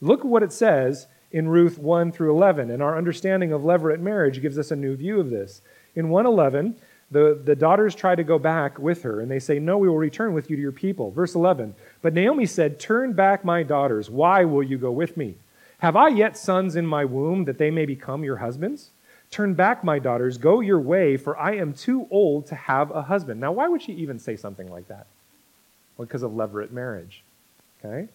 Look 0.00 0.20
at 0.20 0.26
what 0.26 0.44
it 0.44 0.52
says 0.52 1.08
in 1.30 1.48
Ruth 1.48 1.76
1 1.76 2.12
through 2.12 2.30
11, 2.30 2.70
and 2.70 2.82
our 2.82 2.96
understanding 2.96 3.52
of 3.52 3.62
levirate 3.62 4.00
marriage 4.00 4.40
gives 4.40 4.58
us 4.58 4.70
a 4.70 4.76
new 4.76 4.96
view 4.96 5.20
of 5.20 5.30
this. 5.30 5.60
In 5.98 6.10
111, 6.10 6.76
the, 7.10 7.40
the 7.44 7.56
daughters 7.56 7.92
try 7.92 8.14
to 8.14 8.22
go 8.22 8.38
back 8.38 8.78
with 8.78 9.02
her, 9.02 9.20
and 9.20 9.28
they 9.28 9.40
say, 9.40 9.58
No, 9.58 9.78
we 9.78 9.88
will 9.88 9.98
return 9.98 10.32
with 10.32 10.48
you 10.48 10.54
to 10.54 10.62
your 10.62 10.70
people. 10.70 11.10
Verse 11.10 11.34
11, 11.34 11.74
but 12.02 12.14
Naomi 12.14 12.46
said, 12.46 12.78
Turn 12.78 13.14
back, 13.14 13.44
my 13.44 13.64
daughters. 13.64 14.08
Why 14.08 14.44
will 14.44 14.62
you 14.62 14.78
go 14.78 14.92
with 14.92 15.16
me? 15.16 15.34
Have 15.78 15.96
I 15.96 16.08
yet 16.08 16.36
sons 16.36 16.76
in 16.76 16.86
my 16.86 17.04
womb 17.04 17.46
that 17.46 17.58
they 17.58 17.72
may 17.72 17.84
become 17.84 18.22
your 18.22 18.36
husbands? 18.36 18.90
Turn 19.32 19.54
back, 19.54 19.82
my 19.82 19.98
daughters, 19.98 20.38
go 20.38 20.60
your 20.60 20.78
way, 20.78 21.16
for 21.16 21.36
I 21.36 21.56
am 21.56 21.72
too 21.72 22.06
old 22.12 22.46
to 22.46 22.54
have 22.54 22.92
a 22.92 23.02
husband. 23.02 23.40
Now, 23.40 23.50
why 23.50 23.66
would 23.66 23.82
she 23.82 23.92
even 23.94 24.20
say 24.20 24.36
something 24.36 24.70
like 24.70 24.86
that? 24.86 25.06
Well, 25.96 26.06
because 26.06 26.22
of 26.22 26.30
levirate 26.30 26.70
marriage. 26.70 27.24
Okay? 27.84 28.08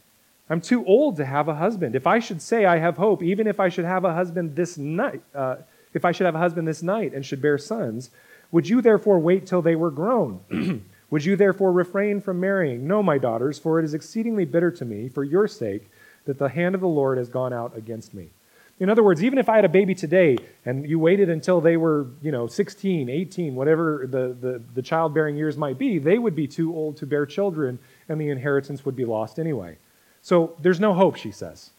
I'm 0.49 0.61
too 0.61 0.85
old 0.85 1.17
to 1.17 1.25
have 1.25 1.49
a 1.49 1.55
husband. 1.55 1.95
If 1.95 2.07
I 2.07 2.19
should 2.19 2.41
say 2.41 2.63
I 2.63 2.77
have 2.77 2.95
hope, 2.95 3.21
even 3.21 3.45
if 3.45 3.59
I 3.59 3.67
should 3.67 3.85
have 3.85 4.05
a 4.05 4.13
husband 4.13 4.55
this 4.55 4.77
night, 4.77 5.21
uh, 5.35 5.57
if 5.93 6.05
I 6.05 6.11
should 6.11 6.25
have 6.25 6.35
a 6.35 6.39
husband 6.39 6.67
this 6.67 6.83
night 6.83 7.13
and 7.13 7.25
should 7.25 7.41
bear 7.41 7.57
sons, 7.57 8.09
would 8.51 8.69
you 8.69 8.81
therefore 8.81 9.19
wait 9.19 9.45
till 9.45 9.61
they 9.61 9.75
were 9.75 9.91
grown? 9.91 10.85
Would 11.13 11.25
you 11.25 11.35
therefore 11.35 11.71
refrain 11.71 12.21
from 12.21 12.39
marrying? 12.39 12.87
No, 12.87 13.03
my 13.03 13.19
daughters, 13.19 13.59
for 13.59 13.77
it 13.77 13.85
is 13.85 13.93
exceedingly 13.93 14.45
bitter 14.45 14.71
to 14.71 14.83
me, 14.83 15.09
for 15.09 15.23
your 15.23 15.47
sake, 15.47 15.91
that 16.25 16.39
the 16.39 16.49
hand 16.49 16.73
of 16.73 16.81
the 16.81 16.87
Lord 16.87 17.19
has 17.19 17.29
gone 17.29 17.53
out 17.53 17.77
against 17.77 18.15
me. 18.15 18.31
In 18.79 18.89
other 18.89 19.03
words, 19.03 19.23
even 19.23 19.37
if 19.37 19.47
I 19.47 19.57
had 19.57 19.65
a 19.65 19.69
baby 19.69 19.93
today 19.93 20.39
and 20.65 20.89
you 20.89 20.97
waited 20.97 21.29
until 21.29 21.61
they 21.61 21.77
were, 21.77 22.07
you 22.23 22.31
know, 22.31 22.47
16, 22.47 23.09
18, 23.09 23.53
whatever 23.53 24.07
the, 24.09 24.35
the, 24.41 24.61
the 24.73 24.81
childbearing 24.81 25.37
years 25.37 25.55
might 25.55 25.77
be, 25.77 25.99
they 25.99 26.17
would 26.17 26.35
be 26.35 26.47
too 26.47 26.75
old 26.75 26.97
to 26.97 27.05
bear 27.05 27.27
children 27.27 27.77
and 28.09 28.19
the 28.19 28.29
inheritance 28.29 28.83
would 28.83 28.95
be 28.95 29.05
lost 29.05 29.37
anyway. 29.37 29.77
So 30.23 30.55
there's 30.59 30.79
no 30.79 30.95
hope, 30.95 31.15
she 31.15 31.31
says. 31.31 31.69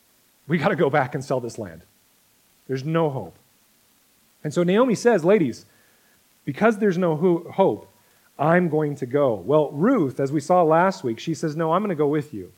We 0.47 0.59
got 0.59 0.69
to 0.69 0.77
go 0.77 0.91
back 0.91 1.15
and 1.15 1.25
sell 1.25 1.41
this 1.41 1.59
land. 1.59 1.83
There's 2.69 2.85
no 2.85 3.11
hope. 3.11 3.37
And 4.45 4.53
so 4.55 4.63
Naomi 4.63 4.95
says, 4.95 5.25
ladies, 5.25 5.65
because 6.45 6.79
there's 6.79 6.99
no 6.99 7.17
hope, 7.17 7.91
I'm 8.39 8.69
going 8.69 8.95
to 8.97 9.07
go. 9.07 9.35
Well, 9.35 9.71
Ruth, 9.73 10.21
as 10.21 10.31
we 10.31 10.41
saw 10.41 10.63
last 10.63 11.03
week, 11.03 11.19
she 11.19 11.35
says, 11.35 11.57
No, 11.57 11.73
I'm 11.73 11.83
going 11.83 11.89
to 11.91 11.95
go 11.95 12.09
with 12.09 12.35
you. 12.35 12.53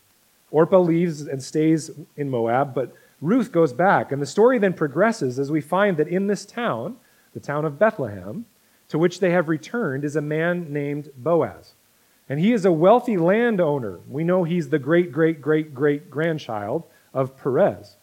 Orpah 0.51 0.79
leaves 0.79 1.23
and 1.23 1.43
stays 1.43 1.91
in 2.17 2.31
Moab, 2.31 2.75
but 2.75 2.95
Ruth 3.21 3.53
goes 3.53 3.73
back. 3.73 4.11
And 4.11 4.21
the 4.21 4.27
story 4.27 4.59
then 4.59 4.73
progresses 4.73 5.39
as 5.39 5.51
we 5.51 5.61
find 5.61 5.97
that 5.97 6.09
in 6.09 6.27
this 6.27 6.45
town, 6.47 6.97
the 7.35 7.41
town 7.41 7.65
of 7.65 7.79
Bethlehem, 7.79 8.47
to 8.89 8.99
which 8.99 9.21
they 9.21 9.31
have 9.31 9.49
returned, 9.49 10.05
is 10.05 10.17
a 10.17 10.23
man 10.23 10.73
named 10.73 11.11
Boaz. 11.17 11.75
And 12.29 12.41
he 12.41 12.53
is 12.53 12.65
a 12.65 12.73
wealthy 12.73 13.17
landowner. 13.17 14.01
We 14.09 14.25
know 14.25 14.45
he's 14.45 14.71
the 14.71 14.79
great, 14.79 15.13
great, 15.13 15.41
great, 15.41 15.75
great 15.75 16.11
grandchild 16.11 16.85
of 17.13 17.37
Perez. 17.37 17.97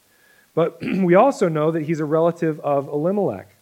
But 0.54 0.82
we 0.82 1.16
also 1.16 1.50
know 1.50 1.72
that 1.72 1.84
he's 1.84 2.00
a 2.00 2.06
relative 2.06 2.60
of 2.60 2.88
Elimelech. 2.88 3.53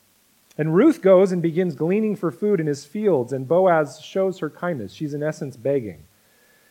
And 0.58 0.76
Ruth 0.76 1.02
goes 1.02 1.32
and 1.32 1.41
begins 1.41 1.76
gleaning 1.76 2.16
for 2.16 2.32
food 2.32 2.60
in 2.60 2.68
his 2.68 2.86
fields, 2.86 3.32
and 3.34 3.47
Boaz 3.47 4.02
shows 4.02 4.39
her 4.39 4.49
kindness. 4.49 4.93
She's 4.93 5.14
in 5.14 5.24
essence 5.24 5.56
begging. 5.56 6.04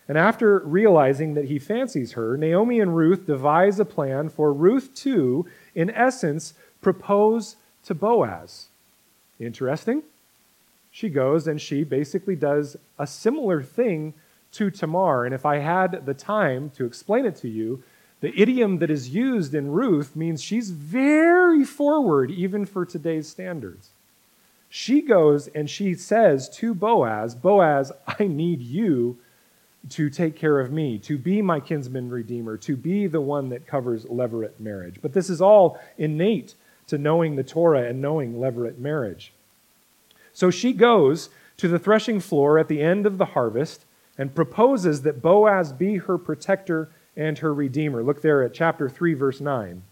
And 0.07 0.19
after 0.19 0.59
realizing 0.61 1.35
that 1.35 1.47
he 1.47 1.59
fancies 1.59 2.13
her, 2.13 2.37
Naomi 2.37 2.81
and 2.81 2.97
Ruth 2.97 3.27
devise 3.27 3.79
a 3.79 3.85
plan 3.85 4.29
for 4.29 4.53
Ruth 4.53 4.93
to, 4.97 5.47
in 5.75 5.89
essence, 5.91 6.55
propose 6.81 7.57
to 7.85 7.95
Boaz. 7.95 8.67
Interesting? 9.39 10.03
She 10.91 11.09
goes 11.09 11.47
and 11.47 11.61
she 11.61 11.85
basically 11.85 12.35
does 12.35 12.77
a 12.99 13.07
similar 13.07 13.63
thing 13.63 14.15
to 14.53 14.71
Tamar. 14.71 15.25
And 15.25 15.35
if 15.35 15.47
I 15.47 15.59
had 15.59 16.05
the 16.07 16.15
time 16.15 16.71
to 16.71 16.85
explain 16.85 17.25
it 17.25 17.37
to 17.37 17.49
you, 17.49 17.83
the 18.21 18.39
idiom 18.41 18.79
that 18.79 18.91
is 18.91 19.09
used 19.09 19.55
in 19.55 19.71
Ruth 19.71 20.15
means 20.15 20.43
she's 20.43 20.71
very 20.71 21.65
forward, 21.65 22.31
even 22.31 22.67
for 22.67 22.85
today's 22.85 23.29
standards. 23.29 23.91
She 24.69 25.03
goes 25.03 25.49
and 25.49 25.69
she 25.69 25.95
says 25.95 26.49
to 26.57 26.75
Boaz, 26.75 27.35
Boaz, 27.35 27.91
I 28.07 28.25
need 28.25 28.61
you 28.61 29.19
to 29.89 30.11
take 30.11 30.37
care 30.37 30.61
of 30.61 30.71
me, 30.71 30.99
to 30.99 31.17
be 31.17 31.41
my 31.41 31.59
kinsman 31.59 32.11
redeemer, 32.11 32.59
to 32.59 32.77
be 32.77 33.07
the 33.07 33.21
one 33.21 33.49
that 33.49 33.67
covers 33.67 34.05
levirate 34.05 34.61
marriage. 34.61 34.97
But 35.01 35.15
this 35.15 35.31
is 35.31 35.41
all 35.41 35.81
innate 35.97 36.55
to 36.89 36.99
knowing 36.99 37.37
the 37.37 37.43
Torah 37.43 37.89
and 37.89 38.03
knowing 38.03 38.35
levirate 38.35 38.79
marriage. 38.79 39.33
So 40.33 40.51
she 40.51 40.73
goes 40.73 41.31
to 41.57 41.67
the 41.67 41.79
threshing 41.79 42.21
floor 42.21 42.59
at 42.59 42.69
the 42.69 42.83
end 42.83 43.07
of 43.07 43.17
the 43.17 43.27
harvest 43.27 43.85
and 44.19 44.35
proposes 44.35 45.03
that 45.03 45.23
Boaz 45.23 45.73
be 45.73 45.97
her 45.97 46.19
protector 46.19 46.91
and 47.17 47.39
her 47.39 47.53
Redeemer. 47.53 48.03
Look 48.03 48.23
there 48.23 48.43
at 48.43 48.55
chapter 48.55 48.89
3, 48.89 49.15
verse 49.15 49.41
9. 49.41 49.83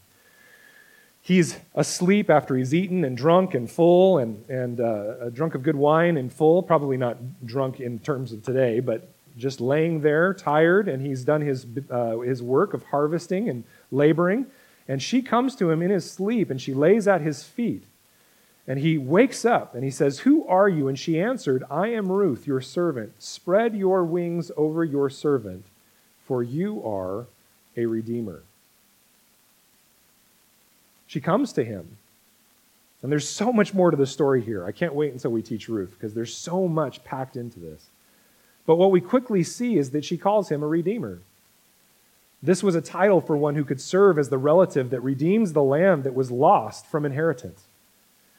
He's 1.20 1.58
asleep 1.74 2.30
after 2.30 2.56
he's 2.56 2.72
eaten 2.72 3.04
and 3.04 3.16
drunk 3.16 3.54
and 3.54 3.70
full 3.70 4.18
and, 4.18 4.48
and 4.48 4.80
uh, 4.80 5.28
drunk 5.30 5.54
of 5.54 5.62
good 5.62 5.76
wine 5.76 6.16
and 6.16 6.32
full. 6.32 6.62
Probably 6.62 6.96
not 6.96 7.44
drunk 7.44 7.80
in 7.80 7.98
terms 7.98 8.32
of 8.32 8.42
today, 8.42 8.80
but 8.80 9.08
just 9.36 9.60
laying 9.60 10.00
there, 10.00 10.32
tired, 10.32 10.88
and 10.88 11.04
he's 11.04 11.24
done 11.24 11.42
his, 11.42 11.66
uh, 11.90 12.18
his 12.20 12.42
work 12.42 12.72
of 12.72 12.84
harvesting 12.84 13.48
and 13.48 13.64
laboring. 13.90 14.46
And 14.88 15.02
she 15.02 15.20
comes 15.20 15.54
to 15.56 15.70
him 15.70 15.82
in 15.82 15.90
his 15.90 16.10
sleep 16.10 16.50
and 16.50 16.60
she 16.60 16.72
lays 16.72 17.06
at 17.06 17.20
his 17.20 17.42
feet. 17.42 17.84
And 18.66 18.78
he 18.78 18.98
wakes 18.98 19.44
up 19.44 19.74
and 19.74 19.84
he 19.84 19.90
says, 19.90 20.20
Who 20.20 20.46
are 20.46 20.68
you? 20.68 20.88
And 20.88 20.98
she 20.98 21.20
answered, 21.20 21.64
I 21.70 21.88
am 21.88 22.10
Ruth, 22.10 22.46
your 22.46 22.60
servant. 22.60 23.22
Spread 23.22 23.76
your 23.76 24.04
wings 24.04 24.50
over 24.56 24.84
your 24.84 25.10
servant 25.10 25.66
for 26.28 26.42
you 26.42 26.86
are 26.86 27.26
a 27.74 27.86
redeemer. 27.86 28.42
She 31.06 31.22
comes 31.22 31.54
to 31.54 31.64
him. 31.64 31.96
And 33.02 33.10
there's 33.10 33.28
so 33.28 33.50
much 33.50 33.72
more 33.72 33.90
to 33.90 33.96
the 33.96 34.06
story 34.06 34.42
here. 34.42 34.66
I 34.66 34.72
can't 34.72 34.94
wait 34.94 35.12
until 35.12 35.30
we 35.30 35.40
teach 35.40 35.68
Ruth 35.68 35.92
because 35.92 36.12
there's 36.12 36.36
so 36.36 36.68
much 36.68 37.02
packed 37.02 37.36
into 37.36 37.58
this. 37.58 37.86
But 38.66 38.76
what 38.76 38.90
we 38.90 39.00
quickly 39.00 39.42
see 39.42 39.78
is 39.78 39.92
that 39.92 40.04
she 40.04 40.18
calls 40.18 40.50
him 40.50 40.62
a 40.62 40.66
redeemer. 40.66 41.20
This 42.42 42.62
was 42.62 42.74
a 42.74 42.82
title 42.82 43.22
for 43.22 43.36
one 43.36 43.54
who 43.54 43.64
could 43.64 43.80
serve 43.80 44.18
as 44.18 44.28
the 44.28 44.36
relative 44.36 44.90
that 44.90 45.00
redeems 45.00 45.54
the 45.54 45.62
land 45.62 46.04
that 46.04 46.14
was 46.14 46.30
lost 46.30 46.86
from 46.86 47.06
inheritance. 47.06 47.67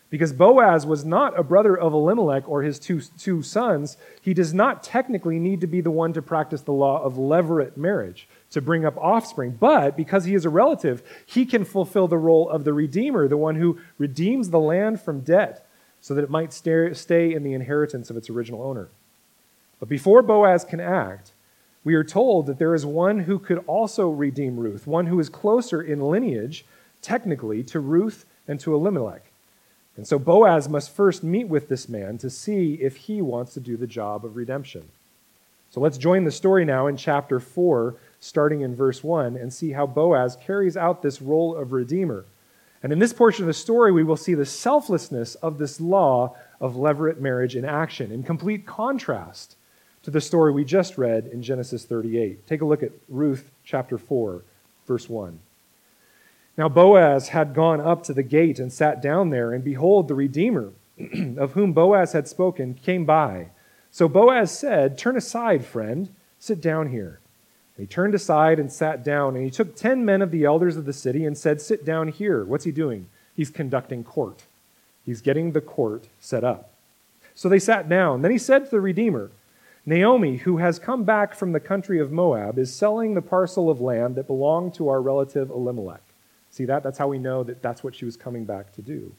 Because 0.09 0.33
Boaz 0.33 0.87
was 0.87 1.05
not 1.05 1.37
a 1.37 1.43
brother 1.43 1.77
of 1.77 1.93
Elimelech 1.93 2.49
or 2.49 2.63
his 2.63 2.79
two, 2.79 2.99
two 3.01 3.43
sons, 3.43 3.95
he 4.21 4.33
does 4.33 4.55
not 4.55 4.81
technically 4.81 5.37
need 5.37 5.61
to 5.61 5.67
be 5.67 5.81
the 5.81 5.91
one 5.91 6.13
to 6.13 6.21
practice 6.21 6.61
the 6.61 6.73
law 6.73 7.03
of 7.03 7.13
levirate 7.13 7.77
marriage, 7.77 8.27
to 8.49 8.61
bring 8.61 8.85
up 8.85 8.97
offspring. 8.97 9.51
But 9.51 9.95
because 9.95 10.25
he 10.25 10.33
is 10.33 10.45
a 10.45 10.49
relative, 10.49 11.03
he 11.27 11.45
can 11.45 11.63
fulfill 11.63 12.07
the 12.07 12.17
role 12.17 12.49
of 12.49 12.63
the 12.63 12.73
redeemer, 12.73 13.27
the 13.27 13.37
one 13.37 13.55
who 13.55 13.79
redeems 13.99 14.49
the 14.49 14.59
land 14.59 14.99
from 14.99 15.19
debt 15.19 15.67
so 16.01 16.15
that 16.15 16.23
it 16.23 16.29
might 16.29 16.53
stay 16.53 17.33
in 17.33 17.43
the 17.43 17.53
inheritance 17.53 18.09
of 18.09 18.17
its 18.17 18.31
original 18.31 18.63
owner. 18.63 18.89
But 19.79 19.89
before 19.89 20.23
Boaz 20.23 20.63
can 20.63 20.79
act, 20.79 21.33
we 21.83 21.93
are 21.93 22.03
told 22.03 22.47
that 22.47 22.57
there 22.57 22.73
is 22.73 22.85
one 22.85 23.19
who 23.19 23.37
could 23.37 23.63
also 23.67 24.09
redeem 24.09 24.59
Ruth, 24.59 24.87
one 24.87 25.05
who 25.05 25.19
is 25.19 25.29
closer 25.29 25.81
in 25.81 26.01
lineage, 26.01 26.65
technically, 27.01 27.63
to 27.65 27.79
Ruth 27.79 28.25
and 28.47 28.59
to 28.61 28.73
Elimelech. 28.73 29.28
And 29.99 30.07
so 30.07 30.17
Boaz 30.17 30.69
must 30.69 30.95
first 30.95 31.25
meet 31.25 31.49
with 31.49 31.67
this 31.67 31.89
man 31.89 32.17
to 32.19 32.29
see 32.29 32.75
if 32.75 32.95
he 32.95 33.21
wants 33.21 33.53
to 33.55 33.59
do 33.59 33.75
the 33.75 33.85
job 33.85 34.23
of 34.23 34.37
redemption. 34.37 34.87
So 35.71 35.81
let's 35.81 35.97
join 35.97 36.23
the 36.23 36.31
story 36.31 36.63
now 36.63 36.87
in 36.87 36.95
chapter 36.95 37.37
4, 37.37 37.97
starting 38.21 38.61
in 38.61 38.77
verse 38.77 39.03
1, 39.03 39.35
and 39.35 39.53
see 39.53 39.73
how 39.73 39.85
Boaz 39.85 40.37
carries 40.41 40.77
out 40.77 41.01
this 41.01 41.21
role 41.21 41.53
of 41.53 41.73
redeemer. 41.73 42.23
And 42.81 42.93
in 42.93 42.99
this 42.99 43.11
portion 43.11 43.43
of 43.43 43.47
the 43.47 43.53
story, 43.53 43.91
we 43.91 44.05
will 44.05 44.15
see 44.15 44.35
the 44.35 44.45
selflessness 44.45 45.35
of 45.35 45.57
this 45.57 45.81
law 45.81 46.33
of 46.61 46.75
levirate 46.75 47.19
marriage 47.19 47.57
in 47.57 47.65
action, 47.65 48.09
in 48.09 48.23
complete 48.23 48.65
contrast 48.65 49.57
to 50.03 50.11
the 50.11 50.21
story 50.21 50.53
we 50.53 50.63
just 50.63 50.97
read 50.97 51.27
in 51.27 51.43
Genesis 51.43 51.83
38. 51.83 52.47
Take 52.47 52.61
a 52.61 52.65
look 52.65 52.83
at 52.83 52.93
Ruth 53.09 53.51
chapter 53.65 53.97
4, 53.97 54.43
verse 54.87 55.09
1. 55.09 55.37
Now 56.59 56.67
Boaz 56.67 57.29
had 57.29 57.53
gone 57.53 57.79
up 57.79 58.03
to 58.03 58.13
the 58.13 58.21
gate 58.21 58.59
and 58.59 58.69
sat 58.69 59.01
down 59.01 59.29
there, 59.29 59.53
and 59.53 59.63
behold, 59.63 60.09
the 60.09 60.13
Redeemer, 60.13 60.73
of 61.37 61.53
whom 61.53 61.71
Boaz 61.71 62.11
had 62.11 62.27
spoken, 62.27 62.73
came 62.73 63.05
by. 63.05 63.51
So 63.91 64.09
Boaz 64.09 64.51
said, 64.51 64.97
Turn 64.97 65.15
aside, 65.15 65.63
friend, 65.63 66.13
sit 66.37 66.59
down 66.59 66.89
here. 66.89 67.21
And 67.77 67.87
he 67.87 67.89
turned 67.89 68.13
aside 68.13 68.59
and 68.59 68.69
sat 68.69 69.05
down, 69.05 69.37
and 69.37 69.45
he 69.45 69.49
took 69.49 69.73
ten 69.73 70.03
men 70.03 70.21
of 70.21 70.31
the 70.31 70.43
elders 70.43 70.75
of 70.75 70.83
the 70.83 70.91
city 70.91 71.23
and 71.23 71.37
said, 71.37 71.61
Sit 71.61 71.85
down 71.85 72.09
here. 72.09 72.43
What's 72.43 72.65
he 72.65 72.73
doing? 72.73 73.07
He's 73.33 73.49
conducting 73.49 74.03
court. 74.03 74.43
He's 75.05 75.21
getting 75.21 75.53
the 75.53 75.61
court 75.61 76.09
set 76.19 76.43
up. 76.43 76.73
So 77.35 77.47
they 77.47 77.59
sat 77.59 77.87
down. 77.87 78.21
Then 78.21 78.31
he 78.31 78.37
said 78.37 78.65
to 78.65 78.71
the 78.71 78.81
Redeemer, 78.81 79.31
Naomi, 79.85 80.35
who 80.35 80.57
has 80.57 80.77
come 80.77 81.05
back 81.05 81.35
from 81.35 81.53
the 81.53 81.61
country 81.61 82.01
of 82.01 82.11
Moab, 82.11 82.59
is 82.59 82.75
selling 82.75 83.13
the 83.13 83.21
parcel 83.21 83.69
of 83.69 83.79
land 83.79 84.15
that 84.15 84.27
belonged 84.27 84.73
to 84.73 84.89
our 84.89 85.01
relative 85.01 85.49
Elimelech. 85.49 86.01
See 86.51 86.65
that? 86.65 86.83
That's 86.83 86.97
how 86.97 87.07
we 87.07 87.19
know 87.19 87.43
that 87.43 87.61
that's 87.61 87.83
what 87.83 87.95
she 87.95 88.05
was 88.05 88.17
coming 88.17 88.45
back 88.45 88.73
to 88.73 88.81
do. 88.81 89.13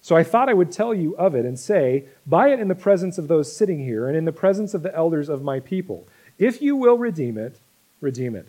So 0.00 0.16
I 0.16 0.22
thought 0.22 0.48
I 0.48 0.54
would 0.54 0.72
tell 0.72 0.94
you 0.94 1.16
of 1.16 1.34
it 1.34 1.44
and 1.44 1.58
say, 1.58 2.04
Buy 2.26 2.48
it 2.48 2.60
in 2.60 2.68
the 2.68 2.74
presence 2.74 3.18
of 3.18 3.28
those 3.28 3.54
sitting 3.54 3.84
here 3.84 4.08
and 4.08 4.16
in 4.16 4.24
the 4.24 4.32
presence 4.32 4.74
of 4.74 4.82
the 4.82 4.94
elders 4.94 5.28
of 5.28 5.42
my 5.42 5.60
people. 5.60 6.06
If 6.38 6.62
you 6.62 6.76
will 6.76 6.98
redeem 6.98 7.36
it, 7.36 7.58
redeem 8.00 8.36
it. 8.36 8.48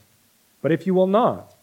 But 0.62 0.72
if 0.72 0.86
you 0.86 0.93
will 0.93 1.07
not, 1.07 1.55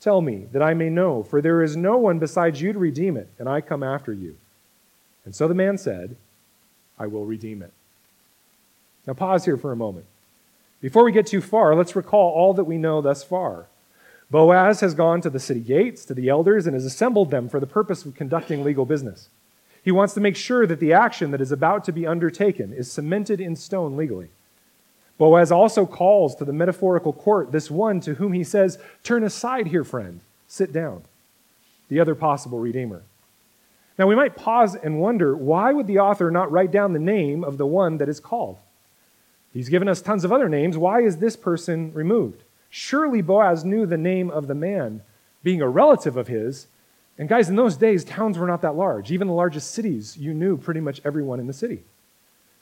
tell 0.00 0.20
me, 0.20 0.46
that 0.52 0.62
I 0.62 0.74
may 0.74 0.88
know, 0.88 1.22
for 1.22 1.40
there 1.40 1.62
is 1.62 1.76
no 1.76 1.96
one 1.96 2.18
besides 2.18 2.60
you 2.60 2.72
to 2.72 2.78
redeem 2.78 3.16
it, 3.16 3.28
and 3.38 3.48
I 3.48 3.60
come 3.60 3.82
after 3.82 4.12
you. 4.12 4.36
And 5.24 5.34
so 5.34 5.48
the 5.48 5.54
man 5.54 5.76
said, 5.78 6.16
I 6.98 7.06
will 7.06 7.26
redeem 7.26 7.62
it. 7.62 7.72
Now 9.06 9.14
pause 9.14 9.44
here 9.44 9.56
for 9.56 9.72
a 9.72 9.76
moment. 9.76 10.06
Before 10.80 11.04
we 11.04 11.12
get 11.12 11.26
too 11.26 11.40
far, 11.40 11.74
let's 11.74 11.96
recall 11.96 12.32
all 12.32 12.54
that 12.54 12.64
we 12.64 12.78
know 12.78 13.00
thus 13.00 13.24
far. 13.24 13.66
Boaz 14.30 14.80
has 14.80 14.94
gone 14.94 15.20
to 15.20 15.30
the 15.30 15.38
city 15.38 15.60
gates, 15.60 16.04
to 16.04 16.14
the 16.14 16.28
elders, 16.28 16.66
and 16.66 16.74
has 16.74 16.84
assembled 16.84 17.30
them 17.30 17.48
for 17.48 17.60
the 17.60 17.66
purpose 17.66 18.04
of 18.04 18.14
conducting 18.14 18.64
legal 18.64 18.84
business. 18.84 19.28
He 19.82 19.92
wants 19.92 20.14
to 20.14 20.20
make 20.20 20.34
sure 20.34 20.66
that 20.66 20.80
the 20.80 20.92
action 20.92 21.30
that 21.30 21.40
is 21.40 21.52
about 21.52 21.84
to 21.84 21.92
be 21.92 22.06
undertaken 22.06 22.72
is 22.72 22.90
cemented 22.90 23.40
in 23.40 23.54
stone 23.54 23.96
legally. 23.96 24.28
Boaz 25.16 25.52
also 25.52 25.86
calls 25.86 26.34
to 26.36 26.44
the 26.44 26.52
metaphorical 26.52 27.12
court 27.12 27.52
this 27.52 27.70
one 27.70 28.00
to 28.00 28.14
whom 28.14 28.32
he 28.32 28.42
says, 28.42 28.78
Turn 29.04 29.22
aside 29.22 29.68
here, 29.68 29.84
friend, 29.84 30.20
sit 30.48 30.72
down, 30.72 31.04
the 31.88 32.00
other 32.00 32.16
possible 32.16 32.58
redeemer. 32.58 33.02
Now, 33.98 34.06
we 34.06 34.16
might 34.16 34.36
pause 34.36 34.74
and 34.74 35.00
wonder 35.00 35.36
why 35.36 35.72
would 35.72 35.86
the 35.86 36.00
author 36.00 36.30
not 36.30 36.50
write 36.50 36.70
down 36.70 36.92
the 36.92 36.98
name 36.98 37.44
of 37.44 37.56
the 37.56 37.66
one 37.66 37.96
that 37.98 38.08
is 38.08 38.20
called? 38.20 38.58
He's 39.54 39.70
given 39.70 39.88
us 39.88 40.02
tons 40.02 40.24
of 40.24 40.32
other 40.32 40.48
names. 40.50 40.76
Why 40.76 41.00
is 41.00 41.16
this 41.16 41.36
person 41.36 41.94
removed? 41.94 42.42
Surely 42.78 43.22
Boaz 43.22 43.64
knew 43.64 43.86
the 43.86 43.96
name 43.96 44.28
of 44.28 44.48
the 44.48 44.54
man, 44.54 45.00
being 45.42 45.62
a 45.62 45.68
relative 45.68 46.14
of 46.18 46.28
his. 46.28 46.66
And 47.16 47.26
guys, 47.26 47.48
in 47.48 47.56
those 47.56 47.78
days, 47.78 48.04
towns 48.04 48.36
were 48.36 48.46
not 48.46 48.60
that 48.60 48.76
large. 48.76 49.10
Even 49.10 49.28
the 49.28 49.32
largest 49.32 49.70
cities, 49.70 50.18
you 50.18 50.34
knew 50.34 50.58
pretty 50.58 50.80
much 50.80 51.00
everyone 51.02 51.40
in 51.40 51.46
the 51.46 51.54
city. 51.54 51.84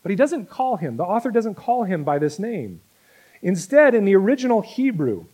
But 0.04 0.10
he 0.10 0.16
doesn't 0.16 0.48
call 0.48 0.76
him, 0.76 0.96
the 0.96 1.02
author 1.02 1.32
doesn't 1.32 1.56
call 1.56 1.82
him 1.82 2.04
by 2.04 2.20
this 2.20 2.38
name. 2.38 2.80
Instead, 3.42 3.92
in 3.92 4.04
the 4.04 4.14
original 4.14 4.60
Hebrew, 4.60 5.24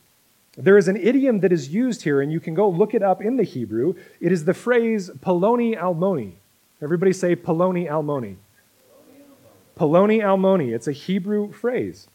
there 0.57 0.79
is 0.79 0.89
an 0.89 0.97
idiom 0.97 1.41
that 1.41 1.53
is 1.53 1.69
used 1.69 2.01
here, 2.01 2.23
and 2.23 2.33
you 2.33 2.41
can 2.41 2.55
go 2.55 2.67
look 2.67 2.95
it 2.95 3.03
up 3.03 3.21
in 3.21 3.37
the 3.37 3.43
Hebrew. 3.43 3.97
It 4.19 4.33
is 4.33 4.47
the 4.47 4.55
phrase 4.55 5.11
Poloni 5.11 5.79
Almoni. 5.79 6.37
Everybody 6.81 7.13
say 7.13 7.37
Poloni 7.37 7.87
Almoni. 7.87 8.37
Poloni 9.79 10.21
Almoni. 10.21 10.75
It's 10.75 10.89
a 10.89 10.93
Hebrew 10.93 11.53
phrase. 11.53 12.09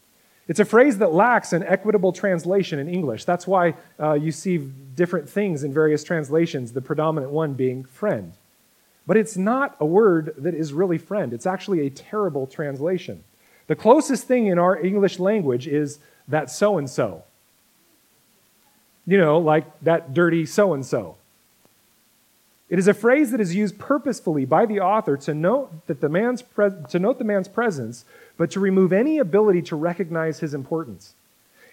It's 0.48 0.60
a 0.60 0.64
phrase 0.64 0.98
that 0.98 1.12
lacks 1.12 1.52
an 1.52 1.64
equitable 1.64 2.12
translation 2.12 2.78
in 2.78 2.88
English. 2.88 3.24
That's 3.24 3.46
why 3.46 3.74
uh, 3.98 4.12
you 4.12 4.30
see 4.30 4.58
different 4.94 5.28
things 5.28 5.64
in 5.64 5.72
various 5.72 6.04
translations, 6.04 6.72
the 6.72 6.80
predominant 6.80 7.32
one 7.32 7.54
being 7.54 7.84
friend. 7.84 8.32
But 9.06 9.16
it's 9.16 9.36
not 9.36 9.76
a 9.80 9.86
word 9.86 10.34
that 10.38 10.54
is 10.54 10.72
really 10.72 10.98
friend. 10.98 11.32
It's 11.32 11.46
actually 11.46 11.86
a 11.86 11.90
terrible 11.90 12.46
translation. 12.46 13.24
The 13.66 13.76
closest 13.76 14.26
thing 14.28 14.46
in 14.46 14.58
our 14.58 14.78
English 14.78 15.18
language 15.18 15.66
is 15.66 15.98
that 16.28 16.50
so 16.50 16.78
and 16.78 16.88
so. 16.88 17.24
You 19.06 19.18
know, 19.18 19.38
like 19.38 19.64
that 19.80 20.14
dirty 20.14 20.46
so 20.46 20.74
and 20.74 20.84
so. 20.84 21.16
It 22.68 22.80
is 22.80 22.88
a 22.88 22.94
phrase 22.94 23.30
that 23.30 23.40
is 23.40 23.54
used 23.54 23.78
purposefully 23.78 24.44
by 24.44 24.66
the 24.66 24.80
author 24.80 25.16
to 25.18 25.34
note, 25.34 25.86
that 25.86 26.00
the 26.00 26.08
man's 26.08 26.42
pre- 26.42 26.70
to 26.88 26.98
note 26.98 27.18
the 27.18 27.24
man's 27.24 27.46
presence, 27.46 28.04
but 28.36 28.50
to 28.50 28.60
remove 28.60 28.92
any 28.92 29.18
ability 29.18 29.62
to 29.62 29.76
recognize 29.76 30.40
his 30.40 30.54
importance. 30.54 31.14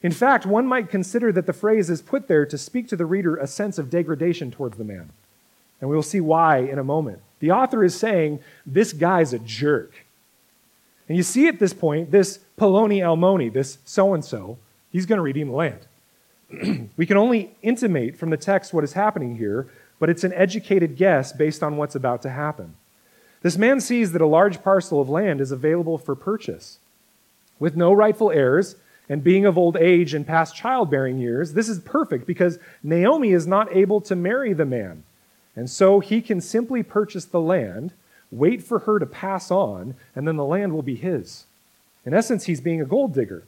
In 0.01 0.11
fact, 0.11 0.45
one 0.45 0.67
might 0.67 0.89
consider 0.89 1.31
that 1.31 1.45
the 1.45 1.53
phrase 1.53 1.89
is 1.89 2.01
put 2.01 2.27
there 2.27 2.45
to 2.45 2.57
speak 2.57 2.87
to 2.89 2.95
the 2.95 3.05
reader 3.05 3.35
a 3.35 3.47
sense 3.47 3.77
of 3.77 3.89
degradation 3.89 4.51
towards 4.51 4.77
the 4.77 4.83
man. 4.83 5.11
And 5.79 5.89
we 5.89 5.95
will 5.95 6.03
see 6.03 6.19
why 6.19 6.57
in 6.57 6.77
a 6.77 6.83
moment. 6.83 7.19
The 7.39 7.51
author 7.51 7.83
is 7.83 7.95
saying, 7.95 8.39
This 8.65 8.93
guy's 8.93 9.33
a 9.33 9.39
jerk. 9.39 10.05
And 11.07 11.17
you 11.17 11.23
see 11.23 11.47
at 11.47 11.59
this 11.59 11.73
point, 11.73 12.11
this 12.11 12.39
Poloni 12.57 12.99
Almoni, 12.99 13.51
this 13.51 13.77
so 13.85 14.13
and 14.13 14.23
so, 14.23 14.57
he's 14.91 15.05
going 15.05 15.17
to 15.17 15.23
redeem 15.23 15.49
the 15.49 15.53
land. 15.53 15.79
we 16.97 17.05
can 17.05 17.17
only 17.17 17.55
intimate 17.61 18.17
from 18.17 18.29
the 18.29 18.37
text 18.37 18.73
what 18.73 18.83
is 18.83 18.93
happening 18.93 19.35
here, 19.35 19.67
but 19.99 20.09
it's 20.09 20.23
an 20.23 20.33
educated 20.33 20.95
guess 20.95 21.33
based 21.33 21.63
on 21.63 21.77
what's 21.77 21.95
about 21.95 22.21
to 22.21 22.29
happen. 22.29 22.75
This 23.43 23.57
man 23.57 23.81
sees 23.81 24.13
that 24.13 24.21
a 24.21 24.25
large 24.25 24.63
parcel 24.63 24.99
of 24.99 25.09
land 25.09 25.41
is 25.41 25.51
available 25.51 25.97
for 25.97 26.15
purchase. 26.15 26.79
With 27.59 27.75
no 27.75 27.93
rightful 27.93 28.31
heirs, 28.31 28.77
and 29.09 29.23
being 29.23 29.45
of 29.45 29.57
old 29.57 29.75
age 29.75 30.13
and 30.13 30.25
past 30.25 30.55
childbearing 30.55 31.17
years, 31.19 31.53
this 31.53 31.67
is 31.67 31.79
perfect 31.79 32.25
because 32.25 32.57
Naomi 32.81 33.31
is 33.31 33.45
not 33.45 33.75
able 33.75 33.99
to 34.01 34.15
marry 34.15 34.53
the 34.53 34.65
man. 34.65 35.03
And 35.55 35.69
so 35.69 35.99
he 35.99 36.21
can 36.21 36.41
simply 36.41 36.83
purchase 36.83 37.25
the 37.25 37.41
land, 37.41 37.91
wait 38.31 38.63
for 38.63 38.79
her 38.79 38.97
to 38.97 39.05
pass 39.05 39.51
on, 39.51 39.95
and 40.15 40.27
then 40.27 40.37
the 40.37 40.45
land 40.45 40.73
will 40.73 40.81
be 40.81 40.95
his. 40.95 41.45
In 42.05 42.13
essence, 42.13 42.45
he's 42.45 42.61
being 42.61 42.81
a 42.81 42.85
gold 42.85 43.13
digger. 43.13 43.43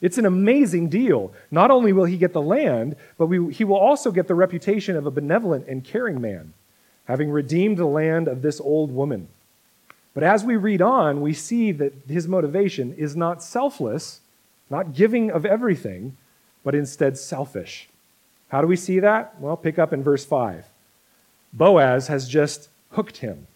It's 0.00 0.16
an 0.16 0.26
amazing 0.26 0.88
deal. 0.88 1.32
Not 1.50 1.70
only 1.70 1.92
will 1.92 2.04
he 2.04 2.16
get 2.16 2.32
the 2.32 2.40
land, 2.40 2.96
but 3.18 3.26
we, 3.26 3.52
he 3.52 3.64
will 3.64 3.76
also 3.76 4.12
get 4.12 4.28
the 4.28 4.34
reputation 4.34 4.96
of 4.96 5.06
a 5.06 5.10
benevolent 5.10 5.66
and 5.68 5.84
caring 5.84 6.20
man, 6.20 6.54
having 7.04 7.30
redeemed 7.30 7.76
the 7.76 7.84
land 7.84 8.28
of 8.28 8.42
this 8.42 8.60
old 8.60 8.92
woman. 8.92 9.28
But 10.14 10.22
as 10.22 10.44
we 10.44 10.56
read 10.56 10.82
on, 10.82 11.20
we 11.20 11.32
see 11.32 11.72
that 11.72 11.92
his 12.08 12.26
motivation 12.26 12.94
is 12.94 13.14
not 13.14 13.42
selfless, 13.42 14.20
not 14.68 14.94
giving 14.94 15.30
of 15.30 15.46
everything, 15.46 16.16
but 16.64 16.74
instead 16.74 17.16
selfish. 17.16 17.88
How 18.48 18.60
do 18.60 18.66
we 18.66 18.76
see 18.76 18.98
that? 19.00 19.40
Well, 19.40 19.56
pick 19.56 19.78
up 19.78 19.92
in 19.92 20.02
verse 20.02 20.24
5. 20.24 20.66
Boaz 21.52 22.08
has 22.08 22.28
just 22.28 22.68
hooked 22.90 23.18
him 23.18 23.46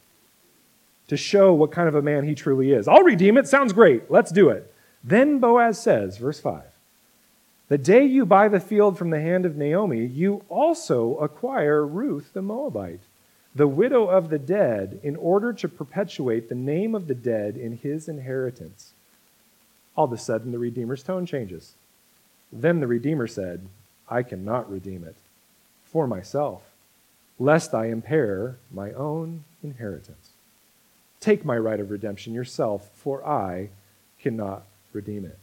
to 1.08 1.16
show 1.16 1.52
what 1.52 1.72
kind 1.72 1.88
of 1.88 1.94
a 1.94 2.02
man 2.02 2.24
he 2.24 2.34
truly 2.34 2.72
is. 2.72 2.88
I'll 2.88 3.02
redeem 3.02 3.36
it. 3.36 3.46
Sounds 3.46 3.72
great. 3.72 4.10
Let's 4.10 4.32
do 4.32 4.48
it. 4.48 4.72
Then 5.02 5.38
Boaz 5.38 5.80
says, 5.80 6.16
verse 6.16 6.40
5 6.40 6.62
The 7.68 7.78
day 7.78 8.04
you 8.04 8.24
buy 8.24 8.48
the 8.48 8.60
field 8.60 8.96
from 8.96 9.10
the 9.10 9.20
hand 9.20 9.44
of 9.44 9.56
Naomi, 9.56 10.06
you 10.06 10.44
also 10.48 11.16
acquire 11.16 11.86
Ruth 11.86 12.30
the 12.32 12.42
Moabite, 12.42 13.02
the 13.54 13.68
widow 13.68 14.06
of 14.06 14.30
the 14.30 14.38
dead, 14.38 14.98
in 15.02 15.14
order 15.16 15.52
to 15.52 15.68
perpetuate 15.68 16.48
the 16.48 16.54
name 16.54 16.94
of 16.94 17.06
the 17.06 17.14
dead 17.14 17.56
in 17.56 17.78
his 17.78 18.08
inheritance. 18.08 18.92
All 19.96 20.06
of 20.06 20.12
a 20.12 20.18
sudden, 20.18 20.50
the 20.50 20.58
Redeemer's 20.58 21.04
tone 21.04 21.24
changes. 21.24 21.74
Then 22.52 22.80
the 22.80 22.88
Redeemer 22.88 23.28
said, 23.28 23.68
I 24.08 24.22
cannot 24.22 24.70
redeem 24.70 25.04
it 25.04 25.16
for 25.84 26.06
myself, 26.08 26.62
lest 27.38 27.74
I 27.74 27.86
impair 27.86 28.56
my 28.72 28.92
own 28.92 29.44
inheritance. 29.62 30.30
Take 31.20 31.44
my 31.44 31.56
right 31.56 31.80
of 31.80 31.90
redemption 31.90 32.34
yourself, 32.34 32.90
for 32.94 33.24
I 33.24 33.70
cannot 34.20 34.64
redeem 34.92 35.24
it. 35.24 35.38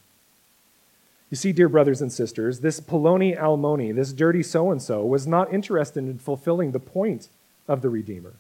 You 1.29 1.37
see, 1.37 1.53
dear 1.53 1.69
brothers 1.69 2.01
and 2.01 2.11
sisters, 2.11 2.59
this 2.59 2.81
Poloni 2.81 3.39
Almoni, 3.39 3.95
this 3.95 4.11
dirty 4.11 4.43
so 4.43 4.69
and 4.69 4.81
so, 4.81 5.05
was 5.05 5.25
not 5.25 5.53
interested 5.53 6.03
in 6.03 6.19
fulfilling 6.19 6.71
the 6.71 6.79
point 6.79 7.29
of 7.67 7.81
the 7.81 7.89
Redeemer, 7.89 8.33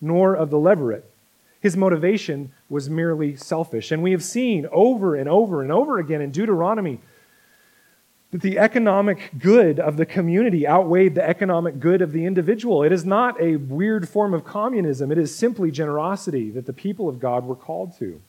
nor 0.00 0.34
of 0.34 0.50
the 0.50 0.56
levirate. 0.56 1.04
His 1.60 1.76
motivation 1.76 2.52
was 2.68 2.90
merely 2.90 3.36
selfish. 3.36 3.90
And 3.90 4.02
we 4.02 4.10
have 4.10 4.22
seen 4.22 4.66
over 4.70 5.16
and 5.16 5.28
over 5.28 5.62
and 5.62 5.72
over 5.72 5.98
again 5.98 6.20
in 6.20 6.30
Deuteronomy 6.30 7.00
that 8.32 8.42
the 8.42 8.58
economic 8.58 9.30
good 9.38 9.78
of 9.78 9.96
the 9.96 10.04
community 10.04 10.66
outweighed 10.66 11.14
the 11.14 11.26
economic 11.26 11.78
good 11.78 12.02
of 12.02 12.12
the 12.12 12.26
individual. 12.26 12.82
It 12.82 12.92
is 12.92 13.04
not 13.04 13.40
a 13.40 13.56
weird 13.56 14.08
form 14.08 14.34
of 14.34 14.44
communism, 14.44 15.12
it 15.12 15.18
is 15.18 15.34
simply 15.34 15.70
generosity 15.70 16.50
that 16.50 16.66
the 16.66 16.72
people 16.72 17.08
of 17.08 17.20
God 17.20 17.46
were 17.46 17.54
called 17.54 17.96
to. 17.98 18.20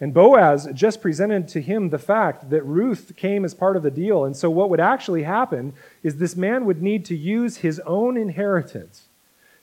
And 0.00 0.14
Boaz 0.14 0.68
just 0.72 1.02
presented 1.02 1.48
to 1.48 1.60
him 1.60 1.88
the 1.88 1.98
fact 1.98 2.50
that 2.50 2.62
Ruth 2.64 3.14
came 3.16 3.44
as 3.44 3.52
part 3.52 3.76
of 3.76 3.82
the 3.82 3.90
deal. 3.90 4.24
And 4.24 4.36
so, 4.36 4.48
what 4.48 4.70
would 4.70 4.80
actually 4.80 5.24
happen 5.24 5.72
is 6.02 6.16
this 6.16 6.36
man 6.36 6.64
would 6.64 6.80
need 6.80 7.04
to 7.06 7.16
use 7.16 7.58
his 7.58 7.80
own 7.80 8.16
inheritance 8.16 9.08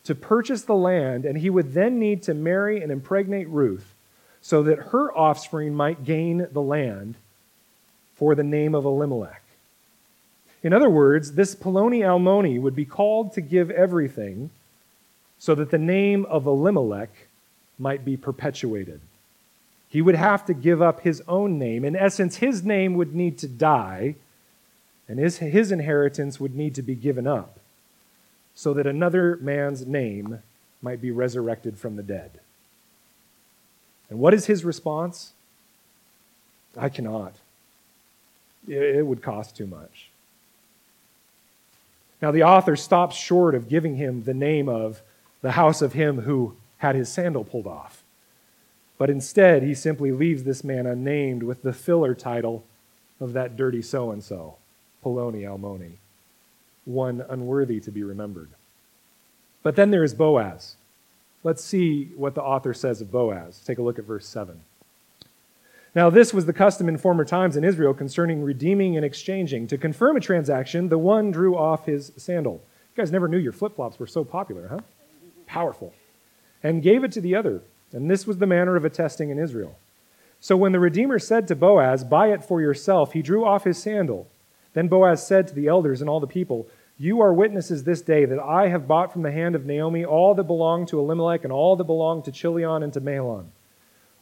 to 0.04 0.16
purchase 0.16 0.64
the 0.64 0.76
land, 0.76 1.26
and 1.26 1.38
he 1.38 1.49
would 1.49 1.74
then 1.74 1.99
need 1.99 2.24
to 2.24 2.34
marry 2.34 2.82
and 2.82 2.91
impregnate 2.91 3.47
Ruth 3.47 3.93
so 4.41 4.62
that 4.64 4.78
her 4.89 5.16
offspring 5.18 5.74
might 5.74 6.04
gain 6.04 6.47
the 6.51 6.62
land 6.62 7.16
for 8.16 8.36
the 8.36 8.43
name 8.43 8.76
of 8.76 8.86
Elimelech. 8.86 9.41
In 10.62 10.74
other 10.74 10.89
words, 10.89 11.34
this 11.34 11.56
Poloni 11.56 11.99
Almoni 11.99 12.60
would 12.60 12.76
be 12.76 12.86
called 12.86 13.34
to 13.34 13.41
give 13.41 13.72
everything 13.72 14.49
so 15.39 15.56
that 15.56 15.72
the 15.72 15.78
name 15.78 16.26
of 16.26 16.45
Elimelech 16.45 17.28
might 17.80 18.06
be 18.06 18.16
perpetuated. 18.16 19.01
He 19.89 20.01
would 20.01 20.16
have 20.16 20.45
to 20.45 20.54
give 20.54 20.82
up 20.82 21.01
his 21.01 21.22
own 21.28 21.60
name. 21.60 21.86
In 21.86 21.95
essence, 21.95 22.38
his 22.38 22.64
name 22.64 22.95
would 22.95 23.14
need 23.14 23.38
to 23.39 23.47
die, 23.47 24.16
and 25.08 25.20
his, 25.20 25.38
his 25.38 25.72
inheritance 25.72 26.39
would 26.39 26.56
need 26.56 26.76
to 26.76 26.82
be 26.82 26.95
given 26.95 27.28
up 27.28 27.60
so 28.56 28.74
that 28.74 28.88
another 28.88 29.38
man's 29.41 29.86
name 29.86 30.39
might 30.82 31.01
be 31.01 31.12
resurrected 31.12 31.78
from 31.78 31.95
the 31.95 32.04
dead. 32.04 32.39
And 34.10 34.20
what 34.20 34.34
is 34.34 34.45
his 34.45 34.64
response? 34.64 35.34
I 36.78 36.89
cannot. 36.89 37.34
It 38.68 39.06
would 39.06 39.22
cost 39.22 39.56
too 39.56 39.68
much. 39.68 40.10
Now, 42.22 42.32
the 42.32 42.43
author 42.43 42.76
stops 42.76 43.18
short 43.18 43.54
of 43.54 43.68
giving 43.68 43.97
him 43.97 44.24
the 44.24 44.34
name 44.34 44.70
of 44.70 45.01
the 45.41 45.51
house 45.51 45.82
of 45.82 45.93
him 45.93 46.22
who 46.22 46.56
had 46.78 46.95
his 46.95 47.10
sandal 47.10 47.43
pulled 47.43 47.68
off. 47.68 48.04
But 48.97 49.10
instead, 49.10 49.64
he 49.64 49.74
simply 49.74 50.12
leaves 50.12 50.43
this 50.43 50.64
man 50.64 50.86
unnamed 50.86 51.43
with 51.43 51.64
the 51.64 51.74
filler 51.74 52.16
title 52.16 52.64
of 53.20 53.34
that 53.34 53.58
dirty 53.58 53.82
so 53.82 54.12
and 54.12 54.24
so, 54.24 54.56
Poloni 55.04 55.41
Almoni, 55.41 55.93
one 56.86 57.23
unworthy 57.29 57.79
to 57.81 57.91
be 57.91 58.03
remembered. 58.03 58.49
But 59.61 59.75
then 59.75 59.91
there 59.91 60.03
is 60.03 60.13
Boaz. 60.13 60.75
Let's 61.43 61.63
see 61.63 62.11
what 62.15 62.36
the 62.36 62.43
author 62.43 62.73
says 62.73 63.01
of 63.01 63.11
Boaz. 63.11 63.61
Take 63.65 63.77
a 63.77 63.81
look 63.81 63.99
at 63.99 64.05
verse 64.05 64.25
7. 64.27 64.61
Now, 65.95 66.09
this 66.09 66.34
was 66.34 66.45
the 66.45 66.53
custom 66.53 66.89
in 66.89 66.97
former 66.97 67.23
times 67.23 67.55
in 67.55 67.63
Israel 67.63 67.93
concerning 67.93 68.41
redeeming 68.41 68.95
and 68.95 69.05
exchanging. 69.05 69.67
To 69.67 69.77
confirm 69.77 70.17
a 70.17 70.21
transaction, 70.21 70.89
the 70.89 70.97
one 70.97 71.31
drew 71.31 71.55
off 71.55 71.86
his 71.86 72.11
sandal. 72.17 72.61
You 72.95 73.01
guys 73.01 73.11
never 73.11 73.27
knew 73.27 73.38
your 73.38 73.51
flip 73.51 73.75
flops 73.75 73.99
were 73.99 74.07
so 74.07 74.23
popular, 74.23 74.69
huh? 74.69 74.79
Powerful. 75.45 75.93
And 76.63 76.81
gave 76.81 77.03
it 77.03 77.11
to 77.11 77.21
the 77.21 77.36
other 77.36 77.61
and 77.93 78.09
this 78.09 78.25
was 78.25 78.39
the 78.39 78.47
manner 78.47 78.75
of 78.75 78.84
attesting 78.84 79.29
in 79.29 79.38
Israel. 79.38 79.77
So 80.39 80.57
when 80.57 80.71
the 80.73 80.79
Redeemer 80.79 81.19
said 81.19 81.47
to 81.47 81.55
Boaz, 81.55 82.03
Buy 82.03 82.34
it 82.34 82.43
for 82.43 82.59
yourself, 82.59 83.13
he 83.13 83.21
drew 83.21 83.45
off 83.45 83.63
his 83.63 83.77
sandal. 83.77 84.27
Then 84.74 84.88
Boaz 84.88 85.26
said 85.26 85.47
to 85.47 85.55
the 85.55 85.67
elders 85.67 86.01
and 86.01 86.09
all 86.09 86.19
the 86.19 86.28
people, 86.28 86.67
You 86.97 87.21
are 87.21 87.34
witnesses 87.34 87.84
this 87.84 88.01
day 88.01 88.26
that 88.26 88.39
I 88.39 88.67
have 88.67 88.88
bought 88.88 89.13
from 89.13 89.21
the 89.21 89.32
hand 89.32 89.55
of 89.55 89.65
Naomi 89.65 90.03
all 90.03 90.34
that 90.36 90.43
belonged 90.43 90.88
to 90.89 90.99
Elimelech 90.99 91.43
and 91.43 91.53
all 91.53 91.76
that 91.76 91.84
belonged 91.84 92.26
to 92.26 92.32
Chilion 92.32 92.84
and 92.84 92.93
to 92.93 93.01
Mahlon. 93.01 93.45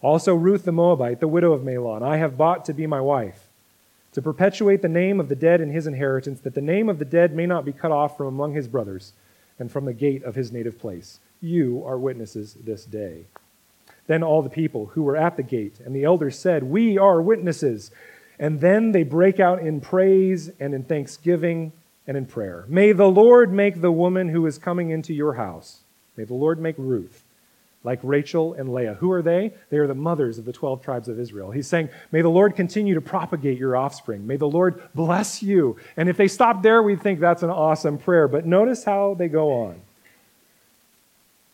Also, 0.02 0.34
Ruth 0.34 0.66
the 0.66 0.72
Moabite, 0.72 1.20
the 1.20 1.28
widow 1.28 1.54
of 1.54 1.62
Mahlon, 1.62 2.02
I 2.02 2.18
have 2.18 2.38
bought 2.38 2.66
to 2.66 2.74
be 2.74 2.88
my 2.88 3.00
wife, 3.00 3.48
to 4.14 4.22
perpetuate 4.22 4.82
the 4.82 4.90
name 4.90 5.20
of 5.20 5.30
the 5.30 5.36
dead 5.36 5.62
in 5.62 5.72
his 5.72 5.88
inheritance, 5.88 6.40
that 6.42 6.56
the 6.56 6.62
name 6.62 6.90
of 6.90 7.00
the 7.00 7.06
dead 7.06 7.36
may 7.36 7.46
not 7.46 7.66
be 7.66 7.72
cut 7.72 7.92
off 7.92 8.18
from 8.18 8.28
among 8.28 8.54
his 8.54 8.68
brothers 8.68 9.14
and 9.60 9.72
from 9.72 9.86
the 9.86 9.94
gate 9.94 10.24
of 10.24 10.36
his 10.36 10.52
native 10.52 10.80
place. 10.80 11.20
You 11.40 11.84
are 11.86 11.98
witnesses 12.00 12.56
this 12.56 12.84
day. 12.84 13.26
Then 14.08 14.24
all 14.24 14.42
the 14.42 14.50
people 14.50 14.88
who 14.88 15.04
were 15.04 15.16
at 15.16 15.38
the 15.38 15.44
gate 15.44 15.80
and 15.80 15.96
the 15.96 16.04
elders 16.04 16.38
said, 16.38 16.64
We 16.64 16.98
are 16.98 17.22
witnesses. 17.22 17.92
And 18.42 18.60
then 18.60 18.92
they 18.92 19.04
break 19.04 19.40
out 19.40 19.62
in 19.62 19.80
praise 19.80 20.50
and 20.60 20.74
in 20.74 20.84
thanksgiving 20.84 21.72
and 22.08 22.18
in 22.18 22.26
prayer. 22.26 22.66
May 22.68 22.92
the 22.92 23.08
Lord 23.08 23.54
make 23.54 23.80
the 23.80 23.92
woman 23.92 24.30
who 24.30 24.46
is 24.48 24.58
coming 24.58 24.90
into 24.90 25.14
your 25.14 25.36
house, 25.36 25.82
may 26.18 26.26
the 26.26 26.34
Lord 26.34 26.60
make 26.60 26.76
Ruth 26.78 27.24
like 27.84 28.00
Rachel 28.04 28.54
and 28.54 28.74
Leah. 28.74 28.96
Who 28.96 29.12
are 29.12 29.22
they? 29.22 29.54
They 29.70 29.78
are 29.78 29.88
the 29.88 29.96
mothers 29.96 30.38
of 30.38 30.46
the 30.46 30.54
12 30.54 30.84
tribes 30.84 31.08
of 31.08 31.20
Israel. 31.20 31.52
He's 31.52 31.68
saying, 31.68 31.90
May 32.12 32.22
the 32.22 32.30
Lord 32.30 32.56
continue 32.56 32.94
to 32.96 33.02
propagate 33.02 33.58
your 33.58 33.76
offspring. 33.76 34.28
May 34.28 34.38
the 34.38 34.48
Lord 34.48 34.82
bless 34.94 35.42
you. 35.42 35.78
And 35.98 36.10
if 36.10 36.18
they 36.18 36.28
stop 36.28 36.62
there, 36.62 36.84
we'd 36.84 37.02
think 37.02 37.20
that's 37.20 37.44
an 37.44 37.50
awesome 37.50 37.98
prayer. 37.98 38.28
But 38.28 38.46
notice 38.46 38.84
how 38.84 39.16
they 39.16 39.28
go 39.28 39.52
on. 39.52 39.82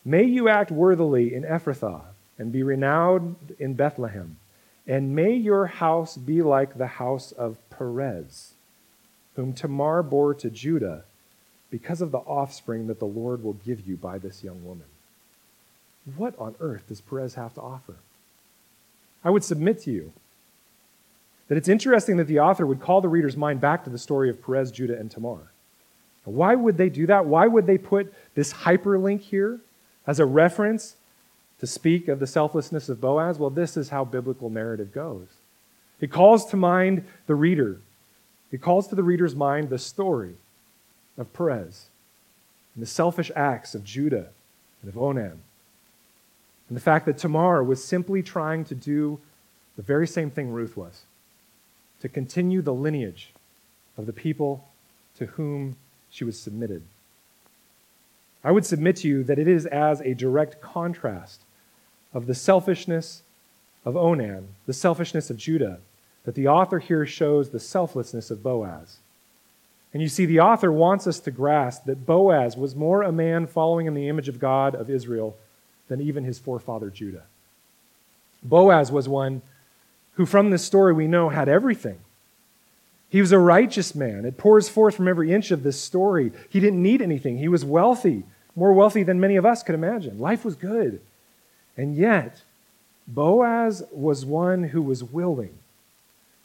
May 0.03 0.23
you 0.23 0.49
act 0.49 0.71
worthily 0.71 1.33
in 1.33 1.43
Ephrathah 1.43 2.01
and 2.37 2.51
be 2.51 2.63
renowned 2.63 3.35
in 3.59 3.73
Bethlehem. 3.73 4.37
And 4.87 5.15
may 5.15 5.33
your 5.33 5.65
house 5.65 6.15
be 6.15 6.41
like 6.41 6.77
the 6.77 6.87
house 6.87 7.33
of 7.33 7.57
Perez, 7.69 8.53
whom 9.35 9.53
Tamar 9.53 10.01
bore 10.01 10.33
to 10.35 10.49
Judah, 10.49 11.03
because 11.69 12.01
of 12.01 12.11
the 12.11 12.19
offspring 12.19 12.87
that 12.87 12.99
the 12.99 13.05
Lord 13.05 13.43
will 13.43 13.53
give 13.53 13.85
you 13.85 13.97
by 13.97 14.17
this 14.17 14.43
young 14.43 14.63
woman. 14.65 14.85
What 16.15 16.33
on 16.39 16.55
earth 16.61 16.87
does 16.87 17.01
Perez 17.01 17.35
have 17.35 17.53
to 17.55 17.61
offer? 17.61 17.95
I 19.25 19.29
would 19.29 19.43
submit 19.43 19.81
to 19.81 19.91
you 19.91 20.13
that 21.49 21.57
it's 21.57 21.67
interesting 21.67 22.17
that 22.17 22.27
the 22.27 22.39
author 22.39 22.65
would 22.65 22.79
call 22.79 23.01
the 23.01 23.09
reader's 23.09 23.35
mind 23.35 23.59
back 23.59 23.83
to 23.83 23.89
the 23.89 23.97
story 23.97 24.29
of 24.29 24.41
Perez, 24.41 24.71
Judah, 24.71 24.97
and 24.97 25.11
Tamar. 25.11 25.51
Why 26.23 26.55
would 26.55 26.77
they 26.77 26.89
do 26.89 27.07
that? 27.07 27.25
Why 27.25 27.47
would 27.47 27.67
they 27.67 27.77
put 27.77 28.13
this 28.35 28.51
hyperlink 28.51 29.21
here 29.21 29.61
as 30.05 30.19
a 30.19 30.25
reference 30.25 30.96
to 31.59 31.67
speak 31.67 32.07
of 32.07 32.19
the 32.19 32.27
selflessness 32.27 32.89
of 32.89 33.01
Boaz? 33.01 33.39
Well, 33.39 33.49
this 33.49 33.77
is 33.77 33.89
how 33.89 34.05
biblical 34.05 34.49
narrative 34.49 34.93
goes. 34.93 35.27
It 35.99 36.11
calls 36.11 36.45
to 36.47 36.57
mind 36.57 37.03
the 37.25 37.35
reader. 37.35 37.79
It 38.51 38.61
calls 38.61 38.87
to 38.87 38.95
the 38.95 39.03
reader's 39.03 39.35
mind 39.35 39.69
the 39.69 39.79
story 39.79 40.35
of 41.17 41.33
Perez 41.33 41.87
and 42.75 42.83
the 42.83 42.87
selfish 42.87 43.31
acts 43.35 43.73
of 43.73 43.83
Judah 43.83 44.27
and 44.81 44.89
of 44.89 44.97
Onan. 44.97 45.41
And 46.69 46.75
the 46.75 46.81
fact 46.81 47.05
that 47.05 47.17
Tamar 47.17 47.63
was 47.63 47.83
simply 47.83 48.21
trying 48.21 48.65
to 48.65 48.75
do 48.75 49.19
the 49.75 49.81
very 49.81 50.07
same 50.07 50.29
thing 50.29 50.51
Ruth 50.51 50.77
was 50.77 51.03
to 52.01 52.09
continue 52.09 52.61
the 52.61 52.73
lineage 52.73 53.33
of 53.97 54.05
the 54.05 54.13
people 54.13 54.67
to 55.17 55.25
whom 55.25 55.75
she 56.11 56.23
was 56.23 56.39
submitted. 56.39 56.83
I 58.43 58.51
would 58.51 58.65
submit 58.65 58.97
to 58.97 59.07
you 59.07 59.23
that 59.23 59.39
it 59.39 59.47
is 59.47 59.65
as 59.65 59.99
a 60.01 60.13
direct 60.13 60.61
contrast 60.61 61.41
of 62.17 62.25
the 62.25 62.33
selfishness 62.33 63.21
of 63.85 63.95
Onan, 63.95 64.47
the 64.65 64.73
selfishness 64.73 65.29
of 65.29 65.37
Judah, 65.37 65.77
that 66.25 66.33
the 66.33 66.47
author 66.47 66.79
here 66.79 67.05
shows 67.05 67.51
the 67.51 67.59
selflessness 67.59 68.31
of 68.31 68.41
Boaz. 68.41 68.97
And 69.93 70.01
you 70.01 70.09
see, 70.09 70.25
the 70.25 70.39
author 70.39 70.71
wants 70.71 71.05
us 71.05 71.19
to 71.19 71.31
grasp 71.31 71.85
that 71.85 72.07
Boaz 72.07 72.57
was 72.57 72.75
more 72.75 73.03
a 73.03 73.11
man 73.11 73.45
following 73.45 73.85
in 73.85 73.93
the 73.93 74.09
image 74.09 74.27
of 74.27 74.39
God 74.39 74.73
of 74.73 74.89
Israel 74.89 75.37
than 75.89 76.01
even 76.01 76.23
his 76.23 76.39
forefather 76.39 76.89
Judah. 76.89 77.25
Boaz 78.41 78.91
was 78.91 79.07
one 79.07 79.43
who, 80.13 80.25
from 80.25 80.49
this 80.49 80.65
story, 80.65 80.93
we 80.93 81.05
know 81.05 81.29
had 81.29 81.47
everything. 81.47 81.99
He 83.09 83.21
was 83.21 83.31
a 83.31 83.37
righteous 83.39 83.93
man. 83.93 84.25
It 84.25 84.39
pours 84.39 84.67
forth 84.67 84.95
from 84.95 85.07
every 85.07 85.31
inch 85.31 85.51
of 85.51 85.61
this 85.61 85.79
story. 85.79 86.31
He 86.49 86.59
didn't 86.59 86.81
need 86.81 87.03
anything. 87.03 87.37
He 87.37 87.47
was 87.47 87.63
wealthy, 87.63 88.23
more 88.55 88.73
wealthy 88.73 89.03
than 89.03 89.19
many 89.19 89.35
of 89.35 89.45
us 89.45 89.61
could 89.61 89.75
imagine. 89.75 90.19
Life 90.19 90.43
was 90.43 90.55
good. 90.55 90.99
And 91.77 91.95
yet, 91.95 92.41
Boaz 93.07 93.83
was 93.91 94.25
one 94.25 94.65
who 94.65 94.81
was 94.81 95.03
willing, 95.03 95.59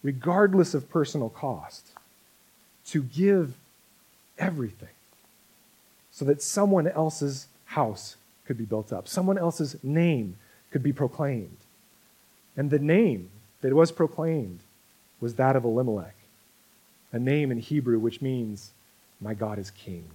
regardless 0.03 0.75
of 0.75 0.91
personal 0.91 1.31
cost, 1.31 1.89
to 2.87 3.03
give 3.03 3.55
everything 4.39 4.89
so 6.11 6.25
that 6.27 6.43
someone 6.43 6.87
else's 6.87 7.47
house 7.65 8.17
could 8.47 8.59
be 8.59 8.65
built 8.65 8.93
up, 8.93 9.09
someone 9.09 9.39
else's 9.39 9.83
name 9.83 10.37
could 10.71 10.83
be 10.83 10.93
proclaimed. 10.93 11.57
And 12.57 12.71
the 12.71 12.79
name 12.79 13.31
that 13.63 13.73
was 13.73 13.91
proclaimed 13.91 14.61
was 15.21 15.37
that 15.37 15.57
of 15.57 15.65
Elimelech, 15.65 16.15
a 17.13 17.19
name 17.19 17.51
in 17.51 17.59
Hebrew 17.59 17.99
which 17.99 18.21
means, 18.21 18.73
My 19.21 19.33
God 19.33 19.59
is 19.59 19.71
King. 19.71 20.11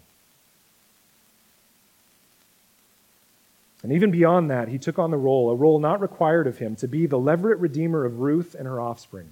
And 3.88 3.96
even 3.96 4.12
beyond 4.12 4.52
that, 4.52 4.68
he 4.68 4.78
took 4.78 5.00
on 5.00 5.12
the 5.12 5.18
role, 5.18 5.50
a 5.50 5.56
role 5.56 5.80
not 5.80 6.02
required 6.02 6.46
of 6.46 6.58
him, 6.58 6.76
to 6.76 6.90
be 6.90 7.06
the 7.06 7.18
levirate 7.18 7.62
redeemer 7.62 8.04
of 8.04 8.20
Ruth 8.20 8.54
and 8.54 8.68
her 8.68 8.82
offspring. 8.82 9.32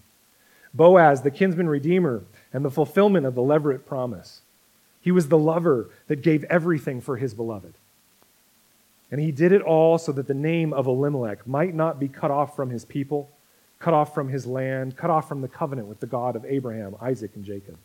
Boaz, 0.74 1.24
the 1.24 1.30
kinsman 1.30 1.68
redeemer, 1.68 2.24
and 2.54 2.64
the 2.64 2.72
fulfillment 2.72 3.26
of 3.26 3.36
the 3.36 3.42
levirate 3.42 3.86
promise. 3.86 4.40
He 5.02 5.12
was 5.12 5.28
the 5.28 5.38
lover 5.38 5.90
that 6.08 6.22
gave 6.22 6.46
everything 6.46 7.02
for 7.02 7.18
his 7.18 7.34
beloved. 7.34 7.74
And 9.12 9.20
he 9.20 9.34
did 9.34 9.52
it 9.52 9.62
all 9.62 9.98
so 9.98 10.14
that 10.14 10.28
the 10.28 10.34
name 10.34 10.72
of 10.72 10.88
Elimelech 10.88 11.46
might 11.46 11.76
not 11.76 12.00
be 12.00 12.08
cut 12.08 12.32
off 12.32 12.56
from 12.56 12.70
his 12.70 12.86
people, 12.86 13.30
cut 13.80 13.94
off 13.94 14.14
from 14.14 14.30
his 14.30 14.48
land, 14.48 14.96
cut 14.96 15.10
off 15.10 15.28
from 15.28 15.42
the 15.42 15.50
covenant 15.50 15.90
with 15.90 16.00
the 16.00 16.08
God 16.08 16.38
of 16.38 16.46
Abraham, 16.46 16.96
Isaac, 17.02 17.32
and 17.36 17.44
Jacob. 17.44 17.78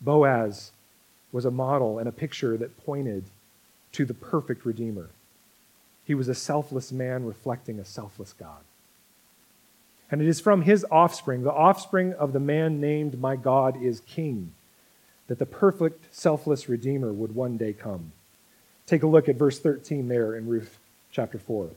Boaz 0.00 0.70
was 1.32 1.46
a 1.46 1.50
model 1.50 1.98
and 1.98 2.08
a 2.08 2.12
picture 2.12 2.56
that 2.58 2.84
pointed 2.84 3.24
to 3.90 4.04
the 4.04 4.14
perfect 4.14 4.64
Redeemer. 4.64 5.10
He 6.10 6.16
was 6.16 6.28
a 6.28 6.34
selfless 6.34 6.90
man 6.90 7.24
reflecting 7.24 7.78
a 7.78 7.84
selfless 7.84 8.32
God. 8.32 8.64
And 10.10 10.20
it 10.20 10.26
is 10.26 10.40
from 10.40 10.62
his 10.62 10.84
offspring, 10.90 11.44
the 11.44 11.52
offspring 11.52 12.14
of 12.14 12.32
the 12.32 12.40
man 12.40 12.80
named 12.80 13.20
My 13.20 13.36
God 13.36 13.80
is 13.80 14.00
King, 14.00 14.52
that 15.28 15.38
the 15.38 15.46
perfect, 15.46 16.12
selfless 16.12 16.68
Redeemer 16.68 17.12
would 17.12 17.36
one 17.36 17.56
day 17.56 17.72
come. 17.72 18.10
Take 18.86 19.04
a 19.04 19.06
look 19.06 19.28
at 19.28 19.36
verse 19.36 19.60
13 19.60 20.08
there 20.08 20.34
in 20.34 20.48
Ruth 20.48 20.80
chapter 21.12 21.38
4. 21.38 21.70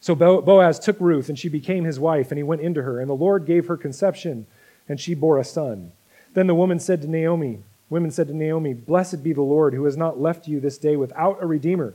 So 0.00 0.14
Boaz 0.14 0.78
took 0.78 1.00
Ruth, 1.00 1.28
and 1.28 1.36
she 1.36 1.48
became 1.48 1.82
his 1.82 1.98
wife, 1.98 2.30
and 2.30 2.38
he 2.38 2.44
went 2.44 2.60
into 2.60 2.82
her, 2.82 3.00
and 3.00 3.10
the 3.10 3.14
Lord 3.14 3.46
gave 3.46 3.66
her 3.66 3.76
conception, 3.76 4.46
and 4.88 5.00
she 5.00 5.12
bore 5.14 5.38
a 5.38 5.44
son. 5.44 5.90
Then 6.34 6.46
the 6.46 6.54
woman 6.54 6.78
said 6.78 7.02
to 7.02 7.10
Naomi, 7.10 7.64
Women 7.90 8.12
said 8.12 8.28
to 8.28 8.36
Naomi, 8.36 8.74
Blessed 8.74 9.24
be 9.24 9.32
the 9.32 9.42
Lord, 9.42 9.74
who 9.74 9.86
has 9.86 9.96
not 9.96 10.20
left 10.20 10.46
you 10.46 10.60
this 10.60 10.78
day 10.78 10.94
without 10.94 11.42
a 11.42 11.46
redeemer, 11.46 11.94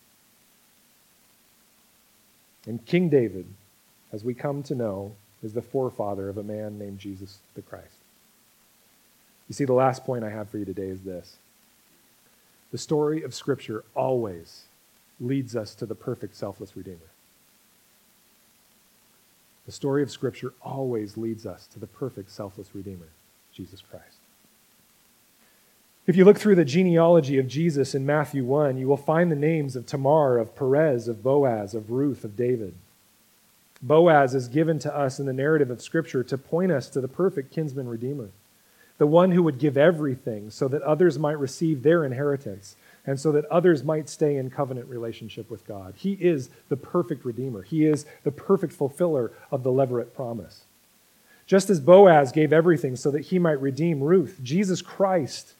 And 2.65 2.85
King 2.85 3.09
David, 3.09 3.47
as 4.11 4.23
we 4.23 4.33
come 4.33 4.63
to 4.63 4.75
know, 4.75 5.15
is 5.43 5.53
the 5.53 5.61
forefather 5.61 6.29
of 6.29 6.37
a 6.37 6.43
man 6.43 6.77
named 6.77 6.99
Jesus 6.99 7.39
the 7.55 7.61
Christ. 7.61 7.95
You 9.49 9.55
see, 9.55 9.65
the 9.65 9.73
last 9.73 10.05
point 10.05 10.23
I 10.23 10.29
have 10.29 10.49
for 10.49 10.57
you 10.57 10.65
today 10.65 10.87
is 10.87 11.01
this 11.01 11.37
the 12.71 12.77
story 12.77 13.21
of 13.23 13.33
Scripture 13.33 13.83
always 13.95 14.63
leads 15.19 15.55
us 15.55 15.75
to 15.75 15.85
the 15.85 15.95
perfect, 15.95 16.35
selfless 16.35 16.75
Redeemer. 16.75 16.97
The 19.65 19.71
story 19.71 20.03
of 20.03 20.09
Scripture 20.09 20.53
always 20.61 21.17
leads 21.17 21.45
us 21.45 21.67
to 21.67 21.79
the 21.79 21.87
perfect, 21.87 22.31
selfless 22.31 22.73
Redeemer, 22.73 23.09
Jesus 23.53 23.81
Christ. 23.81 24.20
If 26.07 26.15
you 26.15 26.25
look 26.25 26.39
through 26.39 26.55
the 26.55 26.65
genealogy 26.65 27.37
of 27.37 27.47
Jesus 27.47 27.93
in 27.93 28.05
Matthew 28.05 28.43
1, 28.43 28.77
you 28.77 28.87
will 28.87 28.97
find 28.97 29.31
the 29.31 29.35
names 29.35 29.75
of 29.75 29.85
Tamar, 29.85 30.37
of 30.37 30.55
Perez, 30.55 31.07
of 31.07 31.23
Boaz, 31.23 31.75
of 31.75 31.91
Ruth, 31.91 32.23
of 32.23 32.35
David. 32.35 32.73
Boaz 33.81 34.35
is 34.35 34.47
given 34.47 34.79
to 34.79 34.95
us 34.95 35.19
in 35.19 35.25
the 35.25 35.33
narrative 35.33 35.69
of 35.69 35.81
Scripture 35.81 36.23
to 36.23 36.37
point 36.37 36.71
us 36.71 36.89
to 36.89 37.01
the 37.01 37.07
perfect 37.07 37.53
kinsman 37.53 37.87
redeemer 37.87 38.29
the 39.01 39.07
one 39.07 39.31
who 39.31 39.41
would 39.41 39.57
give 39.57 39.77
everything 39.77 40.51
so 40.51 40.67
that 40.67 40.83
others 40.83 41.17
might 41.17 41.39
receive 41.39 41.81
their 41.81 42.05
inheritance 42.05 42.75
and 43.03 43.19
so 43.19 43.31
that 43.31 43.45
others 43.45 43.83
might 43.83 44.07
stay 44.07 44.37
in 44.37 44.51
covenant 44.51 44.87
relationship 44.87 45.49
with 45.49 45.65
God. 45.65 45.95
He 45.97 46.13
is 46.21 46.51
the 46.69 46.77
perfect 46.77 47.25
Redeemer, 47.25 47.63
He 47.63 47.87
is 47.87 48.05
the 48.23 48.29
perfect 48.29 48.73
fulfiller 48.73 49.31
of 49.49 49.63
the 49.63 49.71
Levirate 49.71 50.13
promise. 50.13 50.65
Just 51.47 51.71
as 51.71 51.79
Boaz 51.79 52.31
gave 52.31 52.53
everything 52.53 52.95
so 52.95 53.09
that 53.09 53.21
he 53.21 53.39
might 53.39 53.59
redeem 53.59 54.01
Ruth, 54.01 54.39
Jesus 54.43 54.83
Christ 54.83 55.55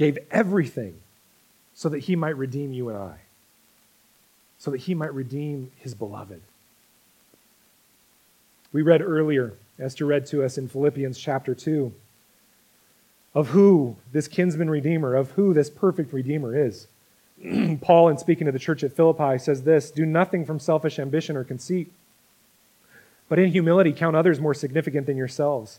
gave 0.00 0.18
everything 0.30 0.94
so 1.74 1.90
that 1.90 2.00
he 2.00 2.16
might 2.16 2.36
redeem 2.36 2.72
you 2.72 2.88
and 2.88 2.96
I, 2.96 3.18
so 4.58 4.70
that 4.70 4.78
he 4.78 4.94
might 4.94 5.12
redeem 5.12 5.70
his 5.76 5.94
beloved. 5.94 6.40
We 8.72 8.80
read 8.80 9.02
earlier, 9.02 9.52
Esther 9.78 10.06
read 10.06 10.24
to 10.26 10.42
us 10.42 10.56
in 10.56 10.68
Philippians 10.68 11.18
chapter 11.18 11.54
2, 11.54 11.92
of 13.34 13.48
who 13.48 13.96
this 14.10 14.26
kinsman 14.26 14.70
redeemer, 14.70 15.14
of 15.14 15.32
who 15.32 15.52
this 15.52 15.68
perfect 15.68 16.14
redeemer 16.14 16.56
is. 16.56 16.86
Paul, 17.82 18.08
in 18.08 18.16
speaking 18.16 18.46
to 18.46 18.52
the 18.52 18.58
church 18.58 18.82
at 18.82 18.96
Philippi, 18.96 19.38
says 19.38 19.64
this 19.64 19.90
Do 19.90 20.06
nothing 20.06 20.46
from 20.46 20.58
selfish 20.58 20.98
ambition 20.98 21.36
or 21.36 21.44
conceit 21.44 21.92
but 23.30 23.38
in 23.38 23.52
humility, 23.52 23.92
count 23.92 24.16
others 24.16 24.40
more 24.40 24.54
significant 24.54 25.06
than 25.06 25.16
yourselves. 25.16 25.78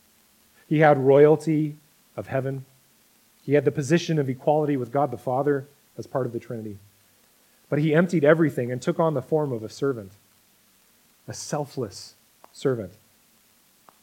He 0.71 0.79
had 0.79 0.97
royalty 0.97 1.75
of 2.15 2.27
heaven, 2.27 2.63
he 3.43 3.55
had 3.55 3.65
the 3.65 3.73
position 3.73 4.17
of 4.17 4.29
equality 4.29 4.77
with 4.77 4.93
God 4.93 5.11
the 5.11 5.17
Father 5.17 5.67
as 5.97 6.07
part 6.07 6.25
of 6.25 6.31
the 6.31 6.39
Trinity. 6.39 6.77
But 7.69 7.79
he 7.79 7.93
emptied 7.93 8.23
everything 8.23 8.71
and 8.71 8.81
took 8.81 8.97
on 8.97 9.13
the 9.13 9.21
form 9.21 9.51
of 9.51 9.63
a 9.63 9.69
servant, 9.69 10.13
a 11.27 11.33
selfless 11.33 12.15
servant. 12.53 12.93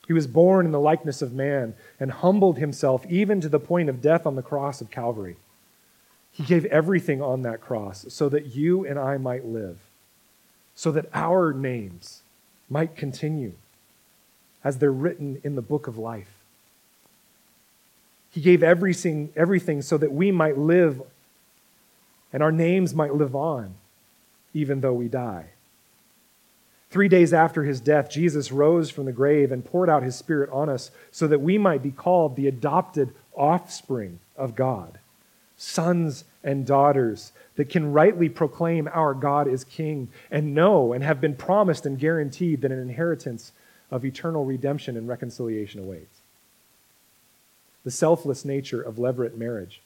He 0.06 0.12
was 0.12 0.26
born 0.26 0.66
in 0.66 0.72
the 0.72 0.78
likeness 0.78 1.22
of 1.22 1.32
man 1.32 1.74
and 1.98 2.12
humbled 2.12 2.58
himself 2.58 3.06
even 3.08 3.40
to 3.40 3.48
the 3.48 3.58
point 3.58 3.88
of 3.88 4.02
death 4.02 4.26
on 4.26 4.36
the 4.36 4.42
cross 4.42 4.82
of 4.82 4.90
Calvary. 4.90 5.36
He 6.32 6.42
gave 6.42 6.66
everything 6.66 7.22
on 7.22 7.40
that 7.42 7.62
cross 7.62 8.04
so 8.10 8.28
that 8.28 8.54
you 8.54 8.84
and 8.84 8.98
I 8.98 9.16
might 9.16 9.46
live, 9.46 9.78
so 10.74 10.92
that 10.92 11.08
our 11.14 11.54
names 11.54 12.20
might 12.68 12.94
continue 12.94 13.54
as 14.62 14.76
they're 14.76 14.92
written 14.92 15.40
in 15.42 15.54
the 15.54 15.62
book 15.62 15.86
of 15.86 15.96
life. 15.96 16.37
He 18.30 18.40
gave 18.40 18.62
everything, 18.62 19.32
everything 19.36 19.82
so 19.82 19.96
that 19.98 20.12
we 20.12 20.30
might 20.30 20.58
live 20.58 21.02
and 22.32 22.42
our 22.42 22.52
names 22.52 22.94
might 22.94 23.14
live 23.14 23.34
on, 23.34 23.74
even 24.52 24.80
though 24.80 24.92
we 24.92 25.08
die. 25.08 25.46
Three 26.90 27.08
days 27.08 27.34
after 27.34 27.64
his 27.64 27.80
death, 27.80 28.10
Jesus 28.10 28.50
rose 28.50 28.90
from 28.90 29.04
the 29.04 29.12
grave 29.12 29.52
and 29.52 29.64
poured 29.64 29.90
out 29.90 30.02
his 30.02 30.16
Spirit 30.16 30.50
on 30.50 30.68
us 30.68 30.90
so 31.10 31.26
that 31.26 31.40
we 31.40 31.58
might 31.58 31.82
be 31.82 31.90
called 31.90 32.34
the 32.34 32.48
adopted 32.48 33.14
offspring 33.36 34.20
of 34.36 34.54
God, 34.54 34.98
sons 35.56 36.24
and 36.42 36.66
daughters 36.66 37.32
that 37.56 37.68
can 37.68 37.92
rightly 37.92 38.28
proclaim 38.28 38.88
our 38.92 39.12
God 39.12 39.48
is 39.48 39.64
King 39.64 40.08
and 40.30 40.54
know 40.54 40.92
and 40.92 41.04
have 41.04 41.20
been 41.20 41.34
promised 41.34 41.84
and 41.84 41.98
guaranteed 41.98 42.62
that 42.62 42.72
an 42.72 42.78
inheritance 42.78 43.52
of 43.90 44.04
eternal 44.04 44.44
redemption 44.44 44.96
and 44.96 45.08
reconciliation 45.08 45.80
awaits. 45.80 46.17
The 47.84 47.90
selfless 47.90 48.44
nature 48.44 48.82
of 48.82 48.96
levirate 48.96 49.36
marriage. 49.36 49.80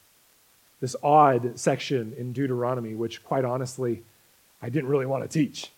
This 0.81 0.95
odd 1.01 1.59
section 1.59 2.13
in 2.17 2.33
Deuteronomy, 2.33 2.93
which, 2.93 3.23
quite 3.23 3.45
honestly, 3.45 4.03
I 4.61 4.69
didn't 4.69 4.89
really 4.89 5.05
want 5.05 5.23
to 5.23 5.29
teach. 5.29 5.71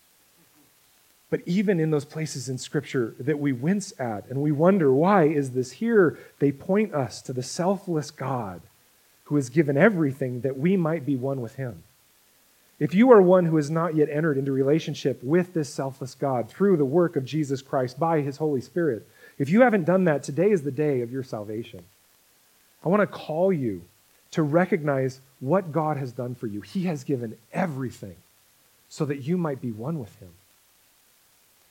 But 1.30 1.41
even 1.45 1.80
in 1.80 1.91
those 1.91 2.05
places 2.05 2.49
in 2.49 2.57
Scripture 2.57 3.13
that 3.20 3.39
we 3.39 3.51
wince 3.51 3.93
at 3.99 4.28
and 4.28 4.41
we 4.41 4.51
wonder, 4.51 4.91
why 4.93 5.26
is 5.26 5.51
this 5.51 5.74
here? 5.74 6.18
They 6.39 6.51
point 6.51 6.93
us 6.93 7.22
to 7.24 7.34
the 7.34 7.43
selfless 7.43 8.11
God 8.11 8.61
who 9.26 9.36
has 9.36 9.49
given 9.49 9.76
everything 9.76 10.41
that 10.41 10.57
we 10.57 10.78
might 10.78 11.05
be 11.05 11.16
one 11.16 11.41
with 11.41 11.55
Him. 11.55 11.84
If 12.80 12.93
you 12.93 13.11
are 13.11 13.22
one 13.22 13.45
who 13.45 13.55
has 13.55 13.72
not 13.72 13.95
yet 13.95 14.09
entered 14.09 14.38
into 14.38 14.51
relationship 14.51 15.24
with 15.24 15.53
this 15.53 15.74
selfless 15.74 16.13
God 16.13 16.49
through 16.49 16.78
the 16.78 16.86
work 16.86 17.16
of 17.16 17.24
Jesus 17.24 17.61
Christ 17.61 17.97
by 17.97 18.22
his 18.22 18.38
Holy 18.38 18.59
Spirit, 18.59 19.07
if 19.38 19.49
you 19.49 19.61
haven't 19.61 19.86
done 19.86 20.03
that, 20.05 20.24
today 20.24 20.51
is 20.51 20.63
the 20.63 20.72
day 20.72 21.01
of 21.01 21.11
your 21.11 21.24
salvation. 21.24 21.86
I 22.86 22.89
want 22.89 23.01
to 23.01 23.07
call 23.07 23.51
you 23.51 23.83
to 24.31 24.43
recognize 24.43 25.19
what 25.39 25.71
God 25.71 25.97
has 25.97 26.11
done 26.11 26.36
for 26.36 26.47
you. 26.47 26.61
He 26.61 26.83
has 26.83 27.03
given 27.03 27.38
everything 27.51 28.15
so 28.89 29.05
that 29.05 29.23
you 29.23 29.38
might 29.38 29.61
be 29.61 29.71
one 29.71 29.99
with 29.99 30.15
him. 30.19 30.29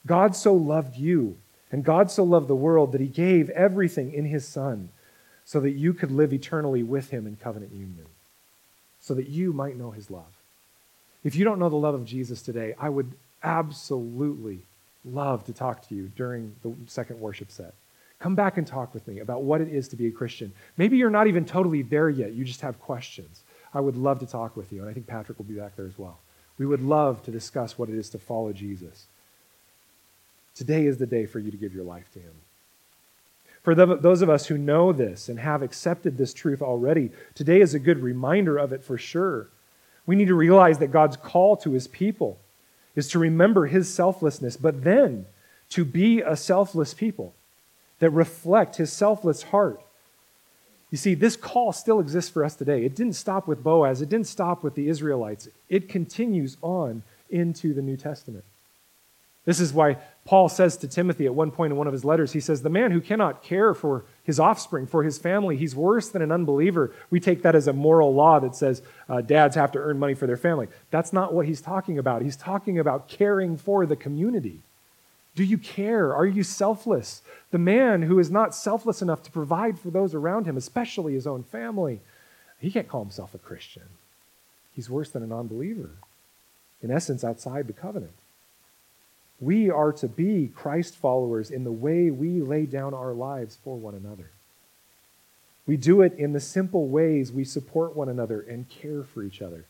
God 0.06 0.34
so 0.36 0.52
loved 0.52 0.96
you, 0.96 1.36
and 1.70 1.84
God 1.84 2.10
so 2.10 2.24
loved 2.24 2.48
the 2.48 2.54
world 2.54 2.92
that 2.92 3.00
he 3.00 3.06
gave 3.06 3.48
everything 3.50 4.12
in 4.12 4.26
his 4.26 4.46
Son 4.46 4.90
so 5.44 5.60
that 5.60 5.72
you 5.72 5.94
could 5.94 6.10
live 6.10 6.32
eternally 6.32 6.82
with 6.82 7.10
him 7.10 7.26
in 7.26 7.36
covenant 7.36 7.72
union, 7.72 8.06
so 9.00 9.14
that 9.14 9.28
you 9.28 9.52
might 9.52 9.76
know 9.76 9.90
his 9.90 10.10
love. 10.10 10.40
If 11.22 11.36
you 11.36 11.44
don't 11.44 11.58
know 11.58 11.68
the 11.68 11.76
love 11.76 11.94
of 11.94 12.04
Jesus 12.04 12.42
today, 12.42 12.74
I 12.78 12.88
would 12.88 13.12
absolutely 13.42 14.60
love 15.04 15.44
to 15.44 15.52
talk 15.52 15.86
to 15.88 15.94
you 15.94 16.10
during 16.16 16.56
the 16.62 16.74
second 16.86 17.20
worship 17.20 17.50
set. 17.50 17.74
Come 18.18 18.34
back 18.34 18.56
and 18.56 18.66
talk 18.66 18.94
with 18.94 19.06
me 19.06 19.18
about 19.18 19.42
what 19.42 19.60
it 19.60 19.68
is 19.68 19.88
to 19.88 19.96
be 19.96 20.06
a 20.06 20.10
Christian. 20.10 20.52
Maybe 20.76 20.96
you're 20.96 21.10
not 21.10 21.26
even 21.26 21.44
totally 21.44 21.82
there 21.82 22.08
yet, 22.08 22.32
you 22.32 22.44
just 22.44 22.62
have 22.62 22.80
questions. 22.80 23.42
I 23.74 23.80
would 23.80 23.96
love 23.96 24.20
to 24.20 24.26
talk 24.26 24.56
with 24.56 24.72
you, 24.72 24.80
and 24.80 24.88
I 24.88 24.94
think 24.94 25.06
Patrick 25.06 25.36
will 25.38 25.44
be 25.44 25.54
back 25.54 25.76
there 25.76 25.86
as 25.86 25.98
well. 25.98 26.18
We 26.56 26.66
would 26.66 26.82
love 26.82 27.22
to 27.24 27.30
discuss 27.30 27.76
what 27.76 27.88
it 27.88 27.96
is 27.96 28.08
to 28.10 28.18
follow 28.18 28.52
Jesus. 28.52 29.06
Today 30.54 30.86
is 30.86 30.98
the 30.98 31.06
day 31.06 31.26
for 31.26 31.40
you 31.40 31.50
to 31.50 31.56
give 31.56 31.74
your 31.74 31.84
life 31.84 32.10
to 32.12 32.20
him. 32.20 32.32
For 33.64 33.74
those 33.74 34.22
of 34.22 34.30
us 34.30 34.46
who 34.46 34.58
know 34.58 34.92
this 34.92 35.28
and 35.28 35.40
have 35.40 35.62
accepted 35.62 36.16
this 36.16 36.34
truth 36.34 36.60
already, 36.62 37.10
today 37.34 37.60
is 37.60 37.74
a 37.74 37.78
good 37.78 37.98
reminder 37.98 38.58
of 38.58 38.72
it 38.72 38.84
for 38.84 38.98
sure. 38.98 39.48
We 40.06 40.16
need 40.16 40.28
to 40.28 40.34
realize 40.34 40.78
that 40.78 40.92
God's 40.92 41.16
call 41.16 41.56
to 41.56 41.72
his 41.72 41.88
people 41.88 42.38
is 42.94 43.08
to 43.08 43.18
remember 43.18 43.66
his 43.66 43.92
selflessness, 43.92 44.56
but 44.56 44.84
then 44.84 45.26
to 45.70 45.84
be 45.84 46.20
a 46.20 46.36
selfless 46.36 46.94
people 46.94 47.34
that 47.99 48.11
reflect 48.11 48.76
his 48.76 48.92
selfless 48.92 49.45
heart. 49.45 49.80
You 50.90 50.99
see, 50.99 51.14
this 51.14 51.36
call 51.36 51.72
still 51.72 51.99
exists 51.99 52.30
for 52.30 52.45
us 52.45 52.55
today. 52.55 52.84
It 52.84 52.95
didn't 52.95 53.14
stop 53.14 53.49
with 53.49 53.64
Boaz, 53.64 54.01
it 54.01 54.09
didn't 54.09 54.28
stop 54.28 54.62
with 54.62 54.74
the 54.74 54.88
Israelites. 54.88 55.49
It 55.68 55.88
continues 55.88 56.57
on 56.62 57.03
into 57.30 57.74
the 57.74 57.82
New 57.82 57.97
Testament. 57.97 58.45
This 59.45 59.61
is 59.61 59.72
why 59.74 59.99
Paul 60.24 60.49
says 60.49 60.78
to 60.78 60.88
Timothy 60.88 61.26
at 61.26 61.34
one 61.34 61.51
point 61.51 61.72
in 61.72 61.76
one 61.76 61.86
of 61.86 61.92
his 61.92 62.05
letters, 62.05 62.32
he 62.32 62.40
says, 62.40 62.62
The 62.62 62.70
man 62.70 62.92
who 62.92 63.01
cannot 63.01 63.42
care 63.42 63.74
for 63.74 64.05
his 64.22 64.40
offspring, 64.40 64.86
for 64.86 65.03
his 65.03 65.18
family, 65.18 65.57
he's 65.57 65.76
worse 65.76 66.09
than 66.09 66.22
an 66.22 66.32
unbeliever. 66.32 66.92
We 67.11 67.20
take 67.20 67.42
that 67.42 67.55
as 67.55 67.68
a 67.68 67.74
moral 67.74 68.14
law 68.14 68.40
that 68.40 68.57
says 68.57 68.80
uh, 69.09 69.20
dads 69.20 69.55
have 69.57 69.72
to 69.72 69.78
earn 69.78 69.99
money 69.99 70.14
for 70.14 70.26
their 70.26 70.38
family. 70.38 70.68
That's 70.90 71.12
not 71.12 71.34
what 71.34 71.47
he's 71.47 71.61
talking 71.61 71.99
about. 71.99 72.22
He's 72.22 72.36
talking 72.36 72.78
about 72.78 73.09
caring 73.09 73.59
for 73.59 73.84
the 73.84 73.97
community. 73.97 74.61
Do 75.37 75.45
you 75.45 75.59
care? 75.59 76.14
Are 76.14 76.26
you 76.26 76.43
selfless? 76.43 77.22
The 77.51 77.59
man 77.59 78.03
who 78.03 78.18
is 78.18 78.30
not 78.30 78.55
selfless 78.55 79.03
enough 79.03 79.22
to 79.24 79.30
provide 79.30 79.78
for 79.78 79.91
those 79.91 80.14
around 80.14 80.47
him, 80.47 80.57
especially 80.57 81.14
his 81.14 81.26
own 81.26 81.43
family, 81.43 82.01
he 82.61 82.70
can't 82.70 82.89
call 82.89 83.03
himself 83.03 83.35
a 83.35 83.39
Christian. 83.39 83.82
He's 84.74 84.91
worse 84.91 85.11
than 85.11 85.22
a 85.22 85.26
non 85.26 85.49
believer. 85.49 85.91
In 86.82 86.91
essence, 86.91 87.24
outside 87.24 87.66
the 87.66 87.72
covenant. 87.72 88.12
We 89.41 89.70
are 89.70 89.93
to 89.93 90.09
be 90.09 90.53
Christ 90.55 90.97
followers 90.97 91.51
in 91.51 91.64
the 91.64 91.72
way 91.72 92.11
we 92.11 92.41
lay 92.41 92.66
down 92.66 92.95
our 92.95 93.12
lives 93.12 93.59
for 93.62 93.76
one 93.76 93.95
another. 93.95 94.30
We 95.66 95.76
do 95.76 96.03
it 96.03 96.14
in 96.14 96.32
the 96.32 96.41
simple 96.41 96.89
ways 96.89 97.32
we 97.32 97.45
support 97.45 97.97
one 97.97 98.09
another 98.09 98.41
and 98.41 98.68
care 98.68 99.03
for 99.03 99.22
each 99.22 99.43
other. 99.43 99.64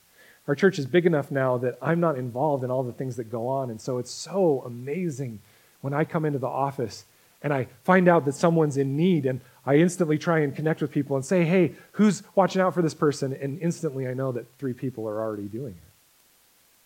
Our 0.46 0.54
church 0.54 0.78
is 0.78 0.86
big 0.86 1.06
enough 1.06 1.30
now 1.30 1.56
that 1.58 1.78
I'm 1.80 2.00
not 2.00 2.18
involved 2.18 2.64
in 2.64 2.70
all 2.70 2.82
the 2.82 2.92
things 2.92 3.16
that 3.16 3.30
go 3.30 3.48
on. 3.48 3.70
And 3.70 3.80
so 3.80 3.98
it's 3.98 4.10
so 4.10 4.62
amazing 4.66 5.40
when 5.84 5.92
I 5.92 6.04
come 6.04 6.24
into 6.24 6.38
the 6.38 6.46
office 6.46 7.04
and 7.42 7.52
I 7.52 7.68
find 7.82 8.08
out 8.08 8.24
that 8.24 8.34
someone's 8.34 8.78
in 8.78 8.96
need 8.96 9.26
and 9.26 9.42
I 9.66 9.76
instantly 9.76 10.16
try 10.16 10.38
and 10.38 10.56
connect 10.56 10.80
with 10.80 10.90
people 10.90 11.14
and 11.14 11.22
say, 11.22 11.44
hey, 11.44 11.74
who's 11.92 12.22
watching 12.34 12.62
out 12.62 12.72
for 12.72 12.80
this 12.80 12.94
person? 12.94 13.34
And 13.34 13.60
instantly 13.60 14.08
I 14.08 14.14
know 14.14 14.32
that 14.32 14.46
three 14.58 14.72
people 14.72 15.06
are 15.06 15.20
already 15.20 15.42
doing 15.42 15.74
it. 15.74 15.90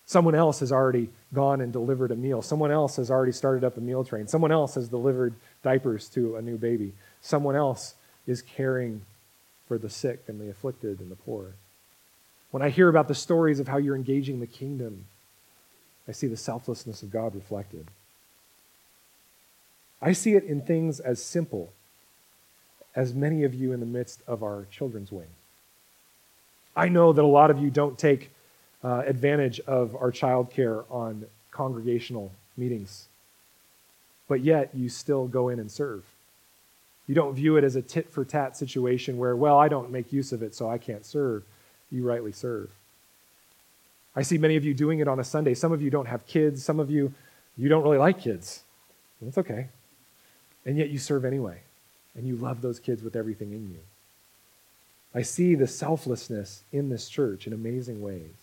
Someone 0.05 0.35
else 0.35 0.59
has 0.59 0.73
already 0.73 1.11
gone 1.33 1.61
and 1.61 1.73
delivered 1.73 2.11
a 2.11 2.17
meal. 2.17 2.43
Someone 2.43 2.73
else 2.73 2.97
has 2.97 3.09
already 3.09 3.31
started 3.31 3.63
up 3.63 3.77
a 3.77 3.81
meal 3.81 4.03
train. 4.03 4.27
Someone 4.27 4.51
else 4.51 4.75
has 4.75 4.89
delivered 4.89 5.37
diapers 5.63 6.09
to 6.09 6.35
a 6.35 6.43
new 6.43 6.59
baby. 6.59 6.93
Someone 7.21 7.55
else 7.55 7.95
is 8.27 8.43
caring 8.43 9.03
for 9.69 9.79
the 9.79 9.89
sick 9.89 10.25
and 10.27 10.41
the 10.41 10.51
afflicted 10.51 10.99
and 10.99 11.09
the 11.09 11.17
poor. 11.17 11.53
When 12.51 12.65
I 12.65 12.71
hear 12.71 12.89
about 12.89 13.07
the 13.07 13.15
stories 13.15 13.61
of 13.61 13.69
how 13.69 13.77
you're 13.77 13.95
engaging 13.95 14.41
the 14.41 14.47
kingdom, 14.49 15.05
I 16.09 16.11
see 16.11 16.27
the 16.27 16.37
selflessness 16.37 17.05
of 17.05 17.13
God 17.13 17.37
reflected. 17.37 17.87
I 20.01 20.13
see 20.13 20.35
it 20.35 20.45
in 20.45 20.63
things 20.63 21.01
as 21.01 21.23
simple 21.23 21.73
as 22.95 23.15
many 23.15 23.45
of 23.45 23.55
you 23.55 23.73
in 23.73 23.81
the 23.81 23.87
midst 23.87 24.23
of 24.27 24.43
our 24.43 24.67
children's 24.71 25.13
wing. 25.13 25.29
I 26.77 26.89
know 26.89 27.13
that 27.13 27.23
a 27.23 27.27
lot 27.27 27.51
of 27.51 27.59
you 27.59 27.71
don't 27.71 27.99
take 27.99 28.31
uh, 28.85 29.03
advantage 29.07 29.61
of 29.61 29.97
our 29.97 30.13
childcare 30.13 30.85
on 30.91 31.27
congregational 31.51 32.33
meetings, 32.57 33.09
but 34.29 34.41
yet 34.41 34.71
you 34.75 34.89
still 34.89 35.27
go 35.27 35.49
in 35.49 35.59
and 35.59 35.71
serve. 35.71 36.05
You 37.09 37.15
don't 37.15 37.35
view 37.35 37.57
it 37.57 37.65
as 37.65 37.75
a 37.75 37.83
tit 37.83 38.13
for 38.13 38.25
tat 38.25 38.57
situation 38.57 39.17
where, 39.17 39.35
well, 39.35 39.59
I 39.59 39.69
don't 39.69 39.91
make 39.91 40.13
use 40.13 40.33
of 40.33 40.43
it, 40.43 40.55
so 40.55 40.69
I 40.69 40.79
can't 40.79 41.05
serve. 41.05 41.43
You 41.91 42.07
rightly 42.07 42.33
serve. 42.33 42.71
I 44.15 44.23
see 44.23 44.39
many 44.39 44.57
of 44.57 44.65
you 44.65 44.75
doing 44.75 45.01
it 45.01 45.09
on 45.09 45.19
a 45.19 45.25
Sunday. 45.25 45.55
Some 45.55 45.73
of 45.73 45.81
you 45.81 45.91
don't 45.91 46.07
have 46.07 46.27
kids. 46.27 46.65
Some 46.65 46.79
of 46.81 46.91
you, 46.91 47.15
you 47.57 47.69
don't 47.69 47.83
really 47.83 47.99
like 47.99 48.21
kids. 48.21 48.63
That's 49.23 49.39
okay. 49.39 49.69
And 50.69 50.77
yet 50.77 50.91
you 50.91 50.99
serve 50.99 51.25
anyway. 51.25 51.63
And 52.15 52.27
you 52.27 52.37
love 52.37 52.61
those 52.61 52.79
kids 52.79 53.03
with 53.03 53.17
everything 53.17 53.53
in 53.53 53.71
you. 53.71 53.81
I 55.15 55.23
see 55.23 55.55
the 55.55 55.67
selflessness 55.67 56.63
in 56.71 56.91
this 56.91 57.09
church 57.09 57.47
in 57.47 57.55
amazing 57.55 58.03
ways. 58.03 58.35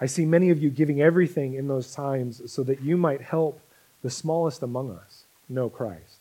I 0.00 0.06
see 0.06 0.24
many 0.24 0.48
of 0.48 0.62
you 0.62 0.70
giving 0.70 1.02
everything 1.02 1.52
in 1.52 1.68
those 1.68 1.94
times 1.94 2.50
so 2.50 2.62
that 2.62 2.80
you 2.80 2.96
might 2.96 3.20
help 3.20 3.60
the 4.02 4.08
smallest 4.08 4.62
among 4.62 4.90
us 4.90 5.24
know 5.46 5.68
Christ. 5.68 6.20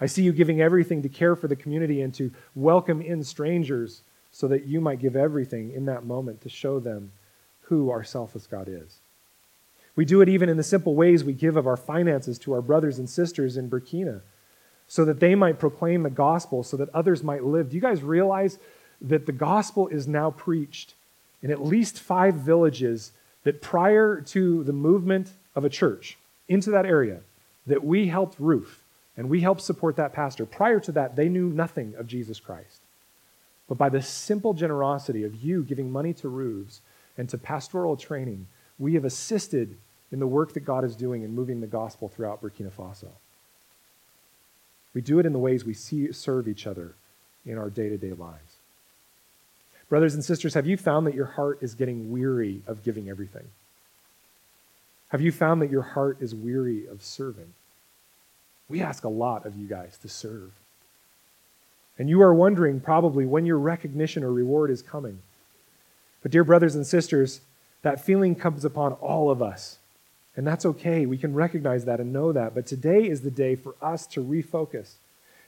I 0.00 0.06
see 0.06 0.22
you 0.22 0.32
giving 0.32 0.60
everything 0.60 1.02
to 1.02 1.08
care 1.08 1.34
for 1.34 1.48
the 1.48 1.56
community 1.56 2.00
and 2.00 2.14
to 2.14 2.30
welcome 2.54 3.02
in 3.02 3.24
strangers 3.24 4.02
so 4.30 4.46
that 4.46 4.66
you 4.66 4.80
might 4.80 5.00
give 5.00 5.16
everything 5.16 5.72
in 5.72 5.86
that 5.86 6.04
moment 6.04 6.42
to 6.42 6.48
show 6.48 6.78
them 6.78 7.10
who 7.62 7.90
our 7.90 8.04
selfless 8.04 8.46
God 8.46 8.68
is. 8.68 8.99
We 9.96 10.04
do 10.04 10.20
it 10.20 10.28
even 10.28 10.48
in 10.48 10.56
the 10.56 10.62
simple 10.62 10.94
ways 10.94 11.24
we 11.24 11.32
give 11.32 11.56
of 11.56 11.66
our 11.66 11.76
finances 11.76 12.38
to 12.40 12.52
our 12.52 12.62
brothers 12.62 12.98
and 12.98 13.08
sisters 13.08 13.56
in 13.56 13.68
Burkina 13.68 14.22
so 14.86 15.04
that 15.04 15.20
they 15.20 15.34
might 15.34 15.58
proclaim 15.58 16.02
the 16.02 16.10
gospel, 16.10 16.62
so 16.64 16.76
that 16.76 16.88
others 16.94 17.22
might 17.22 17.44
live. 17.44 17.70
Do 17.70 17.76
you 17.76 17.82
guys 17.82 18.02
realize 18.02 18.58
that 19.00 19.26
the 19.26 19.32
gospel 19.32 19.86
is 19.88 20.08
now 20.08 20.30
preached 20.30 20.94
in 21.42 21.50
at 21.50 21.64
least 21.64 22.00
five 22.00 22.34
villages 22.34 23.12
that 23.44 23.62
prior 23.62 24.20
to 24.20 24.64
the 24.64 24.72
movement 24.72 25.30
of 25.54 25.64
a 25.64 25.70
church 25.70 26.18
into 26.48 26.70
that 26.70 26.86
area, 26.86 27.20
that 27.66 27.84
we 27.84 28.08
helped 28.08 28.38
roof 28.38 28.82
and 29.16 29.28
we 29.28 29.40
helped 29.40 29.62
support 29.62 29.96
that 29.96 30.12
pastor. 30.12 30.44
Prior 30.44 30.80
to 30.80 30.92
that, 30.92 31.16
they 31.16 31.28
knew 31.28 31.48
nothing 31.48 31.94
of 31.96 32.06
Jesus 32.06 32.40
Christ. 32.40 32.80
But 33.68 33.78
by 33.78 33.88
the 33.88 34.02
simple 34.02 34.54
generosity 34.54 35.22
of 35.22 35.36
you 35.36 35.62
giving 35.62 35.92
money 35.92 36.12
to 36.14 36.28
roofs 36.28 36.80
and 37.16 37.28
to 37.28 37.38
pastoral 37.38 37.96
training, 37.96 38.48
we 38.80 38.94
have 38.94 39.04
assisted 39.04 39.76
in 40.10 40.18
the 40.18 40.26
work 40.26 40.54
that 40.54 40.60
God 40.60 40.84
is 40.84 40.96
doing 40.96 41.22
in 41.22 41.32
moving 41.34 41.60
the 41.60 41.68
gospel 41.68 42.08
throughout 42.08 42.42
Burkina 42.42 42.72
Faso. 42.72 43.10
We 44.94 45.02
do 45.02 45.20
it 45.20 45.26
in 45.26 45.32
the 45.32 45.38
ways 45.38 45.64
we 45.64 45.74
see, 45.74 46.10
serve 46.10 46.48
each 46.48 46.66
other 46.66 46.94
in 47.46 47.56
our 47.58 47.70
day 47.70 47.88
to 47.88 47.96
day 47.96 48.12
lives. 48.12 48.56
Brothers 49.88 50.14
and 50.14 50.24
sisters, 50.24 50.54
have 50.54 50.66
you 50.66 50.76
found 50.76 51.06
that 51.06 51.14
your 51.14 51.26
heart 51.26 51.58
is 51.60 51.74
getting 51.74 52.10
weary 52.10 52.62
of 52.66 52.82
giving 52.82 53.08
everything? 53.08 53.48
Have 55.08 55.20
you 55.20 55.32
found 55.32 55.60
that 55.62 55.70
your 55.70 55.82
heart 55.82 56.18
is 56.20 56.34
weary 56.34 56.86
of 56.86 57.02
serving? 57.02 57.52
We 58.68 58.80
ask 58.80 59.04
a 59.04 59.08
lot 59.08 59.44
of 59.44 59.56
you 59.56 59.66
guys 59.66 59.98
to 59.98 60.08
serve. 60.08 60.52
And 61.98 62.08
you 62.08 62.22
are 62.22 62.32
wondering 62.32 62.80
probably 62.80 63.26
when 63.26 63.44
your 63.44 63.58
recognition 63.58 64.22
or 64.22 64.32
reward 64.32 64.70
is 64.70 64.80
coming. 64.80 65.20
But, 66.22 66.30
dear 66.30 66.44
brothers 66.44 66.76
and 66.76 66.86
sisters, 66.86 67.40
that 67.82 68.04
feeling 68.04 68.34
comes 68.34 68.64
upon 68.64 68.92
all 68.94 69.30
of 69.30 69.42
us. 69.42 69.78
And 70.36 70.46
that's 70.46 70.64
okay. 70.64 71.06
We 71.06 71.18
can 71.18 71.34
recognize 71.34 71.84
that 71.86 72.00
and 72.00 72.12
know 72.12 72.32
that. 72.32 72.54
But 72.54 72.66
today 72.66 73.08
is 73.08 73.22
the 73.22 73.30
day 73.30 73.56
for 73.56 73.74
us 73.82 74.06
to 74.08 74.22
refocus, 74.22 74.92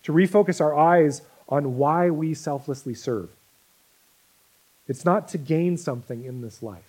to 0.03 0.13
refocus 0.13 0.61
our 0.61 0.77
eyes 0.77 1.23
on 1.49 1.77
why 1.77 2.11
we 2.11 2.35
selflessly 2.35 2.95
serve. 2.95 3.31
It's 4.89 5.05
not 5.05 5.29
to 5.29 5.39
gain 5.39 5.77
something 5.77 6.25
in 6.25 6.41
this 6.43 6.63
life, 6.63 6.83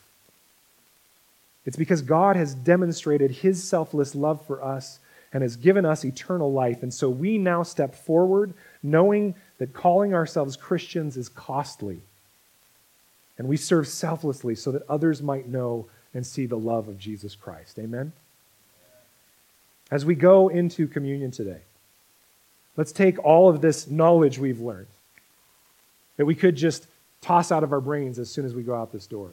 it's 1.66 1.78
because 1.78 2.02
God 2.02 2.36
has 2.36 2.56
demonstrated 2.56 3.32
his 3.32 3.64
selfless 3.64 4.16
love 4.16 4.46
for 4.46 4.64
us 4.64 5.00
and 5.32 5.42
has 5.42 5.56
given 5.56 5.86
us 5.86 6.06
eternal 6.06 6.52
life. 6.52 6.84
And 6.84 6.94
so 6.94 7.10
we 7.10 7.38
now 7.38 7.64
step 7.64 7.96
forward 7.96 8.54
knowing 8.84 9.34
that 9.58 9.74
calling 9.74 10.14
ourselves 10.14 10.56
Christians 10.56 11.18
is 11.18 11.30
costly. 11.30 12.02
And 13.38 13.48
we 13.48 13.58
serve 13.58 13.88
selflessly 13.88 14.56
so 14.56 14.72
that 14.72 14.88
others 14.88 15.22
might 15.22 15.48
know 15.48 15.88
and 16.14 16.26
see 16.26 16.46
the 16.46 16.58
love 16.58 16.88
of 16.88 17.00
Jesus 17.00 17.36
Christ. 17.36 17.80
Amen? 17.80 18.14
As 19.90 20.06
we 20.06 20.16
go 20.16 20.48
into 20.48 20.88
communion 20.88 21.32
today, 21.32 21.62
let's 22.78 22.92
take 22.92 23.24
all 23.24 23.50
of 23.50 23.62
this 23.62 23.88
knowledge 23.90 24.40
we've 24.40 24.62
learned 24.62 24.88
that 26.18 26.26
we 26.26 26.36
could 26.36 26.56
just 26.56 26.88
toss 27.22 27.52
out 27.52 27.64
of 27.64 27.72
our 27.72 27.82
brains 27.82 28.20
as 28.20 28.30
soon 28.30 28.46
as 28.46 28.54
we 28.54 28.64
go 28.64 28.76
out 28.76 28.92
this 28.92 29.08
door. 29.08 29.32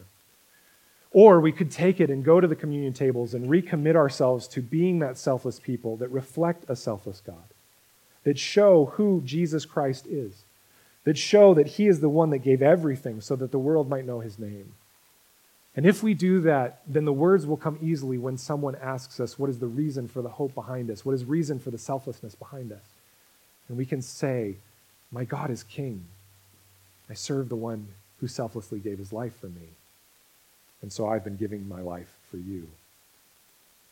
Or 1.12 1.40
we 1.40 1.52
could 1.52 1.70
take 1.70 2.00
it 2.00 2.08
and 2.08 2.24
go 2.24 2.40
to 2.40 2.46
the 2.46 2.56
communion 2.56 2.92
tables 2.92 3.34
and 3.34 3.48
recommit 3.48 3.96
ourselves 3.96 4.46
to 4.48 4.62
being 4.62 5.00
that 5.00 5.18
selfless 5.18 5.58
people 5.58 5.96
that 5.96 6.08
reflect 6.08 6.64
a 6.68 6.76
selfless 6.76 7.20
God, 7.20 7.36
that 8.22 8.38
show 8.38 8.86
who 8.94 9.20
Jesus 9.24 9.64
Christ 9.64 10.06
is, 10.06 10.44
that 11.10 11.18
show 11.18 11.54
that 11.54 11.66
He 11.66 11.88
is 11.88 11.98
the 11.98 12.08
one 12.08 12.30
that 12.30 12.38
gave 12.38 12.62
everything 12.62 13.20
so 13.20 13.34
that 13.34 13.50
the 13.50 13.58
world 13.58 13.88
might 13.88 14.06
know 14.06 14.20
His 14.20 14.38
name. 14.38 14.74
And 15.74 15.84
if 15.84 16.04
we 16.04 16.14
do 16.14 16.40
that, 16.42 16.82
then 16.86 17.04
the 17.04 17.12
words 17.12 17.48
will 17.48 17.56
come 17.56 17.80
easily 17.82 18.16
when 18.16 18.38
someone 18.38 18.76
asks 18.76 19.18
us, 19.18 19.36
What 19.36 19.50
is 19.50 19.58
the 19.58 19.66
reason 19.66 20.06
for 20.06 20.22
the 20.22 20.28
hope 20.28 20.54
behind 20.54 20.88
us? 20.88 21.04
What 21.04 21.16
is 21.16 21.24
reason 21.24 21.58
for 21.58 21.72
the 21.72 21.78
selflessness 21.78 22.36
behind 22.36 22.70
us? 22.70 22.84
And 23.68 23.76
we 23.76 23.86
can 23.86 24.02
say, 24.02 24.54
My 25.10 25.24
God 25.24 25.50
is 25.50 25.64
King. 25.64 26.04
I 27.08 27.14
serve 27.14 27.48
the 27.48 27.56
one 27.56 27.88
who 28.20 28.28
selflessly 28.28 28.78
gave 28.78 28.98
his 28.98 29.12
life 29.12 29.34
for 29.40 29.48
me. 29.48 29.70
And 30.80 30.92
so 30.92 31.08
I've 31.08 31.24
been 31.24 31.36
giving 31.36 31.68
my 31.68 31.80
life 31.80 32.14
for 32.30 32.36
you. 32.36 32.68